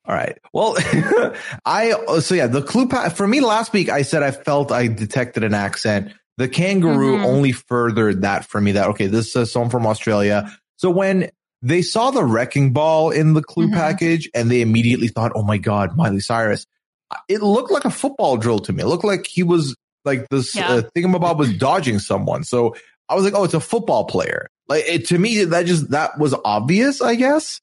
All 0.06 0.14
right. 0.14 0.36
Well, 0.52 0.76
I 1.64 1.94
oh, 2.06 2.20
so 2.20 2.34
yeah, 2.34 2.46
the 2.46 2.60
clue 2.60 2.88
pa- 2.88 3.08
for 3.08 3.26
me 3.26 3.40
last 3.40 3.72
week 3.72 3.88
I 3.88 4.02
said 4.02 4.22
I 4.22 4.32
felt 4.32 4.72
I 4.72 4.88
detected 4.88 5.44
an 5.44 5.54
accent. 5.54 6.12
The 6.36 6.48
kangaroo 6.48 7.18
Mhm. 7.18 7.24
only 7.24 7.52
furthered 7.52 8.22
that 8.22 8.44
for 8.44 8.60
me 8.60 8.72
that 8.72 8.88
okay, 8.88 9.06
this 9.06 9.34
is 9.36 9.52
someone 9.52 9.70
from 9.70 9.86
Australia. 9.86 10.50
So 10.76 10.90
when 10.90 11.30
they 11.62 11.80
saw 11.80 12.10
the 12.10 12.24
wrecking 12.24 12.72
ball 12.72 13.10
in 13.10 13.32
the 13.34 13.42
clue 13.42 13.68
Mhm. 13.68 13.72
package 13.74 14.28
and 14.34 14.50
they 14.50 14.60
immediately 14.60 15.08
thought, 15.08 15.32
"Oh 15.34 15.42
my 15.42 15.56
god, 15.58 15.96
Miley 15.96 16.20
Cyrus." 16.20 16.66
It 17.28 17.42
looked 17.42 17.70
like 17.70 17.84
a 17.84 17.90
football 17.90 18.36
drill 18.36 18.58
to 18.60 18.72
me. 18.72 18.82
It 18.82 18.86
looked 18.86 19.04
like 19.04 19.26
he 19.26 19.42
was 19.42 19.76
like 20.04 20.26
this 20.30 20.54
Yeah. 20.54 20.68
uh, 20.70 20.82
thingamabob 20.96 21.38
was 21.38 21.52
dodging 21.56 21.98
someone. 22.00 22.44
So 22.44 22.74
I 23.08 23.14
was 23.14 23.24
like, 23.24 23.34
"Oh, 23.34 23.44
it's 23.44 23.54
a 23.54 23.60
football 23.60 24.04
player." 24.04 24.48
Like 24.68 24.84
it, 24.88 25.06
to 25.08 25.18
me 25.18 25.44
that 25.44 25.66
just 25.66 25.90
that 25.90 26.18
was 26.18 26.34
obvious, 26.44 27.00
I 27.00 27.14
guess 27.14 27.60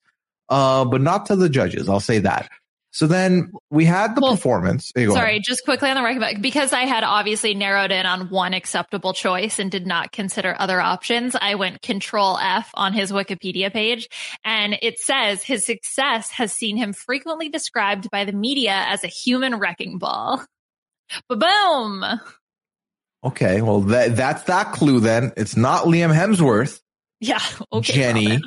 uh, 0.50 0.84
but 0.86 1.02
not 1.02 1.26
to 1.28 1.36
the 1.36 1.50
judges. 1.50 1.88
I'll 1.90 2.00
say 2.00 2.20
that. 2.20 2.50
So 2.94 3.08
then 3.08 3.52
we 3.70 3.86
had 3.86 4.16
the 4.16 4.22
Well, 4.22 4.32
performance. 4.36 4.92
Sorry, 4.96 5.08
ahead. 5.14 5.42
just 5.46 5.64
quickly 5.64 5.90
on 5.90 5.96
the 5.96 6.04
record, 6.04 6.42
because 6.42 6.74
I 6.74 6.82
had 6.82 7.06
obviously 7.06 7.54
narrowed 7.54 7.90
in 7.92 8.06
on 8.06 8.30
one 8.30 8.54
acceptable 8.54 9.14
choice 9.14 9.60
and 9.60 9.72
did 9.72 9.88
not 9.88 10.12
consider 10.12 10.54
other 10.60 10.82
options. 10.82 11.34
I 11.40 11.56
went 11.56 11.82
control 11.82 12.38
F 12.38 12.70
on 12.74 12.92
his 12.92 13.14
Wikipedia 13.14 13.72
page 13.72 14.10
and 14.44 14.78
it 14.82 15.00
says 15.00 15.42
his 15.42 15.66
success 15.66 16.32
has 16.32 16.52
seen 16.52 16.76
him 16.76 16.92
frequently 16.92 17.48
described 17.48 18.12
by 18.12 18.26
the 18.26 18.34
media 18.34 18.74
as 18.88 19.06
a 19.06 19.08
human 19.08 19.56
wrecking 19.58 19.98
ball. 19.98 20.44
Boom. 21.30 22.04
Okay, 23.24 23.62
well 23.62 23.82
that 23.82 24.16
that's 24.16 24.44
that 24.44 24.74
clue. 24.74 25.00
Then 25.00 25.32
it's 25.38 25.56
not 25.56 25.86
Liam 25.86 26.14
Hemsworth, 26.14 26.82
Yeah. 27.20 27.40
Okay. 27.72 27.94
Jenny. 27.94 28.28
Robin. 28.28 28.42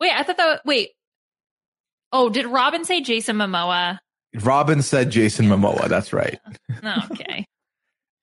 Wait, 0.00 0.12
I 0.12 0.22
thought 0.22 0.36
that, 0.36 0.60
wait. 0.64 0.90
Oh, 2.12 2.28
did 2.28 2.46
Robin 2.46 2.84
say 2.84 3.00
Jason 3.00 3.36
Momoa? 3.36 3.98
Robin 4.42 4.82
said 4.82 5.10
Jason 5.10 5.46
Momoa. 5.46 5.88
That's 5.88 6.12
right. 6.12 6.38
Oh, 6.82 7.06
okay. 7.12 7.46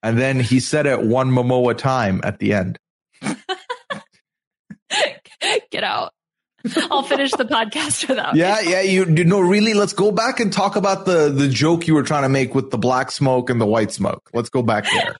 And 0.00 0.16
then 0.16 0.38
he 0.38 0.60
said 0.60 0.86
it 0.86 1.02
one 1.02 1.28
Momoa 1.32 1.76
time 1.76 2.20
at 2.22 2.38
the 2.38 2.52
end. 2.52 2.78
Get 5.72 5.82
out. 5.82 6.12
I'll 6.88 7.02
finish 7.02 7.32
the 7.32 7.44
podcast 7.44 8.08
without. 8.08 8.36
Yeah, 8.36 8.60
yeah. 8.60 8.80
You, 8.80 9.06
you 9.06 9.24
know, 9.24 9.40
really. 9.40 9.74
Let's 9.74 9.92
go 9.92 10.12
back 10.12 10.38
and 10.38 10.52
talk 10.52 10.76
about 10.76 11.04
the 11.04 11.30
the 11.30 11.48
joke 11.48 11.88
you 11.88 11.94
were 11.94 12.04
trying 12.04 12.22
to 12.22 12.28
make 12.28 12.54
with 12.54 12.70
the 12.70 12.78
black 12.78 13.10
smoke 13.10 13.50
and 13.50 13.60
the 13.60 13.66
white 13.66 13.90
smoke. 13.90 14.30
Let's 14.32 14.50
go 14.50 14.62
back 14.62 14.84
there. 14.84 15.16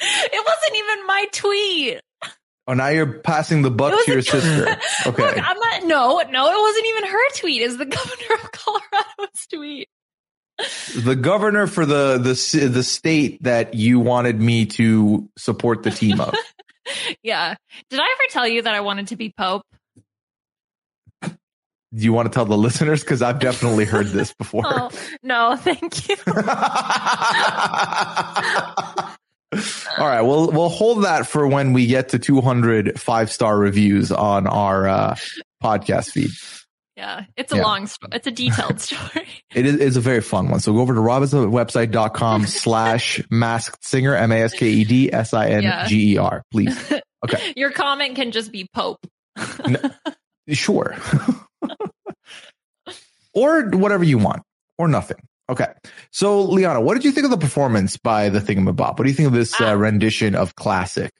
it 0.00 0.46
wasn't 0.46 0.76
even 0.76 1.06
my 1.06 1.26
tweet. 1.32 2.00
Oh, 2.68 2.74
now 2.74 2.88
you're 2.88 3.18
passing 3.20 3.62
the 3.62 3.70
buck 3.70 3.92
to 4.04 4.10
your 4.10 4.20
a- 4.20 4.22
sister. 4.22 4.76
Okay. 5.06 5.22
Look, 5.22 5.36
I'm 5.36 5.58
not. 5.58 5.82
No, 5.84 6.22
no, 6.30 6.46
it 6.46 6.60
wasn't 6.60 6.86
even 6.86 7.04
her 7.10 7.30
tweet. 7.36 7.62
It's 7.62 7.76
the 7.76 7.84
governor 7.86 8.34
of 8.42 8.52
Colorado's 8.52 9.46
tweet. 9.52 9.88
the 11.04 11.16
governor 11.16 11.66
for 11.66 11.84
the 11.84 12.18
the 12.18 12.68
the 12.68 12.82
state 12.84 13.42
that 13.42 13.74
you 13.74 13.98
wanted 13.98 14.40
me 14.40 14.66
to 14.66 15.28
support 15.36 15.82
the 15.82 15.90
team 15.90 16.20
of. 16.20 16.34
Yeah. 17.22 17.54
Did 17.90 18.00
I 18.00 18.02
ever 18.02 18.22
tell 18.30 18.46
you 18.46 18.62
that 18.62 18.74
I 18.74 18.80
wanted 18.80 19.06
to 19.08 19.16
be 19.16 19.32
Pope? 19.38 19.62
Do 21.22 21.30
you 21.92 22.12
want 22.12 22.26
to 22.26 22.34
tell 22.34 22.44
the 22.44 22.56
listeners? 22.56 23.02
Because 23.02 23.22
I've 23.22 23.38
definitely 23.38 23.84
heard 23.84 24.08
this 24.08 24.34
before. 24.34 24.62
Oh 24.66 24.90
no, 25.22 25.54
thank 25.56 26.08
you. 26.08 26.16
All 29.98 30.06
right, 30.06 30.22
we'll 30.22 30.50
we'll 30.50 30.68
hold 30.70 31.04
that 31.04 31.26
for 31.26 31.46
when 31.46 31.72
we 31.72 31.86
get 31.86 32.10
to 32.10 32.18
200 32.18 32.98
five 32.98 33.30
star 33.30 33.56
reviews 33.58 34.10
on 34.10 34.46
our 34.46 34.88
uh, 34.88 35.14
podcast 35.62 36.10
feed. 36.12 36.30
Yeah, 36.96 37.24
it's 37.36 37.52
a 37.52 37.56
Yeah. 37.56 37.62
long 37.62 37.86
story. 37.86 38.10
It's 38.14 38.26
a 38.26 38.30
detailed 38.30 38.80
story. 38.82 39.28
It 39.54 39.66
is 39.66 39.74
it's 39.80 39.96
a 39.96 40.00
very 40.00 40.20
fun 40.22 40.48
one. 40.48 40.60
So 40.60 40.72
go 40.72 40.80
over 40.80 40.94
to 40.94 41.00
robhasawebsite.com 41.00 42.46
slash 42.46 43.22
masked 43.30 43.84
singer, 43.84 44.14
M 44.14 44.32
A 44.32 44.36
S 44.42 44.54
K 44.54 44.68
E 44.68 44.84
D 44.84 45.12
S 45.12 45.34
I 45.34 45.48
N 45.50 45.88
G 45.88 46.14
E 46.14 46.16
R, 46.18 46.42
please. 46.50 46.92
Okay. 47.24 47.52
Your 47.56 47.70
comment 47.70 48.16
can 48.16 48.30
just 48.32 48.50
be 48.52 48.66
Pope. 48.74 48.98
Sure. 50.48 50.96
or 53.34 53.62
whatever 53.70 54.04
you 54.04 54.18
want, 54.18 54.42
or 54.78 54.88
nothing. 54.88 55.16
Okay. 55.50 55.66
So, 56.10 56.42
Liana, 56.42 56.80
what 56.80 56.94
did 56.94 57.04
you 57.04 57.12
think 57.12 57.24
of 57.24 57.30
the 57.30 57.36
performance 57.38 57.96
by 57.96 58.28
the 58.28 58.38
Thingamabob? 58.40 58.98
What 58.98 59.02
do 59.04 59.08
you 59.08 59.14
think 59.14 59.26
of 59.28 59.34
this 59.34 59.60
uh, 59.60 59.64
Ah. 59.66 59.72
rendition 59.72 60.34
of 60.34 60.54
classic? 60.54 61.10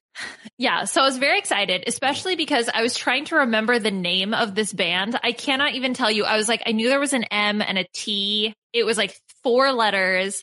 Yeah, 0.59 0.85
so 0.85 1.01
I 1.01 1.05
was 1.05 1.17
very 1.19 1.39
excited, 1.39 1.85
especially 1.87 2.37
because 2.37 2.69
I 2.73 2.83
was 2.83 2.95
trying 2.95 3.25
to 3.27 3.37
remember 3.37 3.79
the 3.79 3.91
name 3.91 4.35
of 4.35 4.55
this 4.55 4.73
band. 4.73 5.19
I 5.23 5.33
cannot 5.33 5.75
even 5.75 5.95
tell 5.95 6.11
you. 6.11 6.25
I 6.25 6.37
was 6.37 6.49
like, 6.49 6.63
I 6.67 6.73
knew 6.73 6.89
there 6.89 7.01
was 7.01 7.15
an 7.15 7.25
M 7.25 7.63
and 7.63 7.79
a 7.79 7.87
T. 7.95 8.55
It 8.73 8.85
was 8.85 8.97
like 8.99 9.19
four 9.43 9.73
letters. 9.73 10.43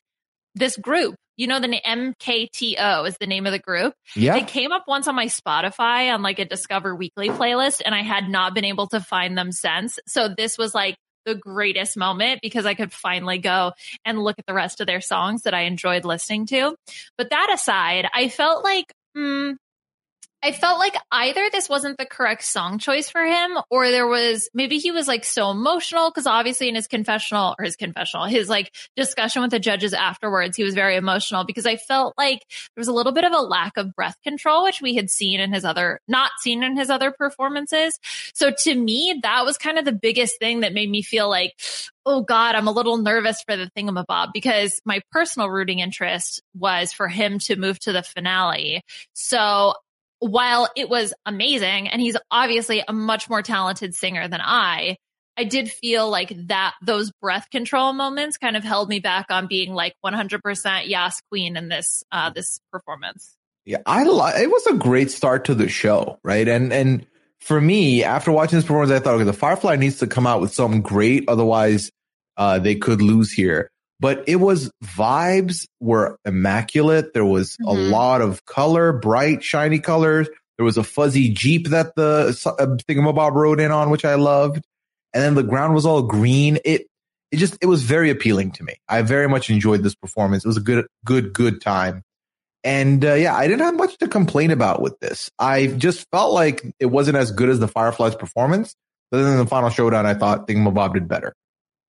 This 0.56 0.76
group, 0.76 1.16
you 1.38 1.46
know, 1.48 1.60
the 1.60 1.68
name 1.68 1.82
MKTO 1.86 3.08
is 3.08 3.16
the 3.20 3.28
name 3.28 3.46
of 3.46 3.52
the 3.52 3.60
group. 3.60 3.94
Yeah. 4.16 4.36
It 4.38 4.48
came 4.48 4.72
up 4.72 4.86
once 4.88 5.08
on 5.08 5.16
my 5.16 5.28
Spotify 5.28 6.14
on 6.14 6.22
like 6.24 6.40
a 6.40 6.46
Discover 6.46 6.96
Weekly 6.96 7.30
playlist, 7.30 7.82
and 7.86 7.94
I 7.94 8.02
had 8.02 8.28
not 8.28 8.54
been 8.56 8.66
able 8.66 8.88
to 8.88 9.00
find 9.00 9.38
them 9.38 9.52
since. 9.52 10.00
So 10.08 10.28
this 10.28 10.58
was 10.58 10.74
like 10.74 10.96
the 11.26 11.36
greatest 11.36 11.97
moment 11.97 12.41
because 12.41 12.65
I 12.65 12.74
could 12.74 12.91
finally 12.91 13.38
go 13.38 13.74
and 14.05 14.20
look 14.20 14.39
at 14.39 14.45
the 14.45 14.53
rest 14.53 14.82
of 14.82 14.88
their 14.88 15.01
songs 15.01 15.43
that 15.43 15.53
I 15.53 15.61
enjoyed 15.61 16.05
listening 16.05 16.45
to. 16.47 16.76
But 17.17 17.30
that 17.32 17.51
aside, 17.53 18.07
I 18.13 18.30
felt 18.30 18.63
like, 18.63 18.93
mm, 19.15 19.55
I 20.42 20.54
felt 20.54 20.80
like 20.80 20.96
either 21.12 21.50
this 21.52 21.68
wasn't 21.68 21.98
the 21.98 22.06
correct 22.06 22.46
song 22.46 22.80
choice 22.80 23.10
for 23.10 23.26
him, 23.26 23.58
or 23.70 23.90
there 23.90 24.08
was 24.08 24.50
maybe 24.54 24.78
he 24.78 24.92
was 24.92 25.06
like 25.08 25.26
so 25.26 25.52
emotional 25.52 26.10
because 26.10 26.28
obviously 26.28 26.70
in 26.70 26.76
his 26.76 26.88
confessional 26.88 27.56
or 27.60 27.66
his 27.66 27.76
confessional, 27.76 28.26
his 28.26 28.48
like 28.48 28.74
discussion 28.96 29.42
with 29.42 29.52
the 29.52 29.60
judges 29.60 29.94
afterwards, 29.94 30.56
he 30.56 30.64
was 30.64 30.76
very 30.76 30.96
emotional 30.96 31.44
because 31.44 31.66
I 31.66 31.76
felt 31.76 32.14
like 32.18 32.40
there 32.50 32.82
was 32.82 32.88
a 32.88 32.94
little 32.94 33.12
bit 33.12 33.26
of 33.26 33.34
a 33.34 33.42
lack 33.42 33.76
of 33.76 33.94
breath 33.94 34.16
control, 34.24 34.64
which 34.64 34.82
we 34.82 34.96
had 34.96 35.10
seen 35.10 35.42
in 35.42 35.54
his 35.54 35.66
other, 35.66 36.00
not 36.08 36.32
seen 36.40 36.64
in 36.64 36.78
his 36.78 36.90
other 36.90 37.12
performances. 37.12 38.00
So 38.34 38.52
to 38.60 38.76
me, 38.76 39.20
that 39.24 39.44
was 39.44 39.58
kind 39.58 39.78
of 39.78 39.84
the 39.84 39.92
biggest 39.92 40.40
thing 40.40 40.62
that 40.62 40.74
made 40.74 40.90
me 40.90 41.02
feel 41.02 41.28
like, 41.28 41.54
oh 42.06 42.22
God, 42.22 42.56
I'm 42.56 42.68
a 42.68 42.72
little 42.72 42.98
nervous 42.98 43.44
for 43.44 43.58
the 43.58 43.70
thingamabob 43.78 44.30
because 44.34 44.80
my 44.86 45.02
personal 45.12 45.50
rooting 45.50 45.80
interest 45.80 46.42
was 46.58 46.94
for 46.94 47.10
him 47.10 47.40
to 47.40 47.58
move 47.58 47.78
to 47.82 47.92
the 47.92 48.04
finale. 48.04 48.84
So 49.14 49.74
while 50.20 50.70
it 50.76 50.89
was 50.89 51.13
amazing 51.26 51.88
and 51.88 52.01
he's 52.01 52.17
obviously 52.30 52.84
a 52.88 52.93
much 52.93 53.30
more 53.30 53.41
talented 53.41 53.95
singer 53.95 54.28
than 54.28 54.41
I, 54.43 54.97
I 55.38 55.45
did 55.45 55.72
feel 55.72 56.09
like 56.09 56.34
that 56.47 56.76
those 56.82 57.11
breath 57.22 57.49
control 57.49 57.93
moments 57.93 58.38
kind 58.38 58.57
of 58.57 58.63
held 58.63 58.89
me 58.89 58.99
back 58.99 59.28
on 59.30 59.47
being 59.47 59.74
like 59.74 59.93
100% 60.05 60.82
yes 60.88 61.22
queen 61.30 61.55
in 61.55 61.70
this 61.70 62.03
uh 62.11 62.30
this 62.30 62.59
performance. 62.72 63.36
Yeah, 63.65 63.78
I 63.86 64.03
li- 64.03 64.43
it 64.43 64.49
was 64.49 64.67
a 64.67 64.74
great 64.74 65.11
start 65.11 65.45
to 65.45 65.55
the 65.55 65.70
show, 65.70 66.20
right? 66.24 66.47
And 66.47 66.74
and 66.74 67.05
for 67.39 67.59
me, 67.61 68.03
after 68.03 68.32
watching 68.32 68.57
this 68.57 68.65
performance, 68.65 68.91
I 68.91 68.99
thought, 68.99 69.15
okay, 69.15 69.24
the 69.24 69.32
Firefly 69.32 69.78
needs 69.78 69.99
to 69.99 70.07
come 70.07 70.28
out 70.28 70.41
with 70.41 70.53
something 70.53 70.82
great, 70.82 71.26
otherwise, 71.30 71.89
uh, 72.36 72.59
they 72.59 72.76
could 72.76 73.01
lose 73.01 73.32
here. 73.32 73.72
But 74.00 74.24
it 74.28 74.38
was 74.38 74.72
vibes 74.84 75.66
were 75.82 76.18
immaculate. 76.26 77.14
There 77.14 77.26
was 77.26 77.58
a 77.62 77.74
Mhm. 77.74 77.91
lot 77.91 78.22
of 78.22 78.45
color, 78.45 78.93
bright, 78.93 79.43
shiny 79.43 79.80
colors. 79.80 80.28
There 80.58 80.66
was 80.66 80.78
a 80.78 80.84
fuzzy 80.84 81.30
Jeep 81.30 81.70
that 81.70 81.95
the 81.95 82.28
uh, 82.45 82.66
Thingamabob 82.88 83.34
rode 83.34 83.60
in 83.60 83.72
on, 83.72 83.89
which 83.89 84.06
I 84.06 84.16
loved. 84.16 84.62
And 85.14 85.24
then 85.24 85.36
the 85.36 85.43
ground 85.43 85.74
was 85.74 85.86
all 85.86 86.02
green. 86.04 86.60
It 86.64 86.86
it 87.32 87.38
just 87.38 87.58
it 87.62 87.66
was 87.68 87.84
very 87.84 88.10
appealing 88.10 88.52
to 88.54 88.64
me. 88.64 88.76
I 88.88 89.02
very 89.02 89.28
much 89.28 89.50
enjoyed 89.50 89.84
this 89.84 89.95
performance. 89.95 90.45
It 90.45 90.47
was 90.47 90.58
a 90.58 90.62
good 90.62 90.86
good 91.06 91.34
good 91.34 91.62
time. 91.62 92.04
And 92.64 93.06
uh, 93.06 93.14
yeah, 93.14 93.36
I 93.36 93.47
didn't 93.47 93.62
have 93.66 93.76
much 93.76 93.97
to 94.00 94.08
complain 94.08 94.52
about 94.52 94.82
with 94.82 95.00
this. 95.00 95.30
I 95.39 95.68
just 95.68 96.06
felt 96.12 96.34
like 96.34 96.64
it 96.80 96.88
wasn't 96.88 97.18
as 97.18 97.32
good 97.32 97.50
as 97.50 97.60
the 97.60 97.68
Fireflies 97.68 98.16
performance. 98.16 98.76
But 99.12 99.24
then 99.24 99.32
in 99.34 99.38
the 99.39 99.45
final 99.47 99.70
showdown, 99.70 100.06
I 100.06 100.14
thought 100.14 100.47
Thingamabob 100.47 100.93
did 100.93 101.08
better. 101.08 101.34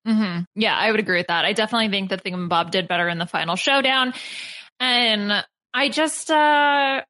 Hmm 0.06 0.40
Yeah, 0.54 0.76
I 0.76 0.90
would 0.90 1.00
agree 1.00 1.18
with 1.18 1.26
that. 1.28 1.44
I 1.44 1.52
definitely 1.52 1.88
think 1.88 2.10
that 2.10 2.24
Thingamabob 2.24 2.70
did 2.70 2.88
better 2.88 3.08
in 3.08 3.18
the 3.18 3.26
final 3.26 3.56
showdown. 3.56 4.14
And 4.78 5.44
I 5.74 5.88
just, 5.90 6.30
uh, 6.30 7.02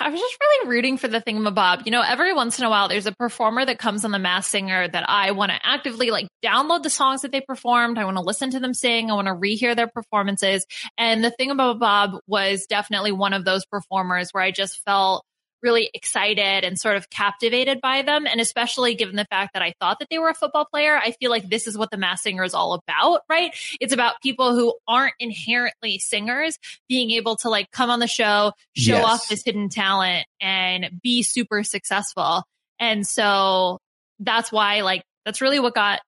I 0.00 0.08
was 0.08 0.20
just 0.20 0.36
really 0.40 0.68
rooting 0.70 0.96
for 0.96 1.06
the 1.06 1.20
Thingamabob. 1.20 1.84
You 1.84 1.92
know, 1.92 2.02
every 2.02 2.32
once 2.32 2.58
in 2.58 2.64
a 2.64 2.70
while, 2.70 2.88
there's 2.88 3.06
a 3.06 3.12
performer 3.12 3.64
that 3.64 3.78
comes 3.78 4.04
on 4.04 4.10
the 4.10 4.18
Masked 4.18 4.50
Singer 4.50 4.88
that 4.88 5.08
I 5.08 5.32
want 5.32 5.52
to 5.52 5.58
actively 5.62 6.10
like 6.10 6.26
download 6.44 6.82
the 6.82 6.90
songs 6.90 7.22
that 7.22 7.32
they 7.32 7.42
performed. 7.42 7.98
I 7.98 8.04
want 8.04 8.16
to 8.16 8.22
listen 8.22 8.50
to 8.52 8.60
them 8.60 8.74
sing. 8.74 9.10
I 9.10 9.14
want 9.14 9.28
to 9.28 9.34
rehear 9.34 9.76
their 9.76 9.88
performances. 9.88 10.66
And 10.96 11.22
the 11.22 11.32
Thingamabob 11.38 12.20
was 12.26 12.66
definitely 12.66 13.12
one 13.12 13.34
of 13.34 13.44
those 13.44 13.66
performers 13.66 14.30
where 14.32 14.42
I 14.42 14.50
just 14.50 14.82
felt 14.84 15.24
really 15.62 15.90
excited 15.94 16.64
and 16.64 16.78
sort 16.78 16.96
of 16.96 17.08
captivated 17.10 17.80
by 17.80 18.02
them. 18.02 18.26
And 18.26 18.40
especially 18.40 18.94
given 18.94 19.16
the 19.16 19.26
fact 19.30 19.54
that 19.54 19.62
I 19.62 19.72
thought 19.80 19.98
that 20.00 20.08
they 20.10 20.18
were 20.18 20.28
a 20.28 20.34
football 20.34 20.66
player, 20.70 20.96
I 20.96 21.12
feel 21.12 21.30
like 21.30 21.48
this 21.48 21.66
is 21.66 21.76
what 21.76 21.90
the 21.90 21.96
Masked 21.96 22.24
Singer 22.24 22.44
is 22.44 22.54
all 22.54 22.74
about, 22.74 23.22
right? 23.28 23.52
It's 23.80 23.92
about 23.92 24.20
people 24.22 24.54
who 24.54 24.74
aren't 24.86 25.14
inherently 25.18 25.98
singers 25.98 26.58
being 26.88 27.10
able 27.12 27.36
to 27.36 27.48
like 27.50 27.70
come 27.70 27.90
on 27.90 28.00
the 28.00 28.06
show, 28.06 28.52
show 28.74 28.96
Yes. 28.96 29.04
off 29.04 29.28
this 29.28 29.42
hidden 29.44 29.68
talent 29.68 30.26
and 30.40 30.90
be 31.02 31.22
super 31.22 31.62
successful. 31.62 32.44
And 32.78 33.06
so 33.06 33.78
that's 34.20 34.50
why 34.52 34.82
like 34.82 35.02
that's 35.24 35.40
really 35.40 35.60
what 35.60 35.74
got 35.74 36.00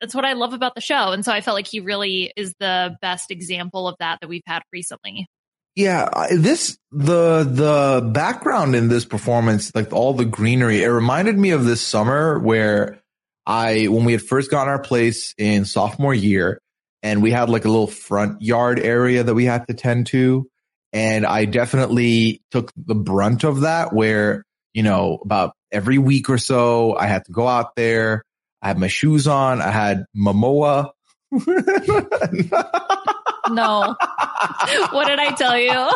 that's 0.00 0.14
what 0.14 0.24
I 0.24 0.32
love 0.32 0.54
about 0.54 0.74
the 0.74 0.80
show. 0.80 1.12
And 1.12 1.24
so 1.24 1.30
I 1.32 1.42
felt 1.42 1.54
like 1.54 1.66
he 1.66 1.80
really 1.80 2.32
is 2.34 2.54
the 2.58 2.96
best 3.02 3.30
example 3.30 3.86
of 3.86 3.96
that 4.00 4.18
that 4.20 4.28
we've 4.28 4.42
had 4.46 4.62
recently. 4.72 5.26
Yeah, 5.76 6.08
this 6.30 6.78
the 6.90 7.44
the 7.44 8.10
background 8.12 8.74
in 8.74 8.88
this 8.88 9.04
performance, 9.04 9.72
like 9.74 9.92
all 9.92 10.14
the 10.14 10.24
greenery, 10.24 10.82
it 10.82 10.88
reminded 10.88 11.38
me 11.38 11.50
of 11.50 11.64
this 11.64 11.80
summer 11.80 12.38
where 12.38 13.00
I 13.46 13.86
when 13.86 14.04
we 14.04 14.12
had 14.12 14.22
first 14.22 14.50
gotten 14.50 14.68
our 14.68 14.80
place 14.80 15.34
in 15.38 15.64
sophomore 15.64 16.14
year, 16.14 16.60
and 17.02 17.22
we 17.22 17.30
had 17.30 17.48
like 17.48 17.64
a 17.64 17.68
little 17.68 17.86
front 17.86 18.42
yard 18.42 18.80
area 18.80 19.22
that 19.22 19.34
we 19.34 19.44
had 19.44 19.68
to 19.68 19.74
tend 19.74 20.08
to, 20.08 20.48
and 20.92 21.24
I 21.24 21.44
definitely 21.44 22.42
took 22.50 22.72
the 22.76 22.96
brunt 22.96 23.44
of 23.44 23.60
that. 23.60 23.92
Where 23.92 24.44
you 24.74 24.82
know 24.82 25.20
about 25.24 25.54
every 25.70 25.98
week 25.98 26.28
or 26.30 26.38
so, 26.38 26.96
I 26.96 27.06
had 27.06 27.24
to 27.26 27.32
go 27.32 27.46
out 27.46 27.76
there. 27.76 28.24
I 28.60 28.68
had 28.68 28.78
my 28.78 28.88
shoes 28.88 29.28
on. 29.28 29.62
I 29.62 29.70
had 29.70 30.04
Momoa. 30.16 30.90
No. 33.54 33.96
what 34.90 35.06
did 35.06 35.18
I 35.18 35.32
tell 35.36 35.58
you? 35.58 35.88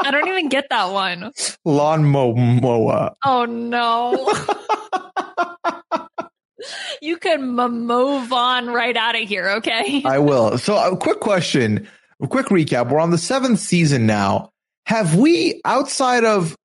I 0.00 0.10
don't 0.10 0.28
even 0.28 0.48
get 0.48 0.66
that 0.70 0.92
one. 0.92 1.32
Lawn 1.64 2.04
Momoa. 2.04 3.14
Oh 3.24 3.44
no. 3.44 4.32
you 7.02 7.16
can 7.18 7.58
m- 7.58 7.86
move 7.86 8.32
on 8.32 8.68
right 8.68 8.96
out 8.96 9.20
of 9.20 9.28
here, 9.28 9.48
okay? 9.58 10.02
I 10.04 10.18
will. 10.18 10.58
So, 10.58 10.76
a 10.76 10.96
quick 10.96 11.20
question, 11.20 11.88
a 12.22 12.26
quick 12.26 12.46
recap. 12.46 12.90
We're 12.90 13.00
on 13.00 13.10
the 13.10 13.18
seventh 13.18 13.58
season 13.58 14.06
now. 14.06 14.50
Have 14.86 15.16
we, 15.16 15.60
outside 15.64 16.24
of 16.24 16.56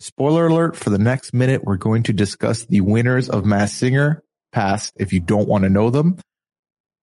spoiler 0.00 0.46
alert 0.46 0.76
for 0.76 0.90
the 0.90 0.98
next 0.98 1.34
minute, 1.34 1.64
we're 1.64 1.76
going 1.76 2.04
to 2.04 2.12
discuss 2.12 2.64
the 2.66 2.80
winners 2.80 3.28
of 3.28 3.44
Masked 3.44 3.76
Singer 3.76 4.22
past. 4.58 4.92
If 4.96 5.12
you 5.12 5.20
don't 5.20 5.48
want 5.48 5.64
to 5.64 5.70
know 5.70 5.90
them, 5.90 6.18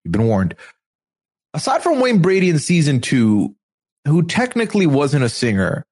you've 0.04 0.12
been 0.12 0.28
warned. 0.28 0.56
Aside 1.54 1.84
from 1.84 2.00
Wayne 2.02 2.22
Brady 2.22 2.50
in 2.50 2.60
season 2.60 3.00
two, 3.00 3.56
who 4.06 4.24
technically 4.24 4.88
wasn't 4.88 5.24
a 5.24 5.30
singer, 5.30 5.86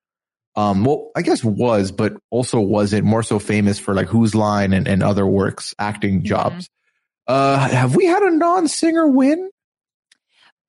um, 0.55 0.83
well, 0.83 1.09
I 1.15 1.21
guess 1.21 1.43
was, 1.43 1.91
but 1.91 2.17
also 2.29 2.59
wasn't 2.59 3.05
more 3.05 3.23
so 3.23 3.39
famous 3.39 3.79
for 3.79 3.93
like 3.93 4.07
Whose 4.07 4.35
Line 4.35 4.73
and, 4.73 4.87
and 4.87 5.01
other 5.01 5.25
works, 5.25 5.73
acting 5.79 6.23
jobs. 6.23 6.69
Uh, 7.27 7.57
have 7.69 7.95
we 7.95 8.05
had 8.05 8.21
a 8.23 8.31
non-singer 8.31 9.07
win? 9.07 9.49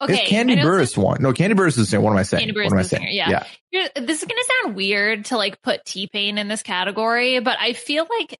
Okay. 0.00 0.14
It's 0.22 0.32
Kandi 0.32 0.60
Burruss 0.62 0.96
one. 0.96 1.22
No, 1.22 1.32
Kandi 1.32 1.52
Burruss 1.54 1.68
is 1.68 1.76
the 1.76 1.86
singer. 1.86 2.02
What 2.02 2.10
am 2.12 2.16
I 2.18 2.22
saying? 2.22 2.48
Kandi 2.48 2.52
Burruss 2.54 2.64
what 2.64 2.72
am 2.72 2.78
I 2.78 2.82
saying? 2.82 3.02
singer, 3.02 3.12
yeah. 3.12 3.44
Here- 3.70 3.88
This 3.96 4.22
is 4.22 4.28
going 4.28 4.40
to 4.40 4.52
sound 4.62 4.76
weird 4.76 5.24
to 5.26 5.36
like 5.36 5.60
put 5.62 5.84
T 5.84 6.06
Pain 6.06 6.38
in 6.38 6.46
this 6.48 6.62
category, 6.62 7.40
but 7.40 7.58
I 7.60 7.72
feel 7.72 8.06
like 8.08 8.38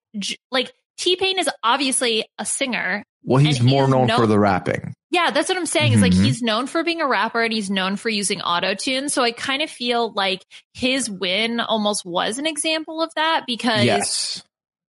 like 0.51 0.73
T 0.99 1.17
Pain 1.17 1.39
is 1.39 1.49
obviously 1.63 2.25
a 2.39 2.45
singer. 2.47 3.05
Well, 3.25 3.39
he's 3.43 3.61
more 3.63 3.85
is 3.85 3.91
known 3.91 4.07
known- 4.09 4.19
for 4.19 4.27
the 4.27 4.39
rapping. 4.39 4.93
Yeah, 5.11 5.31
that's 5.31 5.49
what 5.49 5.57
I'm 5.57 5.65
saying. 5.67 5.93
Is 5.93 6.03
like 6.03 6.13
Mhm. 6.13 6.25
he's 6.25 6.43
known 6.43 6.67
for 6.67 6.83
being 6.83 7.01
a 7.01 7.07
rapper 7.07 7.41
and 7.43 7.53
he's 7.53 7.71
known 7.71 7.95
for 7.97 8.09
using 8.09 8.41
auto 8.43 8.75
tune. 8.75 9.09
So 9.09 9.23
I 9.23 9.31
kind 9.31 9.63
of 9.63 9.71
feel 9.71 10.13
like 10.13 10.43
his 10.75 11.09
win 11.09 11.61
almost 11.61 12.05
was 12.05 12.39
an 12.39 12.47
example 12.47 13.01
of 13.01 13.13
that 13.15 13.45
because 13.47 13.85
Yes. 13.85 14.43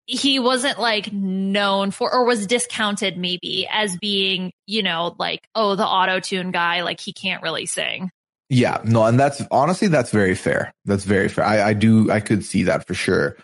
he 0.07 0.39
wasn't 0.39 0.81
like 0.81 1.13
known 1.13 1.91
for 1.91 2.13
or 2.13 2.25
was 2.25 2.47
discounted 2.47 3.19
maybe 3.19 3.69
as 3.71 3.97
being, 3.99 4.51
you 4.67 4.83
know, 4.83 5.15
like, 5.19 5.41
oh, 5.55 5.77
the 5.77 5.87
auto 5.87 6.21
tune 6.21 6.51
guy, 6.53 6.83
like 6.83 7.01
he 7.01 7.13
can't 7.13 7.43
really 7.43 7.67
sing. 7.67 8.11
Yeah. 8.49 8.79
No, 8.83 9.05
and 9.05 9.21
that's 9.21 9.43
honestly 9.51 9.89
that's 9.89 10.11
very 10.11 10.35
fair. 10.35 10.73
That's 10.87 11.05
very 11.05 11.29
fair. 11.29 11.45
I, 11.45 11.69
I 11.69 11.73
do 11.75 12.11
I 12.11 12.21
could 12.21 12.45
see 12.45 12.63
that 12.65 12.87
for 12.87 12.95
sure. 12.95 13.37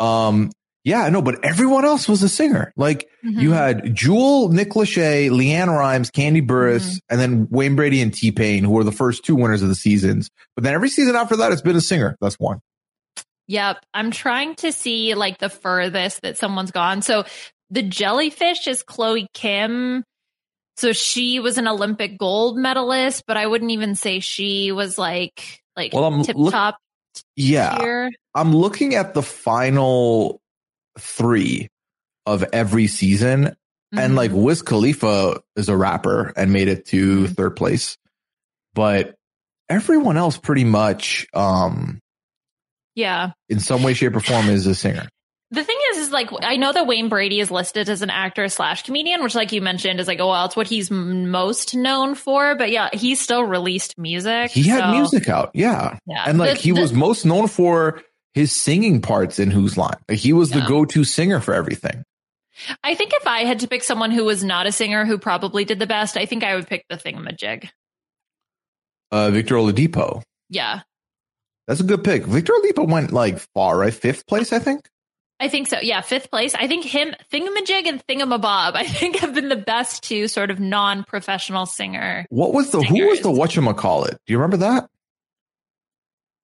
Um 0.00 0.50
yeah, 0.84 1.08
no, 1.08 1.22
but 1.22 1.44
everyone 1.44 1.84
else 1.84 2.08
was 2.08 2.22
a 2.22 2.28
singer. 2.28 2.72
Like 2.76 3.08
you 3.22 3.50
Mhm. 3.50 3.54
had 3.54 3.94
Jewel, 3.94 4.50
Nick 4.50 4.70
Lachey, 4.70 5.30
LeAnn 5.30 5.68
Rimes, 5.68 6.10
Kandi 6.10 6.46
Burruss, 6.46 6.92
Mhm. 6.94 6.98
and 7.10 7.20
then 7.20 7.48
Wayne 7.50 7.74
Brady 7.76 8.00
and 8.02 8.12
T 8.12 8.30
Pain, 8.32 8.64
who 8.64 8.70
were 8.72 8.84
the 8.84 8.92
first 8.92 9.24
two 9.24 9.34
winners 9.34 9.62
of 9.62 9.68
the 9.68 9.74
seasons. 9.74 10.28
But 10.54 10.64
then 10.64 10.74
every 10.74 10.88
season 10.90 11.16
after 11.16 11.36
that, 11.36 11.52
it's 11.52 11.62
been 11.62 11.76
a 11.76 11.80
singer. 11.80 12.16
That's 12.20 12.36
one. 12.36 12.60
Yep. 13.48 13.78
I'm 13.92 14.10
trying 14.10 14.54
to 14.56 14.72
see 14.72 15.14
like 15.14 15.38
the 15.38 15.50
furthest 15.50 16.22
that 16.22 16.38
someone's 16.38 16.70
gone. 16.70 17.02
So 17.02 17.24
the 17.70 17.82
jellyfish 17.82 18.66
is 18.66 18.82
Chloe 18.82 19.26
Kim. 19.34 20.04
So 20.76 20.92
she 20.92 21.40
was 21.40 21.56
an 21.58 21.68
Olympic 21.68 22.18
gold 22.18 22.56
medalist, 22.58 23.24
but 23.26 23.36
I 23.36 23.46
wouldn't 23.46 23.70
even 23.70 23.94
say 23.94 24.20
she 24.20 24.72
was 24.72 24.98
like 24.98 25.60
like 25.76 25.92
Well, 25.92 26.04
I'm 26.04 26.22
tip 26.24 26.36
look- 26.36 26.52
top 26.52 26.78
Yeah. 27.36 27.78
tier. 27.78 28.10
I'm 28.34 28.54
looking 28.56 28.94
at 28.94 29.14
the 29.14 29.22
final 29.22 30.40
three 30.98 31.68
of 32.26 32.42
every 32.52 32.86
season, 32.86 33.54
and 33.92 34.12
Mhm. 34.12 34.16
like 34.16 34.30
Wiz 34.32 34.62
Khalifa 34.62 35.40
is 35.56 35.68
a 35.68 35.76
rapper 35.76 36.32
and 36.36 36.52
made 36.52 36.68
it 36.68 36.86
to 36.86 37.24
Mhm. 37.24 37.36
third 37.36 37.56
place, 37.56 37.96
but 38.74 39.14
everyone 39.68 40.16
else 40.16 40.36
pretty 40.36 40.64
much, 40.64 41.26
um, 41.34 41.98
yeah. 42.94 43.30
in 43.48 43.60
some 43.60 43.82
way, 43.82 43.94
shape, 43.94 44.14
or 44.16 44.20
form, 44.20 44.48
is 44.48 44.66
a 44.66 44.74
singer. 44.74 45.08
The 45.50 45.62
thing 45.62 45.76
is, 45.92 45.98
is 45.98 46.10
like 46.10 46.30
I 46.42 46.56
know 46.56 46.72
that 46.72 46.86
Wayne 46.88 47.08
Brady 47.08 47.38
is 47.38 47.50
listed 47.50 47.88
as 47.88 48.02
an 48.02 48.10
actor 48.10 48.48
slash 48.48 48.82
comedian, 48.82 49.22
which, 49.22 49.34
like 49.36 49.52
you 49.52 49.60
mentioned, 49.60 50.00
is 50.00 50.08
like, 50.08 50.18
oh 50.18 50.28
well, 50.28 50.46
it's 50.46 50.56
what 50.56 50.66
he's 50.66 50.90
most 50.90 51.76
known 51.76 52.14
for. 52.16 52.56
But 52.56 52.70
yeah, 52.72 52.88
he 52.92 53.14
still 53.14 53.44
released 53.44 53.94
music. 53.96 54.50
He 54.50 54.64
had 54.64 54.90
music 54.90 55.28
out, 55.28 55.50
yeah, 55.54 55.98
Yeah, 56.06 56.24
and 56.26 56.38
like 56.38 56.56
The- 56.56 56.62
he 56.62 56.70
the- 56.72 56.80
was 56.80 56.92
most 56.92 57.24
known 57.24 57.46
for 57.46 58.02
his 58.34 58.52
singing 58.52 59.00
parts 59.00 59.38
in 59.38 59.50
Whose 59.50 59.78
Line. 59.78 59.96
He 60.10 60.32
was 60.32 60.50
the 60.50 60.60
go-to 60.60 61.04
singer 61.04 61.40
for 61.40 61.54
everything. 61.54 62.04
I 62.82 62.94
think 62.94 63.12
if 63.14 63.26
I 63.26 63.44
had 63.44 63.60
to 63.60 63.68
pick 63.68 63.82
someone 63.82 64.10
who 64.10 64.24
was 64.24 64.44
not 64.44 64.66
a 64.66 64.72
singer 64.72 65.04
who 65.04 65.18
probably 65.18 65.64
did 65.64 65.78
the 65.78 65.86
best, 65.86 66.16
I 66.16 66.26
think 66.26 66.44
I 66.44 66.54
would 66.54 66.68
pick 66.68 66.84
the 66.88 66.96
thingamajig. 66.96 67.68
Uh, 69.10 69.30
Victor 69.30 69.56
Oladipo. 69.56 70.22
Yeah, 70.50 70.80
That's 71.66 71.80
a 71.80 71.84
good 71.84 72.04
pick. 72.04 72.24
Victor 72.26 72.52
Oladipo 72.52 72.88
went 72.88 73.12
like 73.12 73.38
far, 73.54 73.78
right? 73.78 73.94
Fifth 73.94 74.26
place, 74.26 74.52
I 74.52 74.58
think. 74.58 74.88
I 75.40 75.48
think 75.48 75.66
so. 75.66 75.78
Yeah, 75.80 76.00
fifth 76.00 76.30
place. 76.30 76.54
I 76.54 76.68
think 76.68 76.84
him, 76.84 77.14
thingamajig, 77.32 77.86
and 77.86 78.06
thingamabob. 78.06 78.42
I 78.74 78.84
think 78.84 79.16
have 79.16 79.34
been 79.34 79.48
the 79.48 79.56
best 79.56 80.02
two 80.04 80.28
sort 80.28 80.50
of 80.50 80.60
non-professional 80.60 81.66
singer. 81.66 82.26
What 82.30 82.52
was 82.54 82.70
the 82.70 82.82
who 82.82 83.06
was 83.06 83.20
the 83.20 83.30
whatchamacallit? 83.30 84.10
Do 84.10 84.32
you 84.32 84.38
remember 84.38 84.58
that? 84.58 84.88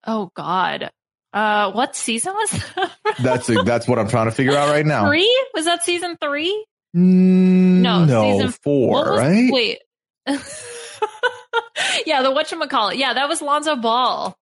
Oh 0.06 0.30
God, 0.34 0.90
uh, 1.32 1.72
what 1.72 1.94
season 1.96 2.32
was 2.34 2.50
that? 2.50 2.90
That's 3.22 3.48
a, 3.48 3.62
that's 3.62 3.86
what 3.88 3.98
I'm 3.98 4.08
trying 4.08 4.26
to 4.26 4.32
figure 4.32 4.56
out 4.56 4.70
right 4.70 4.84
now. 4.86 5.06
three? 5.08 5.46
Was 5.54 5.64
that 5.66 5.82
season 5.84 6.16
three? 6.20 6.64
Mm, 6.96 7.80
No, 7.82 8.04
no, 8.04 8.32
season- 8.38 8.52
four, 8.62 9.10
was- 9.10 9.18
right? 9.20 9.50
Wait. 9.52 9.78
yeah, 12.06 12.22
the 12.22 12.30
whatchamacallit. 12.30 12.96
Yeah, 12.98 13.14
that 13.14 13.28
was 13.28 13.40
Lonzo 13.42 13.76
Ball. 13.76 14.36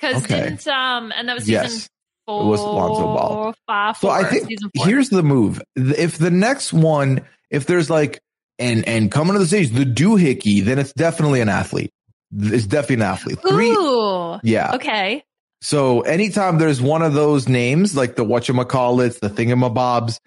Because 0.00 0.24
Okay. 0.24 0.42
didn't 0.44 0.66
um 0.68 1.12
and 1.16 1.28
that 1.28 1.34
was 1.34 1.44
season 1.44 1.62
Yes, 1.62 1.88
four. 2.26 2.42
it 2.42 2.46
was 2.46 2.60
Lonzo 2.60 3.02
Ball. 3.04 3.54
Five, 3.66 3.96
four, 3.96 4.10
So 4.10 4.14
I 4.14 4.28
think 4.28 4.48
here's 4.74 5.08
the 5.08 5.22
move. 5.22 5.62
If 5.76 6.18
the 6.18 6.30
next 6.30 6.72
one, 6.72 7.22
if 7.50 7.66
there's 7.66 7.88
like 7.90 8.20
and 8.58 8.86
and 8.88 9.10
coming 9.10 9.34
to 9.34 9.38
the 9.38 9.46
stage, 9.46 9.70
the 9.70 9.84
doohickey, 9.84 10.62
then 10.64 10.78
it's 10.78 10.92
definitely 10.92 11.40
an 11.40 11.48
athlete. 11.48 11.92
It's 12.36 12.66
definitely 12.66 12.96
an 12.96 13.02
athlete. 13.02 13.38
Three, 13.46 13.70
Ooh. 13.70 14.38
yeah. 14.42 14.74
Okay. 14.74 15.22
So 15.64 16.02
anytime 16.02 16.58
there's 16.58 16.82
one 16.82 17.00
of 17.00 17.14
those 17.14 17.48
names, 17.48 17.96
like 17.96 18.16
the 18.16 18.24
whatchamacallits, 18.24 19.20
the 19.20 19.30
thingamabobs, 19.30 20.18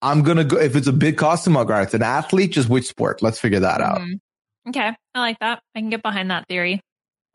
I'm 0.00 0.22
gonna 0.22 0.44
go. 0.44 0.56
If 0.56 0.74
it's 0.74 0.86
a 0.86 0.92
big 0.92 1.18
costume, 1.18 1.58
I'll. 1.58 1.70
It's 1.82 1.92
an 1.92 2.02
athlete. 2.02 2.52
Just 2.52 2.70
which 2.70 2.86
sport? 2.88 3.20
Let's 3.20 3.38
figure 3.38 3.60
that 3.60 3.82
out. 3.82 4.00
Mhm. 4.00 4.18
Okay. 4.70 4.94
I 5.14 5.18
like 5.20 5.38
that. 5.40 5.60
I 5.74 5.80
can 5.80 5.90
get 5.90 6.02
behind 6.02 6.30
that 6.30 6.46
theory. 6.48 6.80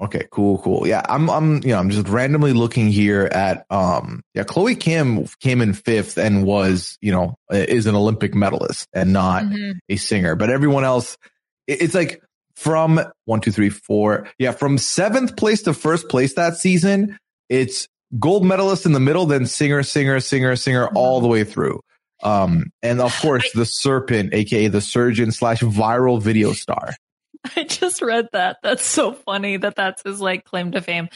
Okay, 0.02 0.28
cool, 0.32 0.58
cool. 0.58 0.86
Yeah, 0.88 1.04
I'm, 1.08 1.30
I'm, 1.30 1.56
you 1.64 1.70
know, 1.70 1.78
I'm 1.78 1.90
just 1.90 2.10
randomly 2.10 2.52
looking 2.52 2.90
here 2.90 3.24
at, 3.32 3.66
um, 3.70 4.24
yeah, 4.34 4.44
Chloe 4.44 4.76
Kim 4.76 5.26
came 5.40 5.62
in 5.62 5.72
fifth 5.74 6.18
and 6.18 6.44
was, 6.46 6.98
you 7.00 7.14
know, 7.14 7.36
is 7.50 7.86
an 7.86 7.96
Olympic 7.96 8.36
medalist 8.36 8.90
and 8.94 9.14
not 9.14 9.44
Mhm. 9.44 9.76
a 9.88 9.96
singer, 9.96 10.36
but 10.36 10.50
everyone 10.50 10.84
else, 10.84 11.18
it's 11.66 11.94
like 11.94 12.22
from 12.58 13.00
one, 13.24 13.40
two, 13.40 13.52
three, 13.54 13.70
four. 13.70 14.28
Yeah, 14.38 14.52
from 14.52 14.78
seventh 14.80 15.38
place 15.38 15.62
to 15.62 15.74
first 15.74 16.10
place 16.10 16.34
that 16.34 16.58
season, 16.58 17.18
it's 17.50 17.88
gold 18.20 18.46
medalist 18.46 18.86
in 18.86 18.92
the 18.92 19.00
middle, 19.00 19.26
then 19.26 19.46
singer, 19.46 19.84
singer, 19.84 20.20
singer, 20.20 20.56
singer 20.56 20.88
all 20.90 21.22
the 21.22 21.28
way 21.28 21.44
through. 21.44 21.82
Um, 22.24 22.72
and 22.82 23.02
of 23.02 23.18
course, 23.22 23.52
the 23.54 23.66
serpent, 23.66 24.34
aka 24.34 24.68
the 24.68 24.82
surgeon 24.82 25.32
slash 25.32 25.62
viral 25.62 26.22
video 26.22 26.54
star. 26.54 26.94
I 27.56 27.64
just 27.64 28.02
read 28.02 28.28
that. 28.34 28.58
That's 28.64 28.86
so 28.86 29.14
funny 29.14 29.58
that 29.58 29.76
that's 29.76 30.02
his 30.04 30.20
like 30.22 30.46
claim 30.46 30.72
to 30.72 30.82
fame. 30.82 31.10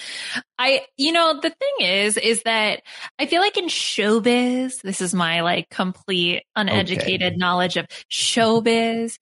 I, 0.58 0.86
you 0.98 1.12
know, 1.12 1.40
the 1.40 1.50
thing 1.50 1.88
is, 1.88 2.18
is 2.18 2.44
that 2.44 2.84
I 3.18 3.26
feel 3.26 3.42
like 3.42 3.58
in 3.58 3.66
showbiz, 3.66 4.82
this 4.82 5.02
is 5.02 5.14
my 5.14 5.42
like 5.42 5.70
complete 5.70 6.44
uneducated 6.56 7.38
knowledge 7.38 7.78
of 7.78 7.88
showbiz. 8.12 9.18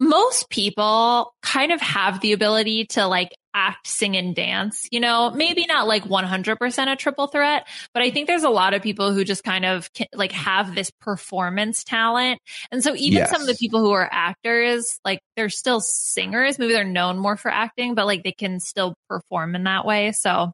Most 0.00 0.48
people 0.48 1.34
kind 1.42 1.72
of 1.72 1.80
have 1.80 2.20
the 2.20 2.32
ability 2.32 2.86
to 2.86 3.06
like 3.06 3.36
act, 3.52 3.86
sing 3.86 4.16
and 4.16 4.34
dance, 4.34 4.88
you 4.90 5.00
know, 5.00 5.30
maybe 5.30 5.66
not 5.66 5.86
like 5.86 6.04
100% 6.04 6.92
a 6.92 6.96
triple 6.96 7.26
threat, 7.26 7.66
but 7.92 8.02
I 8.02 8.10
think 8.10 8.26
there's 8.26 8.44
a 8.44 8.48
lot 8.48 8.74
of 8.74 8.82
people 8.82 9.12
who 9.12 9.24
just 9.24 9.44
kind 9.44 9.64
of 9.64 9.90
like 10.14 10.32
have 10.32 10.74
this 10.74 10.90
performance 11.00 11.84
talent. 11.84 12.40
And 12.70 12.82
so 12.82 12.94
even 12.96 13.26
some 13.26 13.42
of 13.42 13.46
the 13.46 13.56
people 13.56 13.80
who 13.80 13.90
are 13.90 14.08
actors, 14.10 14.98
like 15.04 15.20
they're 15.36 15.48
still 15.50 15.80
singers, 15.80 16.58
maybe 16.58 16.72
they're 16.72 16.84
known 16.84 17.18
more 17.18 17.36
for 17.36 17.50
acting, 17.50 17.94
but 17.94 18.06
like 18.06 18.22
they 18.22 18.32
can 18.32 18.60
still 18.60 18.94
perform 19.08 19.54
in 19.54 19.64
that 19.64 19.84
way. 19.84 20.12
So 20.12 20.52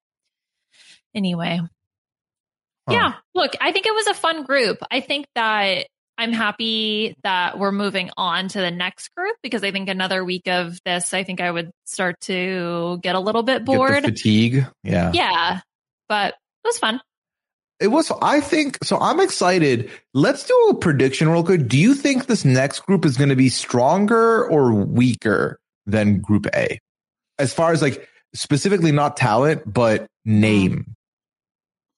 anyway, 1.15 1.61
Huh. 2.89 2.95
yeah, 2.95 3.13
look, 3.35 3.53
I 3.61 3.73
think 3.73 3.87
it 3.87 3.95
was 3.95 4.07
a 4.07 4.15
fun 4.15 4.45
group. 4.45 4.79
I 4.91 5.01
think 5.01 5.27
that 5.35 5.87
I'm 6.19 6.33
happy 6.33 7.15
that 7.23 7.59
we're 7.59 7.73
moving 7.73 8.11
on 8.17 8.49
to 8.49 8.59
the 8.59 8.71
next 8.71 9.15
group 9.15 9.37
because 9.43 9.63
I 9.63 9.71
think 9.71 9.89
another 9.89 10.25
week 10.25 10.49
of 10.49 10.79
this, 10.85 11.13
I 11.13 11.25
think 11.25 11.41
I 11.41 11.51
would 11.51 11.71
start 11.85 12.19
to 12.23 12.99
get 13.03 13.15
a 13.15 13.21
little 13.21 13.43
bit 13.43 13.65
bored. 13.65 14.05
fatigue. 14.05 14.67
Yeah. 14.83 15.13
Yeah, 15.13 15.61
but 16.09 16.35
it 16.65 16.69
was 16.69 16.79
fun. 16.79 17.01
It 17.79 17.89
was, 17.89 18.11
I 18.23 18.41
think, 18.41 18.79
so 18.83 18.99
I'm 18.99 19.21
excited. 19.21 19.91
Let's 20.15 20.47
do 20.47 20.55
a 20.71 20.75
prediction 20.75 21.29
real 21.29 21.45
quick. 21.45 21.69
Do 21.69 21.77
you 21.79 21.95
think 21.95 22.25
this 22.25 22.45
next 22.45 22.81
group 22.81 23.05
is 23.05 23.19
going 23.19 23.29
to 23.29 23.37
be 23.37 23.51
stronger 23.51 24.49
or 24.49 24.73
weaker 24.73 25.59
than 25.85 26.21
group 26.21 26.47
A? 26.55 26.79
As 27.39 27.53
far 27.53 27.73
as 27.73 27.83
like 27.83 28.09
specifically 28.35 28.93
not 28.93 29.19
talent, 29.19 29.71
but 29.71 30.07
name. 30.25 30.96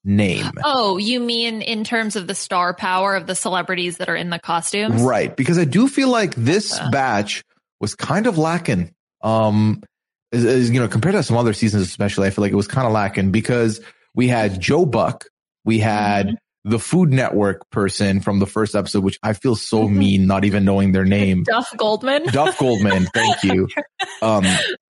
Name. 0.05 0.51
Oh, 0.63 0.97
you 0.97 1.19
mean 1.19 1.61
in 1.61 1.83
terms 1.83 2.15
of 2.15 2.25
the 2.27 2.33
star 2.35 2.73
power 2.73 3.15
of 3.15 3.27
the 3.27 3.35
celebrities 3.35 3.97
that 3.97 4.09
are 4.09 4.15
in 4.15 4.29
the 4.29 4.39
costumes? 4.39 5.01
Right. 5.01 5.35
Because 5.35 5.57
I 5.57 5.65
do 5.65 5.87
feel 5.87 6.07
like 6.09 6.33
this 6.35 6.77
Gotcha. 6.77 6.89
batch 6.91 7.43
was 7.81 7.95
kind 7.95 8.25
of 8.27 8.37
lacking. 8.37 8.93
Um, 9.21 9.83
as, 10.31 10.45
as, 10.45 10.69
you 10.69 10.79
know, 10.79 10.87
compared 10.87 11.15
to 11.15 11.23
some 11.23 11.35
other 11.37 11.53
seasons, 11.53 11.83
especially, 11.83 12.27
I 12.27 12.29
feel 12.29 12.43
like 12.43 12.51
it 12.53 12.55
was 12.55 12.67
kind 12.67 12.87
of 12.87 12.93
lacking 12.93 13.31
because 13.31 13.81
we 14.15 14.27
had 14.29 14.59
Joe 14.59 14.85
Buck, 14.85 15.25
we 15.65 15.79
had 15.79 16.27
Mm-hmm. 16.27 16.69
the 16.71 16.79
Food 16.79 17.11
Network 17.11 17.69
person 17.69 18.19
from 18.21 18.39
the 18.39 18.45
first 18.47 18.75
episode, 18.75 19.03
which 19.03 19.17
I 19.23 19.33
feel 19.33 19.55
so 19.55 19.83
Mhm. 19.87 19.93
mean, 19.93 20.27
not 20.27 20.45
even 20.45 20.63
knowing 20.65 20.91
their 20.93 21.05
name. 21.05 21.43
Duff 21.43 21.73
Goldman. 21.77 22.25
Duff 22.27 22.57
Goldman. 22.57 23.05
Thank 23.13 23.43
you. 23.43 23.67
Um, 24.21 24.43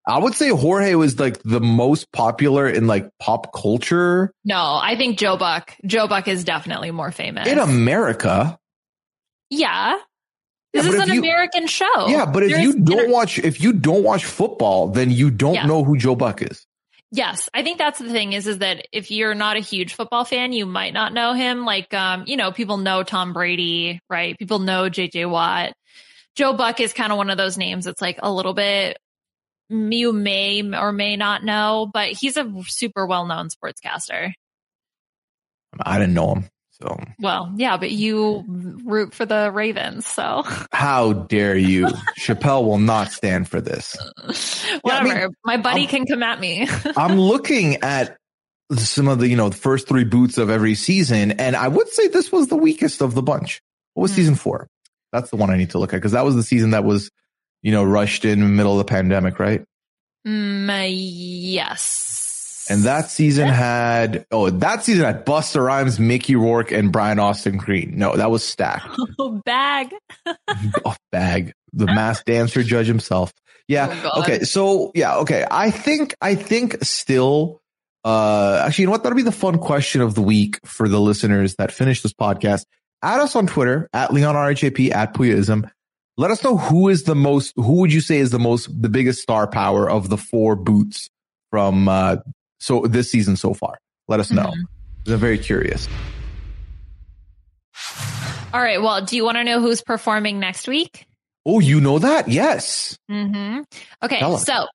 I 0.09 0.17
would 0.17 0.33
say 0.35 0.49
Jorge 0.49 0.95
was 0.95 1.19
like 1.19 1.41
the 1.43 1.59
most 1.61 2.11
popular 2.11 2.67
in 2.67 2.87
like 2.87 3.09
pop 3.19 3.53
culture 3.53 4.33
No, 4.43 4.79
I 4.81 4.95
think 4.97 5.17
Joe 5.19 5.37
Buck. 5.37 5.75
Joe 5.85 6.07
Buck 6.07 6.27
is 6.27 6.43
definitely 6.43 6.91
more 6.91 7.11
famous. 7.11 7.47
in 7.47 7.59
America. 7.59 8.57
yeah. 9.49 9.97
Yeah, 10.71 10.81
This 10.83 10.91
but 10.91 10.95
is 11.03 11.09
an 11.09 11.15
you- 11.15 11.21
American 11.21 11.65
show. 11.65 12.07
Yeah, 12.09 12.27
but 12.27 12.43
if 12.43 12.51
There's 12.51 12.61
you 12.63 12.73
don't 12.79 12.99
inter- 13.05 13.11
watch, 13.11 13.39
if 13.39 13.59
you 13.59 13.73
don't 13.73 14.03
watch 14.03 14.23
football, 14.25 14.89
then 14.89 15.09
you 15.09 15.31
don't 15.31 15.55
Yeah. 15.55 15.65
know 15.65 15.83
who 15.83 15.97
Joe 15.97 16.15
Buck 16.15 16.43
is. 16.43 16.63
Yes, 17.11 17.49
I 17.55 17.63
think 17.63 17.79
that's 17.79 17.97
the 17.97 18.09
thing 18.11 18.33
is 18.33 18.45
is 18.45 18.59
that 18.59 18.87
if 18.91 19.09
you're 19.09 19.33
not 19.33 19.57
a 19.57 19.61
huge 19.61 19.95
football 19.95 20.25
fan, 20.25 20.53
you 20.53 20.67
might 20.67 20.93
not 20.93 21.11
know 21.11 21.33
him. 21.33 21.65
Like, 21.65 21.91
um, 21.95 22.23
you 22.27 22.37
know, 22.37 22.51
people 22.51 22.77
know 22.77 23.01
Tom 23.01 23.33
Brady, 23.33 23.99
right? 24.11 24.37
People 24.37 24.59
know 24.59 24.89
JJ 24.91 25.27
Watt. 25.27 25.73
Joe 26.35 26.53
Buck 26.53 26.79
is 26.79 26.93
kind 26.93 27.11
of 27.11 27.17
one 27.17 27.31
of 27.31 27.37
those 27.37 27.57
names 27.57 27.85
that's 27.85 28.01
like 28.01 28.19
a 28.21 28.31
little 28.31 28.53
bit 28.53 28.99
you 29.69 30.13
may 30.13 30.63
or 30.75 30.91
may 30.91 31.15
not 31.15 31.43
know, 31.43 31.89
but 31.93 32.09
he's 32.11 32.37
a 32.37 32.51
super 32.67 33.05
well 33.05 33.25
known 33.25 33.49
sportscaster. 33.49 34.31
I 35.79 35.99
didn't 35.99 36.13
know 36.15 36.33
him. 36.35 36.45
So 36.81 36.97
Well, 37.19 37.53
yeah, 37.57 37.75
but 37.77 37.91
you 37.91 38.45
root 38.47 39.13
for 39.13 39.25
the 39.25 39.51
Ravens, 39.51 40.07
so 40.07 40.43
how 40.71 41.11
dare 41.13 41.57
you? 41.57 41.87
Chappelle 42.19 42.63
will 42.63 42.77
not 42.79 43.11
stand 43.11 43.49
for 43.49 43.59
this. 43.59 43.97
whatever. 44.81 45.07
I 45.09 45.19
mean, 45.25 45.29
My 45.43 45.57
buddy 45.57 45.81
I'm- 45.81 45.89
can 45.89 46.05
come 46.05 46.23
at 46.23 46.39
me. 46.39 46.67
I'm 46.97 47.19
looking 47.19 47.77
at 47.83 48.15
some 48.73 49.07
of 49.09 49.19
the, 49.19 49.27
you 49.27 49.35
know, 49.35 49.49
the 49.49 49.57
first 49.57 49.87
three 49.89 50.05
boots 50.05 50.37
of 50.37 50.49
every 50.49 50.75
season, 50.75 51.31
and 51.33 51.55
I 51.55 51.67
would 51.67 51.89
say 51.89 52.07
this 52.07 52.31
was 52.31 52.47
the 52.47 52.55
weakest 52.55 53.01
of 53.01 53.13
the 53.13 53.21
bunch. 53.23 53.61
What 53.93 54.03
was 54.03 54.11
Hmm. 54.11 54.15
season 54.17 54.35
four? 54.35 54.67
That's 55.11 55.31
the 55.31 55.35
one 55.37 55.49
I 55.49 55.57
need 55.57 55.71
to 55.71 55.79
look 55.79 55.93
at 55.93 55.97
because 55.97 56.13
that 56.13 56.23
was 56.23 56.35
the 56.35 56.43
season 56.43 56.71
that 56.71 56.83
was, 56.85 57.09
you 57.61 57.71
know, 57.71 57.83
rushed 57.83 58.25
in 58.25 58.39
the 58.39 58.45
middle 58.45 58.73
of 58.73 58.77
the 58.79 58.89
pandemic, 58.89 59.39
right? 59.39 59.63
mm, 60.27 60.89
yes. 60.91 62.67
And 62.69 62.83
that 62.83 63.09
season 63.09 63.47
had 63.47 64.27
oh, 64.31 64.51
that 64.51 64.83
season 64.83 65.05
had 65.05 65.25
Busta 65.25 65.63
Rhymes, 65.63 65.99
Mickey 65.99 66.35
Rourke, 66.35 66.71
and 66.71 66.91
Brian 66.91 67.17
Austin 67.17 67.57
Green. 67.57 67.97
No, 67.97 68.15
that 68.15 68.29
was 68.29 68.43
stacked. 68.43 68.87
bag. 69.45 69.91
oh, 70.85 70.95
bag. 71.11 71.53
The 71.73 71.87
masked 71.87 72.27
dancer 72.27 72.61
judge 72.61 72.85
himself. 72.85 73.33
Yeah. 73.67 74.11
Oh, 74.13 74.21
okay. 74.21 74.41
So 74.41 74.91
yeah. 74.93 75.17
Okay. 75.17 75.45
I 75.49 75.71
think. 75.71 76.13
I 76.21 76.35
think 76.35 76.83
still. 76.83 77.61
Uh, 78.05 78.63
actually, 78.65 78.83
you 78.83 78.85
know 78.87 78.91
what? 78.91 79.03
That'll 79.03 79.15
be 79.15 79.23
the 79.23 79.31
fun 79.31 79.57
question 79.57 80.01
of 80.01 80.13
the 80.13 80.21
week 80.21 80.59
for 80.63 80.87
the 80.87 80.99
listeners 80.99 81.55
that 81.55 81.71
finish 81.71 82.01
this 82.01 82.13
podcast. 82.13 82.65
Add 83.01 83.19
us 83.19 83.35
on 83.35 83.47
Twitter 83.47 83.89
at 83.93 84.13
Liana 84.13 84.37
RHAP 84.37 84.91
at 84.91 85.13
Puyaism. 85.13 85.69
Let 86.19 86.31
us 86.31 86.43
know 86.43 86.57
who 86.57 86.89
is 86.89 87.03
the 87.03 87.15
most. 87.15 87.53
Who 87.55 87.75
would 87.75 87.93
you 87.93 88.01
say 88.01 88.17
is 88.17 88.29
the 88.29 88.39
most, 88.39 88.69
the 88.81 88.89
biggest 88.89 89.21
star 89.21 89.47
power 89.47 89.89
of 89.89 90.09
the 90.09 90.17
four 90.17 90.57
boots 90.57 91.09
from 91.49 91.87
uh 91.87 92.17
so 92.59 92.81
this 92.81 93.09
season 93.09 93.37
so 93.37 93.53
far? 93.53 93.79
Let 94.09 94.19
us 94.19 94.29
know. 94.29 94.47
Mhm. 94.47 95.13
I'm 95.13 95.17
very 95.17 95.37
curious. 95.37 95.87
All 98.53 98.59
right. 98.59 98.81
Well, 98.81 99.05
do 99.05 99.15
you 99.15 99.23
want 99.23 99.37
to 99.37 99.45
know 99.45 99.61
who's 99.61 99.81
performing 99.81 100.41
next 100.41 100.67
week? 100.67 101.05
Oh, 101.45 101.59
you 101.61 101.79
know 101.79 101.99
that? 101.99 102.27
Yes. 102.27 102.97
Mm-hmm. 103.09 103.61
Okay. 104.03 104.19
So 104.39 104.67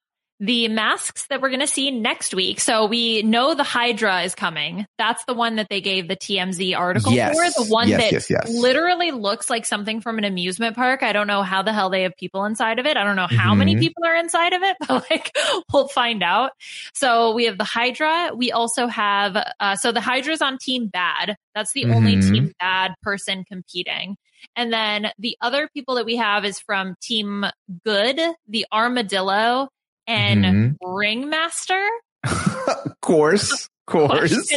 the 0.45 0.69
masks 0.69 1.27
that 1.29 1.41
we're 1.41 1.49
going 1.49 1.61
to 1.61 1.67
see 1.67 1.91
next 1.91 2.35
week. 2.35 2.61
So 2.61 2.85
we 2.87 3.23
know 3.23 3.55
the 3.55 3.63
Hydra 3.63 4.23
is 4.23 4.35
coming. 4.35 4.87
That's 4.99 5.25
the 5.25 5.33
one 5.33 5.57
that 5.57 5.69
they 5.71 5.81
gave 5.81 6.07
the 6.07 6.17
TMZ 6.17 6.77
article 6.77 7.13
Yes. 7.13 7.35
for. 7.57 7.65
The 7.65 7.71
one 7.73 7.89
Yes, 7.89 8.01
that 8.03 8.13
yes, 8.13 8.31
yes. 8.31 8.51
literally 8.51 9.11
looks 9.11 9.49
like 9.49 9.65
something 9.65 10.01
from 10.03 10.19
an 10.19 10.25
amusement 10.25 10.77
park. 10.77 11.03
I 11.03 11.13
don't 11.15 11.27
know 11.27 11.43
how 11.43 11.63
the 11.63 11.73
hell 11.73 11.89
they 11.89 12.03
have 12.03 12.15
people 12.19 12.45
inside 12.45 12.79
of 12.79 12.85
it. 12.85 12.97
I 12.99 13.05
don't 13.05 13.17
know 13.17 13.27
how 13.29 13.55
many 13.55 13.75
Mhm. 13.75 13.81
people 13.81 14.05
are 14.05 14.15
inside 14.17 14.53
of 14.53 14.63
it, 14.63 14.77
but 14.89 15.11
like 15.11 15.35
we'll 15.73 15.89
find 15.89 16.23
out. 16.23 16.51
So 16.93 17.33
we 17.33 17.45
have 17.47 17.57
the 17.57 17.65
Hydra. 17.65 18.33
We 18.37 18.53
also 18.53 18.87
have, 18.87 19.37
uh, 19.61 19.77
so 19.77 19.93
the 19.93 20.01
Hydra's 20.03 20.43
on 20.43 20.59
team 20.59 20.89
bad. 20.89 21.37
That's 21.55 21.73
the 21.73 21.87
only 21.87 22.17
Mhm. 22.17 22.33
team 22.33 22.53
bad 22.61 22.93
person 23.03 23.45
competing. 23.45 24.17
And 24.57 24.71
then 24.73 25.11
the 25.19 25.39
other 25.41 25.69
people 25.73 25.95
that 25.95 26.05
we 26.05 26.17
have 26.17 26.45
is 26.45 26.61
from 26.61 26.97
Team 27.01 27.47
Good, 27.85 28.21
the 28.47 28.67
Armadillo, 28.71 29.69
and 30.07 30.45
Mhm. 30.45 30.77
Ringmaster. 30.83 31.87
of 32.25 32.95
course. 33.01 33.69
Of 33.87 33.93
course. 33.93 34.51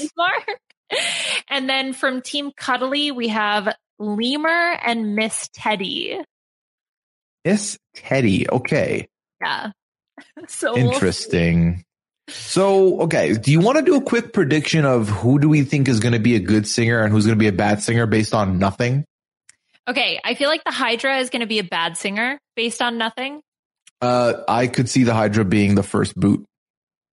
And 1.49 1.69
then 1.69 1.91
from 1.91 2.21
Team 2.21 2.51
Cuddly, 2.55 3.11
we 3.11 3.27
have 3.27 3.75
Lemur 3.99 4.47
and 4.81 5.17
Miss 5.17 5.49
Teddy. 5.53 6.17
Miss 7.43 7.77
Teddy. 7.93 8.49
Okay. 8.49 9.07
Yeah. 9.41 9.71
So 10.47 10.73
we'll- 10.75 10.93
Interesting. 10.93 11.83
So, 12.29 13.01
okay. 13.01 13.33
Do 13.33 13.51
you 13.51 13.59
want 13.59 13.77
to 13.79 13.83
do 13.83 13.95
a 13.97 14.01
quick 14.01 14.31
prediction 14.33 14.85
of 14.85 15.09
who 15.09 15.39
do 15.39 15.47
we 15.49 15.63
think 15.63 15.87
is 15.89 15.99
going 15.99 16.13
to 16.13 16.19
be 16.19 16.35
a 16.35 16.39
good 16.39 16.65
singer 16.67 17.01
and 17.01 17.11
who's 17.11 17.25
going 17.25 17.37
to 17.37 17.39
be 17.43 17.47
a 17.47 17.51
bad 17.53 17.81
singer 17.83 18.05
based 18.05 18.33
on 18.33 18.57
nothing? 18.59 19.03
okay, 19.89 20.19
I 20.23 20.33
feel 20.35 20.49
like 20.49 20.63
the 20.65 20.71
Hydra 20.71 21.19
is 21.19 21.29
going 21.29 21.39
to 21.41 21.45
be 21.47 21.59
a 21.59 21.63
bad 21.63 21.95
singer 21.97 22.39
based 22.55 22.81
on 22.81 22.97
nothing. 22.97 23.41
Uh, 24.01 24.33
I 24.47 24.67
could 24.67 24.89
see 24.89 25.03
the 25.03 25.13
Hydra 25.13 25.45
being 25.45 25.75
the 25.75 25.83
first 25.83 26.15
boot. 26.15 26.45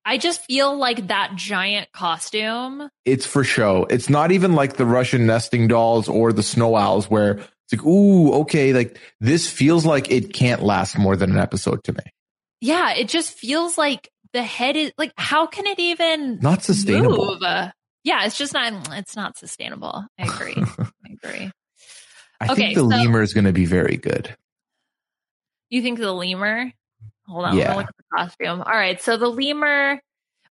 I 0.04 0.18
just 0.18 0.44
feel 0.46 0.76
like 0.76 1.08
that 1.10 1.34
giant 1.36 1.92
costume. 1.92 2.90
It's 3.06 3.26
for 3.26 3.44
show. 3.44 3.86
It's 3.90 4.10
not 4.10 4.32
even 4.32 4.54
like 4.56 4.74
the 4.78 4.86
Russian 4.86 5.28
nesting 5.28 5.68
dolls 5.68 6.10
or 6.10 6.34
the 6.34 6.42
snow 6.42 6.76
owls 6.76 7.08
where 7.10 7.34
it's 7.34 7.74
like, 7.74 7.86
ooh, 7.86 8.34
okay. 8.42 8.74
Like 8.74 9.00
this 9.20 9.48
feels 9.50 9.86
like 9.86 10.10
it 10.10 10.34
can't 10.34 10.64
last 10.64 10.98
more 10.98 11.16
than 11.16 11.32
an 11.32 11.38
episode 11.38 11.84
to 11.84 11.94
me. 11.94 12.00
Yeah, 12.62 12.94
it 12.94 13.10
just 13.10 13.34
feels 13.34 13.78
like 13.78 14.10
the 14.34 14.42
head 14.42 14.76
is 14.76 14.92
like, 14.98 15.14
how 15.18 15.46
can 15.46 15.68
it 15.68 15.78
even 15.78 16.40
Not 16.42 16.64
sustainable. 16.64 17.38
move? 17.40 17.42
Yeah, 18.04 18.26
it's 18.26 18.38
just 18.40 18.54
not. 18.54 18.90
It's 18.98 19.16
not 19.16 19.38
sustainable. 19.38 20.06
I 20.18 20.24
agree. 20.24 20.56
I 20.80 21.10
agree. 21.24 21.52
I 22.40 22.46
Okay, 22.46 22.56
think 22.56 22.74
the 22.76 22.82
so- 22.82 22.88
lemur 22.88 23.22
is 23.22 23.34
going 23.36 23.46
to 23.46 23.54
be 23.54 23.66
very 23.66 23.98
good. 23.98 24.36
You 25.72 25.82
think 25.82 25.98
the 25.98 26.12
lemur? 26.12 26.72
Hold 27.28 27.46
on, 27.46 27.58
Yeah. 27.58 27.76
look 27.76 27.88
at 27.88 27.96
the 27.98 28.04
costume. 28.16 28.62
All 28.62 28.72
right, 28.72 29.02
so 29.02 29.18
the 29.18 29.28
lemur. 29.30 30.00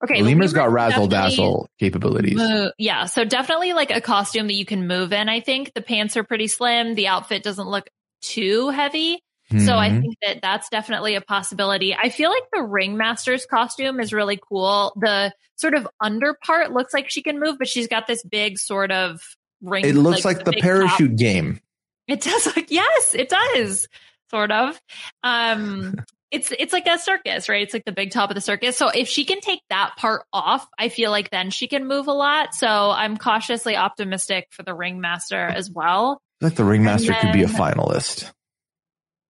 Okay, 0.03 0.23
the 0.23 0.29
lemur's 0.29 0.53
got 0.55 0.73
razzle 0.73 1.07
dazzle 1.07 1.69
capabilities. 1.79 2.37
mo- 2.37 2.73
yeah, 2.79 3.05
so 3.05 3.25
definitely 3.25 3.75
like 3.75 3.91
a 3.91 4.01
costume 4.01 4.47
that 4.49 4.55
you 4.55 4.65
can 4.65 4.87
move 4.89 5.13
in. 5.13 5.29
I 5.29 5.41
think 5.41 5.75
the 5.75 5.83
pants 5.83 6.17
are 6.17 6.25
pretty 6.25 6.49
slim. 6.49 6.95
The 6.95 7.07
outfit 7.09 7.43
doesn't 7.43 7.69
look 7.69 7.89
too 8.23 8.71
heavy. 8.71 9.23
So 9.67 9.75
I 9.77 9.91
Mhm. 9.91 10.01
think 10.01 10.15
that 10.23 10.41
that's 10.43 10.69
definitely 10.69 11.17
a 11.17 11.21
possibility. 11.21 11.93
I 11.93 12.09
feel 12.09 12.31
like 12.31 12.45
the 12.53 12.63
ringmaster's 12.63 13.47
costume 13.47 13.99
is 13.99 14.13
really 14.13 14.39
cool. 14.49 14.93
The 14.95 15.33
sort 15.57 15.75
of 15.75 15.89
under 16.01 16.35
part 16.35 16.73
looks 16.73 16.95
like 16.95 17.11
she 17.11 17.21
can 17.21 17.41
move, 17.41 17.59
but 17.59 17.67
she's 17.69 17.89
got 17.89 18.07
this 18.07 18.23
big 18.23 18.59
sort 18.59 18.93
of 18.93 19.21
ring. 19.61 19.85
it 19.85 19.97
looks 19.97 20.25
like, 20.25 20.45
the 20.45 20.53
big 20.53 20.63
parachute 20.63 21.11
top. 21.11 21.19
game. 21.19 21.61
It 22.07 22.21
does 22.21 22.47
look 22.55 22.67
yes, 22.71 23.15
it 23.15 23.29
does. 23.29 23.89
Sort 24.31 24.53
of. 24.53 24.81
Um 25.23 25.97
it's 26.31 26.53
it's 26.57 26.73
like 26.73 26.87
a 26.87 26.99
circus, 26.99 27.49
right? 27.49 27.63
It's 27.63 27.75
like 27.75 27.85
the 27.85 27.93
big 27.93 28.13
top 28.13 28.31
of 28.31 28.37
the 28.37 28.41
circus. 28.41 28.77
So 28.77 28.89
if 28.89 29.09
she 29.09 29.25
can 29.25 29.41
take 29.41 29.61
that 29.69 29.95
part 29.97 30.23
off, 30.33 30.67
I 30.79 30.89
feel 30.89 31.11
like 31.11 31.31
then 31.31 31.51
she 31.51 31.67
can 31.67 31.89
move 31.89 32.07
a 32.07 32.13
lot. 32.13 32.55
So 32.55 32.69
I'm 32.69 33.17
cautiously 33.17 33.77
optimistic 33.77 34.47
for 34.51 34.63
the 34.63 34.75
ringmaster 34.75 35.45
as 35.45 35.71
well. 35.71 36.21
I 36.41 36.47
like 36.47 36.55
the 36.55 36.65
ringmaster 36.65 37.13
could 37.21 37.33
be 37.33 37.43
a 37.43 37.49
finalist. 37.49 38.31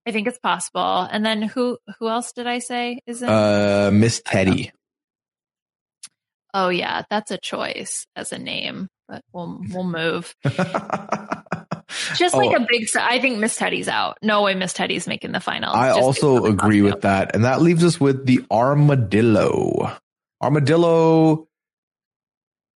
I 0.07 0.13
think 0.13 0.29
it's 0.29 0.39
possible. 0.39 1.09
And 1.11 1.25
then 1.25 1.43
who 1.43 1.79
who 1.99 2.09
else 2.09 2.33
did 2.33 2.47
I 2.47 2.59
say 2.59 3.01
is 3.07 3.23
in? 3.23 3.29
Uh, 3.29 3.91
Miss 3.93 4.21
Teddy. 4.25 4.73
oh 6.53 6.69
yeah, 6.69 7.03
that's 7.09 7.31
a 7.31 7.39
choice 7.39 8.07
as 8.15 8.33
a 8.33 8.39
name, 8.39 8.89
but 9.09 9.23
we'll 9.33 9.61
we'll 9.71 9.85
move. 9.85 10.35
Just 12.17 12.35
like 12.35 12.51
Oh. 12.59 12.63
a 12.63 12.67
big. 12.69 12.89
I 12.97 13.21
think 13.21 13.39
Miss 13.39 13.57
Teddy's 13.57 13.89
out. 13.89 14.19
No 14.23 14.43
way, 14.43 14.55
Miss 14.55 14.73
Teddy's 14.73 15.07
making 15.07 15.33
the 15.33 15.41
final. 15.41 15.75
I 15.75 15.89
Just 15.89 16.01
also 16.01 16.45
agree 16.47 16.83
with 16.83 17.03
that. 17.03 17.35
And 17.35 17.45
that 17.45 17.61
leaves 17.63 17.85
us 17.85 18.01
with 18.01 18.27
the 18.27 18.45
armadillo. 18.51 19.97
Armadillo. 20.43 21.47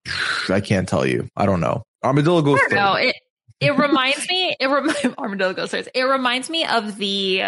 I 0.48 0.60
can't 0.60 0.88
tell 0.88 1.06
you. 1.06 1.28
I 1.36 1.46
don't 1.46 1.60
know. 1.60 1.82
Armadillo 2.02 2.42
goes 2.42 2.60
I 2.70 2.74
know. 2.74 2.94
It 2.94 3.16
it 3.60 3.76
reminds 3.78 4.28
me. 4.28 4.54
It 4.58 4.66
rem- 4.66 5.14
armadillo 5.18 5.54
goes 5.54 5.70
first. 5.70 5.88
It 5.94 6.02
reminds 6.02 6.50
me 6.50 6.64
of 6.66 6.96
the 6.96 7.42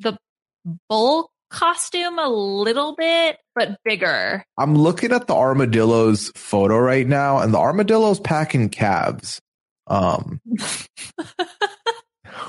the 0.00 0.16
bull 0.88 1.30
costume 1.48 2.18
a 2.18 2.28
little 2.28 2.96
bit, 2.96 3.38
but 3.54 3.78
bigger. 3.84 4.42
I'm 4.58 4.74
looking 4.74 5.12
at 5.12 5.28
the 5.28 5.34
armadillo's 5.34 6.32
photo 6.34 6.76
right 6.78 7.06
now, 7.06 7.38
and 7.38 7.54
the 7.54 7.58
armadillo's 7.58 8.18
packing 8.18 8.68
calves. 8.68 9.40
Um, 9.86 10.40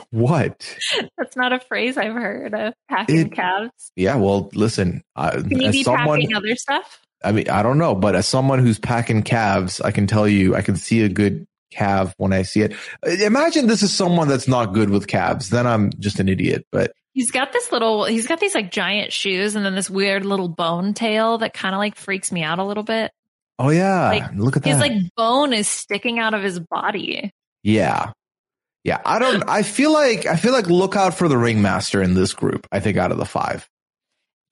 what? 0.10 0.78
That's 1.18 1.36
not 1.36 1.54
a 1.54 1.60
phrase 1.60 1.98
I've 1.98 2.14
heard 2.14 2.54
of 2.54 2.74
packing 2.90 3.28
It- 3.28 3.32
calves. 3.34 3.92
Yeah, 3.96 4.16
well, 4.16 4.50
listen. 4.54 5.04
Uh, 5.16 5.32
Can 5.48 5.62
you 5.62 5.72
be 5.72 5.84
someone, 5.84 6.20
packing 6.20 6.36
other 6.36 6.56
stuff? 6.56 7.00
I 7.24 7.32
mean, 7.32 7.50
I 7.50 7.64
don't 7.64 7.78
know, 7.78 7.96
but 7.96 8.16
as 8.16 8.28
someone 8.28 8.60
who's 8.60 8.80
packing 8.80 9.24
calves, 9.24 9.82
I 9.82 9.92
can 9.92 10.08
tell 10.08 10.28
you, 10.28 10.56
I 10.56 10.62
can 10.62 10.76
see 10.76 11.02
a 11.04 11.10
good 11.10 11.48
calf 11.72 12.14
when 12.18 12.32
I 12.34 12.44
see 12.44 12.62
it. 12.62 12.74
Uh, 13.06 13.10
Imagine 13.26 13.68
this 13.68 13.84
is 13.84 13.94
someone 13.94 14.28
that's 14.28 14.48
not 14.48 14.74
good 14.74 14.90
with 14.90 15.08
calves. 15.08 15.50
Then 15.50 15.66
I'm 15.68 15.92
just 16.00 16.20
an 16.20 16.30
idiot. 16.30 16.66
But 16.72 16.92
He's 17.14 17.32
got 17.32 17.52
this 17.52 17.72
little. 17.72 18.06
He's 18.06 18.28
got 18.28 18.40
these 18.40 18.54
like 18.54 18.72
giant 18.72 19.12
shoes, 19.12 19.56
and 19.56 19.66
then 19.66 19.74
this 19.74 19.90
weird 19.90 20.24
little 20.24 20.48
bone 20.48 20.94
tail 20.94 21.40
that 21.40 21.54
kind 21.54 21.74
of 21.74 21.80
like 21.80 21.96
freaks 21.96 22.32
me 22.32 22.44
out 22.44 22.60
a 22.60 22.64
little 22.64 22.84
bit. 22.84 23.12
Oh 23.60 23.70
yeah, 23.70 24.10
Like, 24.10 24.24
look 24.36 24.58
at 24.58 24.64
that. 24.64 24.70
His 24.70 24.80
like 24.80 24.94
bone 25.16 25.54
is 25.54 25.68
sticking 25.68 26.20
out 26.20 26.34
of 26.34 26.42
his 26.44 26.60
body. 26.60 27.32
yeah, 27.64 28.12
yeah. 28.84 29.02
I 29.06 29.20
don't. 29.20 29.44
I 29.50 29.64
feel 29.64 29.92
like 29.94 30.26
I 30.26 30.36
feel 30.36 30.54
like 30.54 30.68
look 30.68 30.96
out 30.96 31.14
for 31.14 31.28
the 31.28 31.38
ringmaster 31.38 32.02
in 32.02 32.14
this 32.14 32.34
group. 32.34 32.68
I 32.72 32.80
think 32.80 32.98
out 32.98 33.12
of 33.12 33.18
the 33.18 33.26
five. 33.26 33.68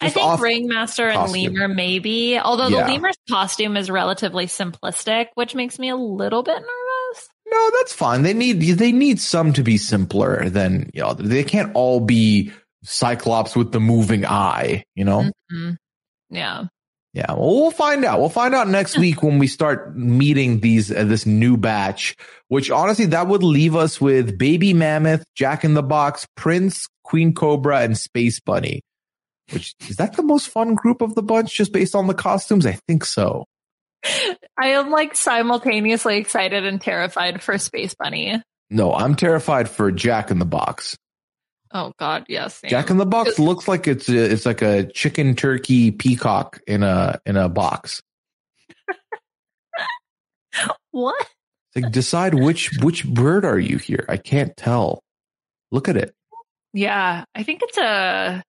I 0.02 0.10
think 0.10 0.42
Ringmaster 0.42 1.08
and 1.08 1.16
costume. 1.16 1.54
Lemur 1.54 1.70
maybe, 1.70 2.38
although 2.38 2.68
Yeah. 2.68 2.86
the 2.86 2.92
Lemur's 2.94 3.16
costume 3.30 3.78
is 3.78 3.90
relatively 3.90 4.46
simplistic, 4.46 5.28
which 5.36 5.56
makes 5.56 5.80
me 5.80 5.88
a 5.90 5.96
little 5.96 6.44
bit 6.44 6.56
nervous. 6.58 7.30
No, 7.50 7.72
that's 7.78 7.94
fine. 7.94 8.24
They 8.24 8.34
need 8.34 8.60
they 8.60 8.92
need 8.92 9.22
some 9.22 9.54
to 9.54 9.64
be 9.64 9.78
simpler 9.78 10.50
than 10.50 10.90
you 10.94 11.02
know. 11.02 11.14
They 11.14 11.46
can't 11.46 11.72
all 11.76 12.02
be 12.02 12.52
Cyclops 12.84 13.56
with 13.56 13.72
the 13.72 13.80
moving 13.80 14.26
eye. 14.26 14.84
You 14.96 15.06
know. 15.06 15.32
Mhm. 15.52 15.78
Yeah. 16.30 16.66
Yeah, 17.16 17.32
well, 17.32 17.56
we'll 17.56 17.72
find 17.72 18.04
out. 18.04 18.20
We'll 18.20 18.28
find 18.28 18.54
out 18.54 18.68
next 18.68 18.98
week 18.98 19.24
when 19.24 19.40
we 19.40 19.48
start 19.48 19.96
meeting 19.96 20.60
these 20.60 20.92
uh, 20.92 21.06
this 21.06 21.26
new 21.26 21.56
batch. 21.56 22.14
Which 22.50 22.70
honestly, 22.70 23.06
that 23.06 23.28
would 23.28 23.42
leave 23.42 23.74
us 23.74 24.02
with 24.02 24.38
Baby 24.38 24.74
Mammoth, 24.74 25.24
Jack 25.34 25.64
in 25.64 25.76
the 25.76 25.82
Box, 25.82 26.28
Prince, 26.36 26.90
Queen 27.06 27.34
Cobra, 27.34 27.80
and 27.80 27.98
Space 27.98 28.42
Bunny. 28.42 28.82
Which 29.52 29.76
is 29.88 29.96
that 29.96 30.18
the 30.18 30.24
most 30.24 30.50
fun 30.50 30.76
group 30.76 31.02
of 31.02 31.16
the 31.16 31.24
bunch, 31.24 31.56
just 31.56 31.72
based 31.72 31.96
on 31.96 32.08
the 32.08 32.14
costumes? 32.14 32.66
I 32.66 32.78
think 32.86 33.06
so. 33.06 33.46
I 34.58 34.68
am 34.72 34.92
like 34.92 35.16
simultaneously 35.16 36.18
excited 36.18 36.66
and 36.66 36.82
terrified 36.82 37.42
for 37.42 37.58
Space 37.58 37.96
Bunny. 37.98 38.42
No, 38.70 38.94
I'm 38.94 39.16
terrified 39.16 39.70
for 39.70 39.90
Jack 39.90 40.32
in 40.32 40.40
the 40.40 40.46
Box. 40.46 40.98
Oh 41.76 41.92
God, 42.00 42.28
yes. 42.30 42.60
same. 42.60 42.70
Jack 42.70 42.90
in 42.90 42.96
the 42.96 43.06
Box 43.06 43.38
looks 43.38 43.68
like 43.68 43.86
it's 43.86 44.08
a, 44.08 44.32
it's 44.32 44.46
like 44.46 44.62
a 44.62 44.86
chicken 44.86 45.36
turkey 45.36 45.92
peacock 45.92 46.62
in 46.66 46.84
a 46.84 47.20
in 47.26 47.36
a 47.36 47.50
box. 47.50 48.02
what? 50.92 51.28
It's 51.74 51.84
like 51.84 51.92
decide 51.92 52.34
which 52.34 52.72
which 52.82 53.06
bird 53.06 53.44
are 53.44 53.60
you 53.60 53.78
here? 53.78 54.06
I 54.08 54.16
can't 54.16 54.56
tell. 54.56 55.04
Look 55.70 55.90
at 55.90 55.98
it. 55.98 56.16
Yeah, 56.72 57.26
I 57.36 57.44
think 57.44 57.60
it's 57.62 57.78
a 57.78 58.42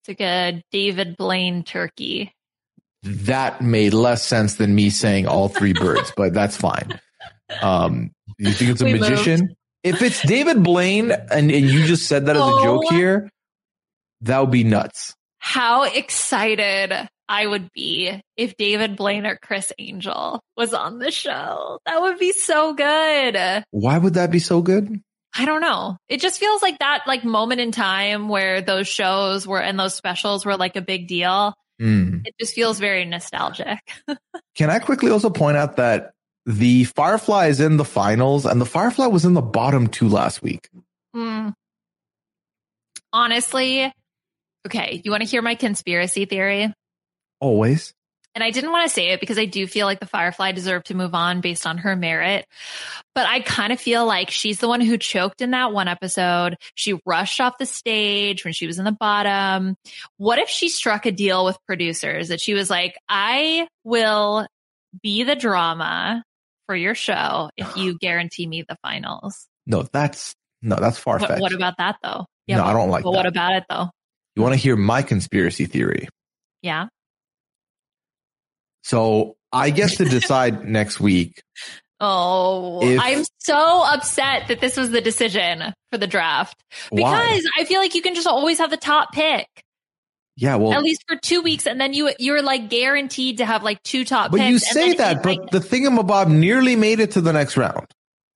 it's 0.00 0.08
like 0.08 0.20
a 0.20 0.60
David 0.72 1.16
Blaine 1.16 1.62
turkey. 1.62 2.32
that 3.04 3.62
made 3.62 3.94
less 3.94 4.26
sense 4.26 4.54
than 4.54 4.74
me 4.74 4.90
saying 4.90 5.28
all 5.28 5.48
three 5.48 5.72
birds, 5.80 6.12
but 6.16 6.34
that's 6.34 6.56
fine. 6.56 6.98
Um, 7.62 8.10
you 8.38 8.50
think 8.50 8.72
it's 8.72 8.80
a 8.80 8.86
We 8.86 8.94
magician? 8.94 9.54
If 9.82 10.02
it's 10.02 10.22
David 10.22 10.62
Blaine 10.62 11.10
and, 11.10 11.50
and 11.50 11.50
you 11.50 11.86
just 11.86 12.06
said 12.06 12.26
that 12.26 12.36
as 12.36 12.42
a 12.42 12.62
joke 12.62 12.84
Oh. 12.90 12.94
here, 12.94 13.30
that 14.22 14.38
would 14.40 14.50
be 14.50 14.64
nuts. 14.64 15.14
How 15.38 15.84
excited 15.84 16.92
I 17.28 17.46
would 17.46 17.72
be 17.72 18.20
if 18.36 18.56
David 18.56 18.96
Blaine 18.96 19.24
or 19.24 19.36
Criss 19.36 19.72
Angel 19.78 20.40
was 20.56 20.74
on 20.74 20.98
the 20.98 21.10
show. 21.10 21.78
That 21.86 22.02
would 22.02 22.18
be 22.18 22.32
so 22.32 22.74
good. 22.74 23.64
Why 23.70 23.96
would 23.96 24.14
that 24.14 24.30
be 24.30 24.38
so 24.40 24.60
good? 24.60 25.00
I 25.34 25.44
don't 25.44 25.60
know. 25.60 25.96
It 26.08 26.20
just 26.20 26.40
feels 26.40 26.60
like 26.60 26.78
that 26.80 27.04
like 27.06 27.24
moment 27.24 27.60
in 27.60 27.70
time 27.72 28.28
where 28.28 28.60
those 28.60 28.88
shows 28.88 29.46
were 29.46 29.62
and 29.62 29.78
those 29.78 29.94
specials 29.94 30.44
were 30.44 30.56
like 30.56 30.76
a 30.76 30.80
big 30.82 31.06
deal. 31.06 31.54
Hmm. 31.78 32.18
It 32.24 32.34
just 32.38 32.54
feels 32.54 32.78
very 32.80 33.04
nostalgic. 33.06 33.78
Can 34.56 34.68
I 34.68 34.80
quickly 34.80 35.10
also 35.10 35.30
point 35.30 35.56
out 35.56 35.76
that 35.76 36.10
the 36.46 36.84
Firefly 36.84 37.46
is 37.46 37.60
in 37.60 37.76
the 37.76 37.84
finals 37.84 38.46
and 38.46 38.60
the 38.60 38.66
Firefly 38.66 39.06
was 39.06 39.24
in 39.24 39.34
the 39.34 39.42
bottom 39.42 39.86
two 39.86 40.08
last 40.08 40.42
week? 40.42 40.68
Mm. 41.14 41.54
Honestly, 43.12 43.92
okay, 44.66 45.02
you 45.04 45.10
want 45.10 45.22
to 45.22 45.28
hear 45.28 45.42
my 45.42 45.54
conspiracy 45.54 46.24
theory? 46.24 46.72
Always. 47.40 47.94
And 48.34 48.44
I 48.44 48.52
didn't 48.52 48.70
want 48.70 48.88
to 48.88 48.94
say 48.94 49.08
it 49.08 49.20
because 49.20 49.38
I 49.38 49.44
do 49.44 49.66
feel 49.66 49.86
like 49.86 49.98
the 49.98 50.06
Firefly 50.06 50.52
deserved 50.52 50.86
to 50.86 50.94
move 50.94 51.14
on 51.14 51.40
based 51.40 51.66
on 51.66 51.78
her 51.78 51.96
merit. 51.96 52.46
But 53.12 53.26
I 53.26 53.40
kind 53.40 53.72
of 53.72 53.80
feel 53.80 54.06
like 54.06 54.30
she's 54.30 54.60
the 54.60 54.68
one 54.68 54.80
who 54.80 54.96
choked 54.98 55.42
in 55.42 55.50
that 55.50 55.72
one 55.72 55.88
episode. 55.88 56.56
She 56.76 57.00
rushed 57.04 57.40
off 57.40 57.58
the 57.58 57.66
stage 57.66 58.44
when 58.44 58.52
she 58.52 58.68
was 58.68 58.78
in 58.78 58.84
the 58.84 58.92
bottom. 58.92 59.74
What 60.16 60.38
if 60.38 60.48
she 60.48 60.68
struck 60.68 61.06
a 61.06 61.12
deal 61.12 61.44
with 61.44 61.58
producers 61.66 62.28
that 62.28 62.40
she 62.40 62.54
was 62.54 62.70
like, 62.70 62.96
I 63.08 63.66
will 63.82 64.46
be 65.02 65.24
the 65.24 65.36
drama 65.36 66.22
for 66.70 66.76
your 66.76 66.94
show 66.94 67.50
if 67.56 67.66
you 67.76 67.98
guarantee 67.98 68.46
me 68.46 68.64
the 68.68 68.76
finals? 68.80 69.48
No, 69.66 69.82
that's 69.82 70.36
no, 70.62 70.76
that's 70.76 70.98
far 70.98 71.18
What, 71.18 71.28
fetched. 71.28 71.40
what 71.40 71.52
about 71.52 71.74
that 71.78 71.96
though? 72.00 72.26
No, 72.46 72.64
I 72.64 72.72
don't 72.72 72.90
like 72.90 73.02
But 73.02 73.10
that. 73.10 73.16
what 73.16 73.26
about 73.26 73.54
it 73.56 73.64
though? 73.68 73.90
you 74.36 74.42
want 74.42 74.52
to 74.54 74.60
hear 74.60 74.76
my 74.76 75.02
conspiracy 75.02 75.66
theory? 75.66 76.06
Yeah. 76.62 76.86
So 78.84 79.34
I 79.52 79.70
guess 79.70 79.96
to 79.96 80.04
decide 80.04 80.64
next 80.68 81.00
week. 81.00 81.42
Oh, 81.98 82.80
If- 82.82 83.00
I'm 83.00 83.24
so 83.38 83.84
upset 83.84 84.48
that 84.48 84.60
this 84.60 84.76
was 84.76 84.90
the 84.90 85.00
decision 85.00 85.74
for 85.90 85.98
the 85.98 86.06
draft 86.06 86.62
because 86.90 87.02
Why? 87.02 87.40
I 87.58 87.64
feel 87.64 87.80
like 87.80 87.94
you 87.96 88.02
can 88.02 88.14
just 88.14 88.26
always 88.28 88.58
have 88.58 88.70
the 88.70 88.76
top 88.76 89.12
pick 89.12 89.46
Yeah, 90.40 90.56
well, 90.56 90.72
at 90.72 90.82
least 90.82 91.04
for 91.06 91.16
two 91.16 91.42
weeks, 91.42 91.66
and 91.66 91.78
then 91.78 91.92
you 91.92 92.10
you're 92.18 92.40
like 92.40 92.70
guaranteed 92.70 93.38
to 93.38 93.44
have 93.44 93.62
like 93.62 93.82
two 93.82 94.06
top 94.06 94.30
but 94.30 94.40
you 94.40 94.58
say 94.58 94.94
that, 94.94 95.22
but 95.22 95.36
like- 95.36 95.50
the 95.50 95.58
thingamabob 95.58 96.28
nearly 96.30 96.76
made 96.76 96.98
it 96.98 97.10
to 97.12 97.20
the 97.20 97.32
next 97.32 97.58
round. 97.58 97.86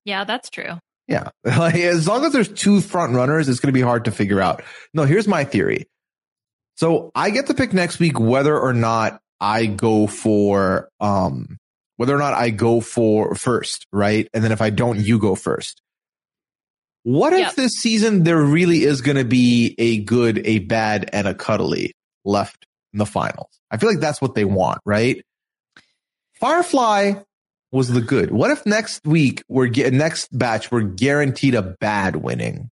yeah, 0.03 0.23
that's 0.23 0.51
true. 0.51 0.73
Yeah, 1.07 1.29
like 1.43 1.75
as 1.75 2.07
long 2.07 2.23
as 2.23 2.31
there's 2.31 2.47
two 2.49 2.79
front 2.81 3.15
runners, 3.15 3.49
it's 3.49 3.59
going 3.59 3.73
to 3.73 3.77
be 3.77 3.81
hard 3.81 4.05
to 4.05 4.11
figure 4.11 4.39
out. 4.39 4.63
No, 4.93 5.03
here's 5.05 5.27
my 5.27 5.45
theory. 5.45 5.87
So 6.75 7.09
I 7.15 7.31
get 7.31 7.47
to 7.47 7.55
pick 7.55 7.73
next 7.73 7.97
week 7.99 8.19
whether 8.19 8.55
or 8.55 8.73
not 8.73 9.19
I 9.41 9.65
go 9.65 10.05
for 10.05 10.89
um 10.99 11.57
whether 11.97 12.13
or 12.15 12.19
not 12.19 12.35
I 12.35 12.51
go 12.51 12.81
for 12.81 13.33
first, 13.33 13.87
right? 13.91 14.29
And 14.31 14.43
then 14.43 14.51
if 14.51 14.61
I 14.61 14.69
don't, 14.69 14.99
you 14.99 15.17
go 15.17 15.33
first. 15.33 15.81
What 17.05 17.33
if 17.33 17.39
Yep. 17.39 17.55
this 17.55 17.73
season 17.73 18.23
there 18.23 18.41
really 18.41 18.83
is 18.83 19.01
going 19.01 19.17
to 19.17 19.23
be 19.23 19.75
a 19.77 19.99
good, 19.99 20.41
a 20.43 20.57
bad, 20.59 21.07
and 21.13 21.27
a 21.27 21.35
cuddly 21.35 21.93
left 22.23 22.65
in 22.93 22.97
the 22.97 23.05
finals? 23.05 23.59
I 23.69 23.77
feel 23.77 23.89
like 23.89 23.99
that's 23.99 24.19
what 24.19 24.33
they 24.33 24.43
want, 24.43 24.79
right? 24.85 25.23
Firefly 26.39 27.13
was 27.71 27.89
the 27.89 28.01
good. 28.01 28.31
What 28.31 28.49
if 28.49 28.65
next 28.65 29.05
week 29.05 29.43
we're 29.47 29.67
next 29.91 30.35
batch 30.35 30.71
we're 30.71 30.81
guaranteed 30.81 31.53
a 31.53 31.61
bad 31.61 32.15
winning? 32.15 32.71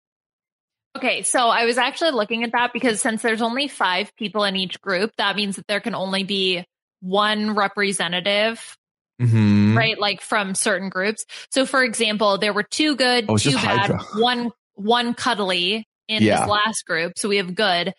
Okay, 0.96 1.24
so 1.24 1.50
I 1.50 1.66
was 1.66 1.78
actually 1.78 2.12
looking 2.12 2.46
at 2.46 2.54
that 2.54 2.72
because 2.72 3.02
since 3.02 3.22
there's 3.22 3.42
only 3.42 3.68
five 3.68 4.16
people 4.16 4.46
in 4.46 4.56
each 4.56 4.80
group, 4.80 5.12
that 5.18 5.36
means 5.36 5.58
that 5.58 5.68
there 5.68 5.82
can 5.82 5.94
only 5.94 6.24
be 6.24 6.66
one 7.02 7.54
representative, 7.54 8.78
Mhm. 9.22 9.76
right? 9.78 10.00
Like 10.00 10.22
from 10.22 10.56
certain 10.56 10.90
groups. 10.90 11.26
So 11.52 11.66
for 11.66 11.84
example, 11.84 12.38
there 12.38 12.54
were 12.54 12.64
two 12.64 12.96
good, 12.96 13.26
Oh, 13.30 13.38
two 13.38 13.54
bad, 13.54 13.90
Hydra. 13.92 14.00
one 14.18 14.52
one 14.76 15.14
cuddly 15.14 15.86
in 16.08 16.24
Yeah. 16.24 16.42
this 16.42 16.50
last 16.50 16.86
group. 16.86 17.14
So 17.18 17.30
we 17.30 17.38
have 17.38 17.54
good. 17.56 17.94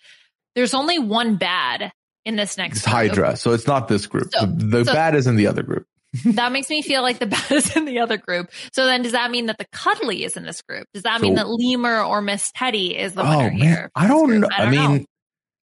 There's 0.55 0.75
only 0.75 0.99
one 0.99 1.37
bad 1.37 1.93
in 2.25 2.37
this 2.37 2.57
next 2.59 2.79
It's 2.79 2.85
group. 2.87 2.95
Hydra, 2.95 3.37
so 3.37 3.53
it's 3.53 3.66
not 3.66 3.89
this 3.89 4.07
group. 4.07 4.31
So- 4.33 4.47
the 4.47 4.79
the 4.79 4.85
so- 4.85 4.93
bad 4.93 5.14
is 5.14 5.27
in 5.27 5.37
the 5.37 5.47
other 5.47 5.62
group. 5.62 5.87
That 6.27 6.53
makes 6.53 6.68
me 6.68 6.83
feel 6.83 7.01
like 7.01 7.18
the 7.20 7.27
bad 7.37 7.51
is 7.53 7.75
in 7.75 7.85
the 7.87 8.01
other 8.01 8.18
group. 8.18 8.51
So 8.75 8.85
then 8.85 9.01
does 9.03 9.12
that 9.12 9.31
mean 9.31 9.47
that 9.47 9.57
the 9.59 9.64
cuddly 9.73 10.25
is 10.25 10.37
in 10.37 10.45
this 10.45 10.61
group? 10.61 10.87
Does 10.93 11.05
that 11.05 11.20
mean 11.23 11.37
that 11.37 11.49
Lemur 11.49 12.03
or 12.03 12.20
Miss 12.20 12.53
Teddy 12.55 12.99
is 12.99 13.14
the 13.14 13.23
winner 13.23 13.51
Oh 13.55 13.57
here? 13.57 13.91
I 13.95 14.09
don't 14.09 14.41
know. 14.41 14.49
I, 14.55 14.62
don't 14.64 14.70
mean, 14.70 14.97
know. 14.99 15.05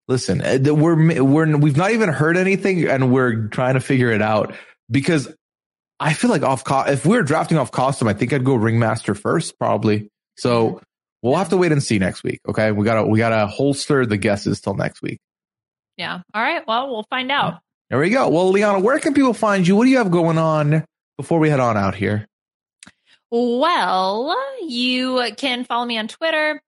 listen, 0.07 0.41
uh, 0.41 0.57
we're 0.73 1.21
we're 1.23 1.55
we've 1.57 1.77
not 1.77 1.91
even 1.91 2.09
heard 2.09 2.35
anything, 2.35 2.87
and 2.87 3.11
we're 3.11 3.47
trying 3.49 3.75
to 3.75 3.79
figure 3.79 4.09
it 4.11 4.23
out 4.23 4.55
because 4.89 5.31
I 5.99 6.13
feel 6.13 6.29
like 6.29 6.43
off 6.43 6.63
co- 6.63 6.85
if 6.87 7.05
we're 7.05 7.23
drafting 7.23 7.57
off 7.57 7.71
costume, 7.71 8.07
I 8.07 8.13
think 8.13 8.31
I'd 8.33 8.45
go 8.45 8.55
ringmaster 8.55 9.15
first, 9.15 9.59
probably. 9.59 10.09
So 10.37 10.81
we'll 11.21 11.35
have 11.35 11.49
to 11.49 11.57
wait 11.57 11.71
and 11.71 11.83
see 11.83 11.99
next 11.99 12.23
week. 12.23 12.39
Okay, 12.47 12.71
we 12.71 12.85
gotta 12.85 13.05
we 13.05 13.17
gotta 13.17 13.47
holster 13.47 14.05
the 14.05 14.17
guesses 14.17 14.61
till 14.61 14.75
next 14.75 15.01
week. 15.01 15.19
Yeah. 15.97 16.21
All 16.33 16.41
right. 16.41 16.65
Well, 16.65 16.89
we'll 16.89 17.05
find 17.09 17.31
out. 17.31 17.59
There 17.89 17.99
we 17.99 18.09
go. 18.09 18.29
Well, 18.29 18.51
Liana, 18.51 18.79
where 18.79 18.99
can 18.99 19.13
people 19.13 19.33
find 19.33 19.67
you? 19.67 19.75
What 19.75 19.83
do 19.83 19.89
you 19.89 19.97
have 19.97 20.11
going 20.11 20.37
on 20.37 20.85
before 21.17 21.39
we 21.39 21.49
head 21.49 21.59
on 21.59 21.75
out 21.75 21.95
here? 21.95 22.25
Well, 23.31 24.35
you 24.61 25.31
can 25.37 25.65
follow 25.65 25.85
me 25.85 25.97
on 25.97 26.07
Twitter 26.07 26.61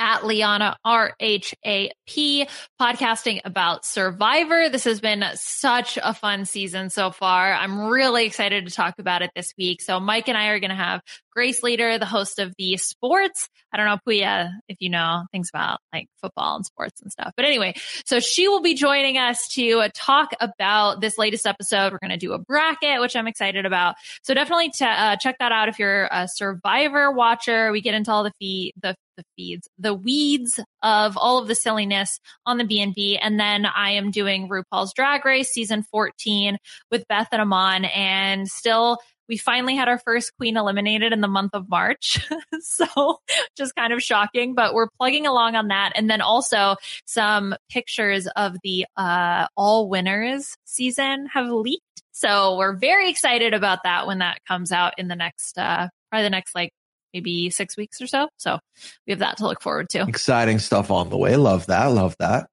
at 0.00 0.24
Liana 0.24 0.76
R 0.82 1.12
H 1.20 1.54
A 1.64 1.92
P, 2.06 2.48
podcasting 2.80 3.40
about 3.44 3.84
Survivor. 3.84 4.70
This 4.70 4.84
has 4.84 5.00
been 5.00 5.22
such 5.34 5.98
a 6.02 6.14
fun 6.14 6.46
season 6.46 6.88
so 6.88 7.10
far. 7.10 7.52
I'm 7.52 7.88
really 7.88 8.24
excited 8.24 8.66
to 8.66 8.74
talk 8.74 8.94
about 8.98 9.20
it 9.20 9.30
this 9.36 9.52
week. 9.58 9.82
So 9.82 10.00
Mike 10.00 10.28
and 10.28 10.38
I 10.38 10.48
are 10.48 10.58
going 10.58 10.70
to 10.70 10.76
have 10.76 11.02
Grace 11.32 11.62
Leader, 11.62 11.98
the 11.98 12.06
host 12.06 12.38
of 12.38 12.52
the 12.58 12.76
sports. 12.78 13.48
I 13.72 13.76
don't 13.76 13.86
know, 13.86 13.98
Puya, 14.08 14.50
if 14.68 14.78
you 14.80 14.90
know 14.90 15.26
things 15.30 15.48
about 15.48 15.78
like 15.92 16.08
football 16.20 16.56
and 16.56 16.66
sports 16.66 17.00
and 17.02 17.12
stuff. 17.12 17.32
But 17.36 17.44
anyway, 17.44 17.74
so 18.04 18.18
she 18.18 18.48
will 18.48 18.62
be 18.62 18.74
joining 18.74 19.16
us 19.16 19.46
to 19.50 19.80
uh, 19.80 19.88
talk 19.94 20.30
about 20.40 21.00
this 21.00 21.18
latest 21.18 21.46
episode. 21.46 21.92
We're 21.92 21.98
going 21.98 22.10
to 22.10 22.16
do 22.16 22.32
a 22.32 22.38
bracket, 22.38 23.00
which 23.00 23.14
I'm 23.14 23.28
excited 23.28 23.66
about. 23.66 23.94
So 24.22 24.34
definitely 24.34 24.70
t- 24.70 24.84
uh, 24.84 25.16
check 25.16 25.36
that 25.38 25.52
out 25.52 25.68
if 25.68 25.78
you're 25.78 26.08
a 26.10 26.26
Survivor 26.26 27.12
watcher. 27.12 27.70
We 27.70 27.80
get 27.80 27.94
into 27.94 28.10
all 28.10 28.24
the 28.24 28.32
feed, 28.40 28.72
the 28.82 28.96
the 29.20 29.24
feeds, 29.36 29.68
the 29.78 29.94
weeds 29.94 30.58
of 30.82 31.16
all 31.16 31.38
of 31.38 31.48
the 31.48 31.54
silliness 31.54 32.18
on 32.46 32.58
the 32.58 32.64
BNB. 32.64 33.18
And 33.20 33.38
then 33.38 33.66
I 33.66 33.90
am 33.92 34.10
doing 34.10 34.48
RuPaul's 34.48 34.92
Drag 34.94 35.24
Race 35.24 35.50
season 35.50 35.84
14 35.90 36.58
with 36.90 37.06
Beth 37.08 37.28
and 37.32 37.42
Amon 37.42 37.84
and 37.84 38.48
still 38.48 38.98
we 39.30 39.36
finally 39.36 39.76
had 39.76 39.88
our 39.88 39.98
first 39.98 40.36
queen 40.36 40.56
eliminated 40.56 41.12
in 41.12 41.20
the 41.20 41.28
month 41.28 41.54
of 41.54 41.70
March. 41.70 42.18
so 42.60 43.20
just 43.56 43.76
kind 43.76 43.92
of 43.92 44.02
shocking, 44.02 44.54
but 44.54 44.74
we're 44.74 44.88
plugging 44.98 45.24
along 45.24 45.54
on 45.54 45.68
that. 45.68 45.92
And 45.94 46.10
then 46.10 46.20
also 46.20 46.74
some 47.06 47.54
pictures 47.70 48.26
of 48.26 48.56
the 48.64 48.86
uh, 48.96 49.46
all 49.56 49.88
winners 49.88 50.56
season 50.64 51.28
have 51.32 51.48
leaked. 51.48 51.84
So 52.10 52.58
we're 52.58 52.76
very 52.76 53.08
excited 53.08 53.54
about 53.54 53.84
that 53.84 54.08
when 54.08 54.18
that 54.18 54.44
comes 54.46 54.72
out 54.72 54.94
in 54.98 55.06
the 55.06 55.16
next, 55.16 55.56
uh, 55.56 55.88
probably 56.10 56.24
the 56.24 56.30
next 56.30 56.54
like 56.56 56.72
maybe 57.14 57.50
six 57.50 57.76
weeks 57.76 58.00
or 58.00 58.06
so. 58.06 58.28
So 58.36 58.58
we 59.06 59.12
have 59.12 59.20
that 59.20 59.38
to 59.38 59.44
look 59.46 59.60
forward 59.62 59.88
to. 59.90 60.02
Exciting 60.08 60.58
stuff 60.58 60.90
on 60.90 61.08
the 61.10 61.16
way. 61.18 61.36
Love 61.36 61.66
that. 61.66 61.86
Love 61.86 62.16
that. 62.18 62.48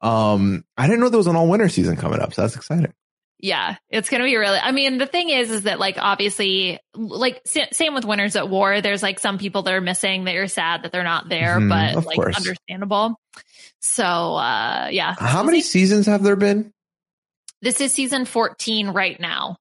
Um, 0.00 0.64
I 0.76 0.86
didn't 0.86 1.00
know 1.00 1.08
there 1.08 1.18
was 1.18 1.26
an 1.28 1.36
all 1.36 1.48
winter 1.48 1.68
season 1.68 1.96
coming 1.96 2.20
up, 2.20 2.34
so 2.34 2.42
that's 2.42 2.56
exciting. 2.56 2.92
Yeah, 3.38 3.76
it's 3.90 4.08
going 4.08 4.20
to 4.20 4.24
be 4.24 4.36
really, 4.36 4.58
I 4.58 4.70
mean, 4.70 4.98
the 4.98 5.06
thing 5.06 5.28
is, 5.28 5.50
is 5.50 5.62
that 5.62 5.80
like, 5.80 5.96
obviously, 5.98 6.78
like 6.94 7.40
sa- 7.44 7.66
same 7.72 7.92
with 7.94 8.04
winners 8.04 8.36
at 8.36 8.48
war, 8.48 8.80
there's 8.80 9.02
like 9.02 9.18
some 9.18 9.36
people 9.38 9.62
that 9.62 9.74
are 9.74 9.80
missing 9.80 10.24
that 10.24 10.34
you're 10.34 10.46
sad 10.46 10.84
that 10.84 10.92
they're 10.92 11.02
not 11.02 11.28
there, 11.28 11.58
Mhm, 11.58 11.68
but 11.68 12.06
like 12.06 12.16
course. 12.16 12.36
understandable. 12.36 13.16
So, 13.80 14.04
uh, 14.04 14.88
yeah. 14.92 15.14
How 15.18 15.38
We'll 15.38 15.46
many 15.46 15.60
see. 15.60 15.70
seasons 15.80 16.06
have 16.06 16.22
there 16.22 16.36
been? 16.36 16.72
This 17.62 17.80
is 17.80 17.92
season 17.92 18.26
14 18.26 18.88
right 18.90 19.18
now. 19.18 19.56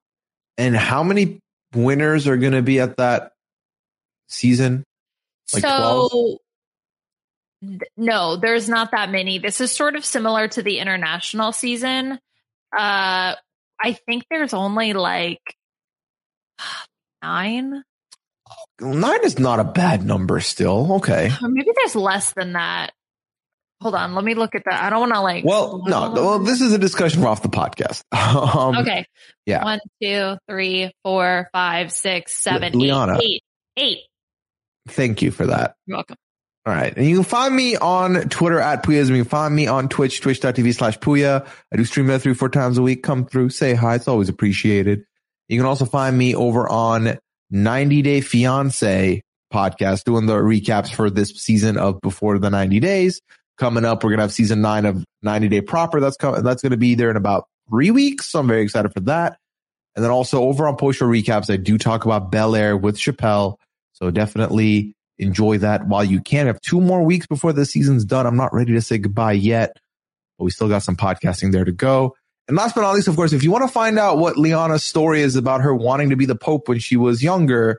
And 0.60 0.76
how 0.76 1.02
many 1.04 1.40
winners 1.74 2.28
are 2.28 2.38
going 2.38 2.54
to 2.54 2.62
be 2.62 2.80
at 2.80 2.98
that 2.98 3.32
season? 4.32 4.84
Like 5.54 5.64
so, 5.64 6.40
th- 7.62 7.82
no, 7.98 8.38
there's 8.38 8.70
not 8.70 8.92
that 8.92 9.12
many. 9.12 9.40
This 9.40 9.62
is 9.62 9.72
sort 9.72 9.96
of 9.96 10.06
similar 10.06 10.48
to 10.48 10.62
the 10.62 10.80
international 10.80 11.52
season. 11.52 12.14
Uh, 12.76 13.36
I 13.84 13.94
think 14.06 14.24
there's 14.30 14.54
only 14.54 14.94
like 14.94 15.42
nine, 17.22 17.84
Nine 18.80 19.24
is 19.24 19.40
not 19.40 19.60
a 19.60 19.64
bad 19.64 20.04
number 20.04 20.40
still. 20.40 20.94
Okay. 20.96 21.30
or 21.42 21.50
maybe 21.50 21.70
there's 21.76 21.96
less 21.96 22.34
than 22.34 22.54
that. 22.54 22.92
Hold 23.82 23.96
on, 23.96 24.14
let 24.14 24.24
me 24.24 24.36
look 24.36 24.54
at 24.54 24.64
that. 24.66 24.84
I 24.84 24.90
don't 24.92 25.00
want 25.00 25.14
to 25.14 25.22
like. 25.22 25.44
Well, 25.44 25.84
no, 25.88 26.12
well, 26.12 26.40
this 26.40 26.62
is 26.62 26.72
a 26.72 26.78
discussion 26.78 27.24
off 27.24 27.42
the 27.42 27.50
podcast. 27.50 28.04
Um, 28.14 28.78
okay. 28.78 29.06
yeah. 29.46 29.64
One, 29.64 29.80
two, 30.02 30.38
three, 30.50 30.92
four, 31.04 31.50
five, 31.52 31.92
six, 31.92 32.34
seven, 32.34 32.70
eight, 32.70 32.76
Liana. 32.76 33.20
eight, 33.22 33.44
eight. 33.78 33.98
Thank 34.88 35.22
you 35.22 35.32
for 35.32 35.46
that. 35.48 35.76
You're 35.86 35.98
welcome. 35.98 36.18
All 36.66 36.74
right. 36.74 36.96
And 36.96 37.06
you 37.06 37.16
can 37.16 37.24
find 37.24 37.56
me 37.56 37.76
on 37.76 38.30
Twitter 38.30 38.60
at 38.60 38.84
Puyas. 38.84 39.10
You 39.10 39.16
can 39.16 39.26
find 39.26 39.56
me 39.56 39.66
on 39.68 39.90
Twitch, 39.90 40.22
twitch.tv 40.22 40.76
slash 40.76 41.00
Puya. 41.00 41.48
I 41.72 41.76
do 41.76 41.84
stream 41.86 42.08
that 42.08 42.22
three, 42.22 42.36
four 42.36 42.50
times 42.50 42.78
a 42.78 42.84
week. 42.84 43.02
Come 43.02 43.26
through, 43.26 43.50
say 43.50 43.74
hi. 43.74 43.96
It's 43.96 44.08
always 44.08 44.30
appreciated. 44.30 45.04
You 45.50 45.58
can 45.58 45.66
also 45.66 45.86
find 45.86 46.16
me 46.18 46.36
over 46.36 46.70
on 46.70 47.18
90 47.50 48.02
Day 48.04 48.22
Fiance 48.22 49.24
podcast, 49.52 50.04
doing 50.04 50.28
the 50.28 50.36
recaps 50.36 50.94
for 50.94 51.10
this 51.10 51.32
season 51.32 51.78
of 51.78 52.00
Before 52.02 52.38
the 52.38 52.50
90 52.50 52.80
Days. 52.80 53.22
Coming 53.58 53.84
up, 53.84 54.04
we're 54.04 54.12
going 54.12 54.20
to 54.20 54.24
have 54.24 54.34
season 54.34 54.62
nine 54.62 54.86
of 54.86 55.04
90 55.24 55.50
Day 55.50 55.62
Proper. 55.62 56.00
That's 56.00 56.16
coming, 56.16 56.44
that's 56.44 56.62
going 56.62 56.72
to 56.72 56.78
be 56.78 56.94
there 56.94 57.10
in 57.10 57.18
about 57.18 57.48
three 57.70 57.92
weeks. 57.92 58.28
So 58.28 58.40
I'm 58.40 58.48
very 58.48 58.62
excited 58.62 58.94
for 58.94 59.02
that. 59.02 59.38
And 59.96 60.06
then 60.06 60.12
also 60.12 60.44
over 60.44 60.68
on 60.68 60.78
post 60.78 61.00
show 61.00 61.08
recaps, 61.08 61.52
I 61.52 61.58
do 61.58 61.78
talk 61.78 62.06
about 62.06 62.32
Bel 62.32 62.56
Air 62.56 62.78
with 62.78 62.98
Chappelle. 62.98 63.58
So 64.02 64.10
definitely 64.10 64.96
enjoy 65.20 65.60
that 65.60 65.86
while 65.88 66.04
you 66.04 66.22
can. 66.22 66.46
We 66.46 66.48
have 66.48 66.62
two 66.62 66.82
more 66.82 67.04
weeks 67.04 67.28
before 67.28 67.54
the 67.54 67.66
season's 67.66 68.04
done. 68.04 68.26
I'm 68.26 68.36
not 68.36 68.54
ready 68.54 68.74
to 68.74 68.82
say 68.82 68.98
goodbye 68.98 69.34
yet, 69.34 69.78
but 70.38 70.46
we 70.46 70.52
still 70.52 70.70
got 70.70 70.84
some 70.84 70.96
podcasting 70.96 71.52
there 71.52 71.66
to 71.66 71.72
go. 71.72 72.16
And 72.48 72.58
last 72.58 72.74
but 72.74 72.82
not 72.82 72.96
least, 72.96 73.08
of 73.08 73.16
course, 73.16 73.32
if 73.32 73.44
you 73.44 73.52
want 73.52 73.64
to 73.64 73.72
find 73.72 74.00
out 74.00 74.18
what 74.18 74.38
Liana's 74.38 74.84
story 74.84 75.22
is 75.22 75.36
about 75.36 75.62
her 75.62 75.74
wanting 75.74 76.10
to 76.10 76.16
be 76.16 76.26
the 76.26 76.36
Pope 76.36 76.68
when 76.68 76.80
she 76.80 76.98
was 76.98 77.22
younger, 77.22 77.78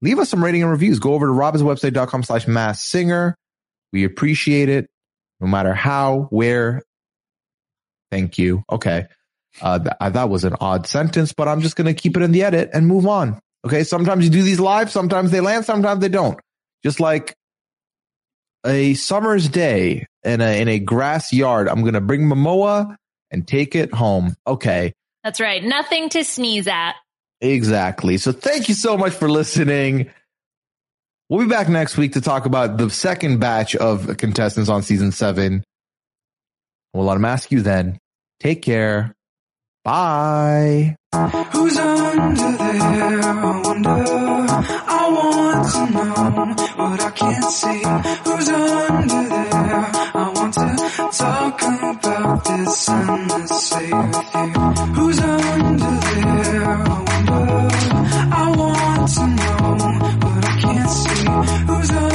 leave 0.00 0.18
us 0.18 0.30
some 0.30 0.42
rating 0.42 0.62
and 0.62 0.70
reviews. 0.70 0.98
Go 0.98 1.12
over 1.12 1.26
to 1.26 1.32
robhasawebsite.com 1.32 2.22
slash 2.22 2.48
masked 2.48 2.88
singer. 2.88 3.36
We 3.92 4.04
appreciate 4.04 4.70
it 4.70 4.88
no 5.38 5.46
matter 5.46 5.74
how, 5.74 6.28
where. 6.30 6.82
Thank 8.10 8.38
you. 8.38 8.64
Okay. 8.72 9.06
Uh, 9.60 9.78
th- 9.78 10.12
that 10.14 10.30
was 10.30 10.44
an 10.44 10.56
odd 10.60 10.86
sentence, 10.86 11.32
but 11.32 11.46
I'm 11.46 11.60
just 11.60 11.76
going 11.76 11.86
to 11.86 11.94
keep 11.94 12.16
it 12.16 12.22
in 12.22 12.32
the 12.32 12.42
edit 12.42 12.70
and 12.72 12.86
move 12.86 13.06
on. 13.06 13.38
Okay. 13.64 13.84
Sometimes 13.84 14.24
you 14.24 14.30
do 14.30 14.42
these 14.42 14.60
live. 14.60 14.90
Sometimes 14.90 15.30
they 15.30 15.40
land. 15.40 15.64
Sometimes 15.64 16.00
they 16.00 16.08
don't. 16.08 16.38
Just 16.82 17.00
like 17.00 17.34
a 18.64 18.94
summer's 18.94 19.48
day 19.48 20.06
in 20.22 20.40
a, 20.40 20.60
in 20.60 20.68
a 20.68 20.78
grass 20.78 21.32
yard. 21.32 21.68
I'm 21.68 21.82
going 21.82 21.94
to 21.94 22.00
bring 22.00 22.22
Momoa 22.22 22.96
and 23.30 23.46
take 23.46 23.74
it 23.74 23.92
home. 23.92 24.34
Okay. 24.46 24.92
That's 25.24 25.40
right. 25.40 25.62
Nothing 25.62 26.08
to 26.10 26.24
sneeze 26.24 26.66
at. 26.66 26.94
Exactly. 27.40 28.18
So 28.18 28.32
thank 28.32 28.68
you 28.68 28.74
so 28.74 28.96
much 28.98 29.12
for 29.12 29.30
listening. 29.30 30.10
We'll 31.28 31.40
be 31.40 31.50
back 31.50 31.68
next 31.68 31.96
week 31.96 32.14
to 32.14 32.20
talk 32.20 32.44
about 32.44 32.76
the 32.76 32.90
second 32.90 33.38
batch 33.38 33.76
of 33.76 34.16
contestants 34.16 34.68
on 34.68 34.82
season 34.82 35.12
seven. 35.12 35.62
We'll 36.92 37.04
let 37.04 37.14
them 37.14 37.24
ask 37.24 37.52
you 37.52 37.62
then. 37.62 37.98
Take 38.40 38.62
care. 38.62 39.14
Bye. 39.82 40.96
Who's 41.52 41.76
under 41.78 42.52
there? 42.58 43.22
I 43.22 43.62
wonder. 43.64 43.88
I 43.88 45.08
want 45.16 45.72
to 45.72 45.80
know 45.90 46.84
what 46.84 47.00
I 47.00 47.10
can't 47.12 47.44
see. 47.44 47.82
Who's 48.24 48.48
under 48.50 49.28
there? 49.30 49.90
I 50.14 50.32
want 50.36 50.52
to 50.54 50.66
talk 51.16 51.62
about 51.62 52.44
this 52.44 52.88
endlessly 52.90 53.92
with 53.92 54.34
you. 54.34 54.52
Who's 54.94 55.18
under 55.20 55.96
there? 56.00 56.64
I 56.66 56.88
wonder. 57.08 57.68
I 58.32 58.54
want 58.58 59.08
to 59.14 59.26
know 59.26 59.64
what 60.20 60.44
I 60.44 60.60
can't 60.60 60.90
see. 60.90 61.24
Who's 61.72 61.90
under 61.90 62.09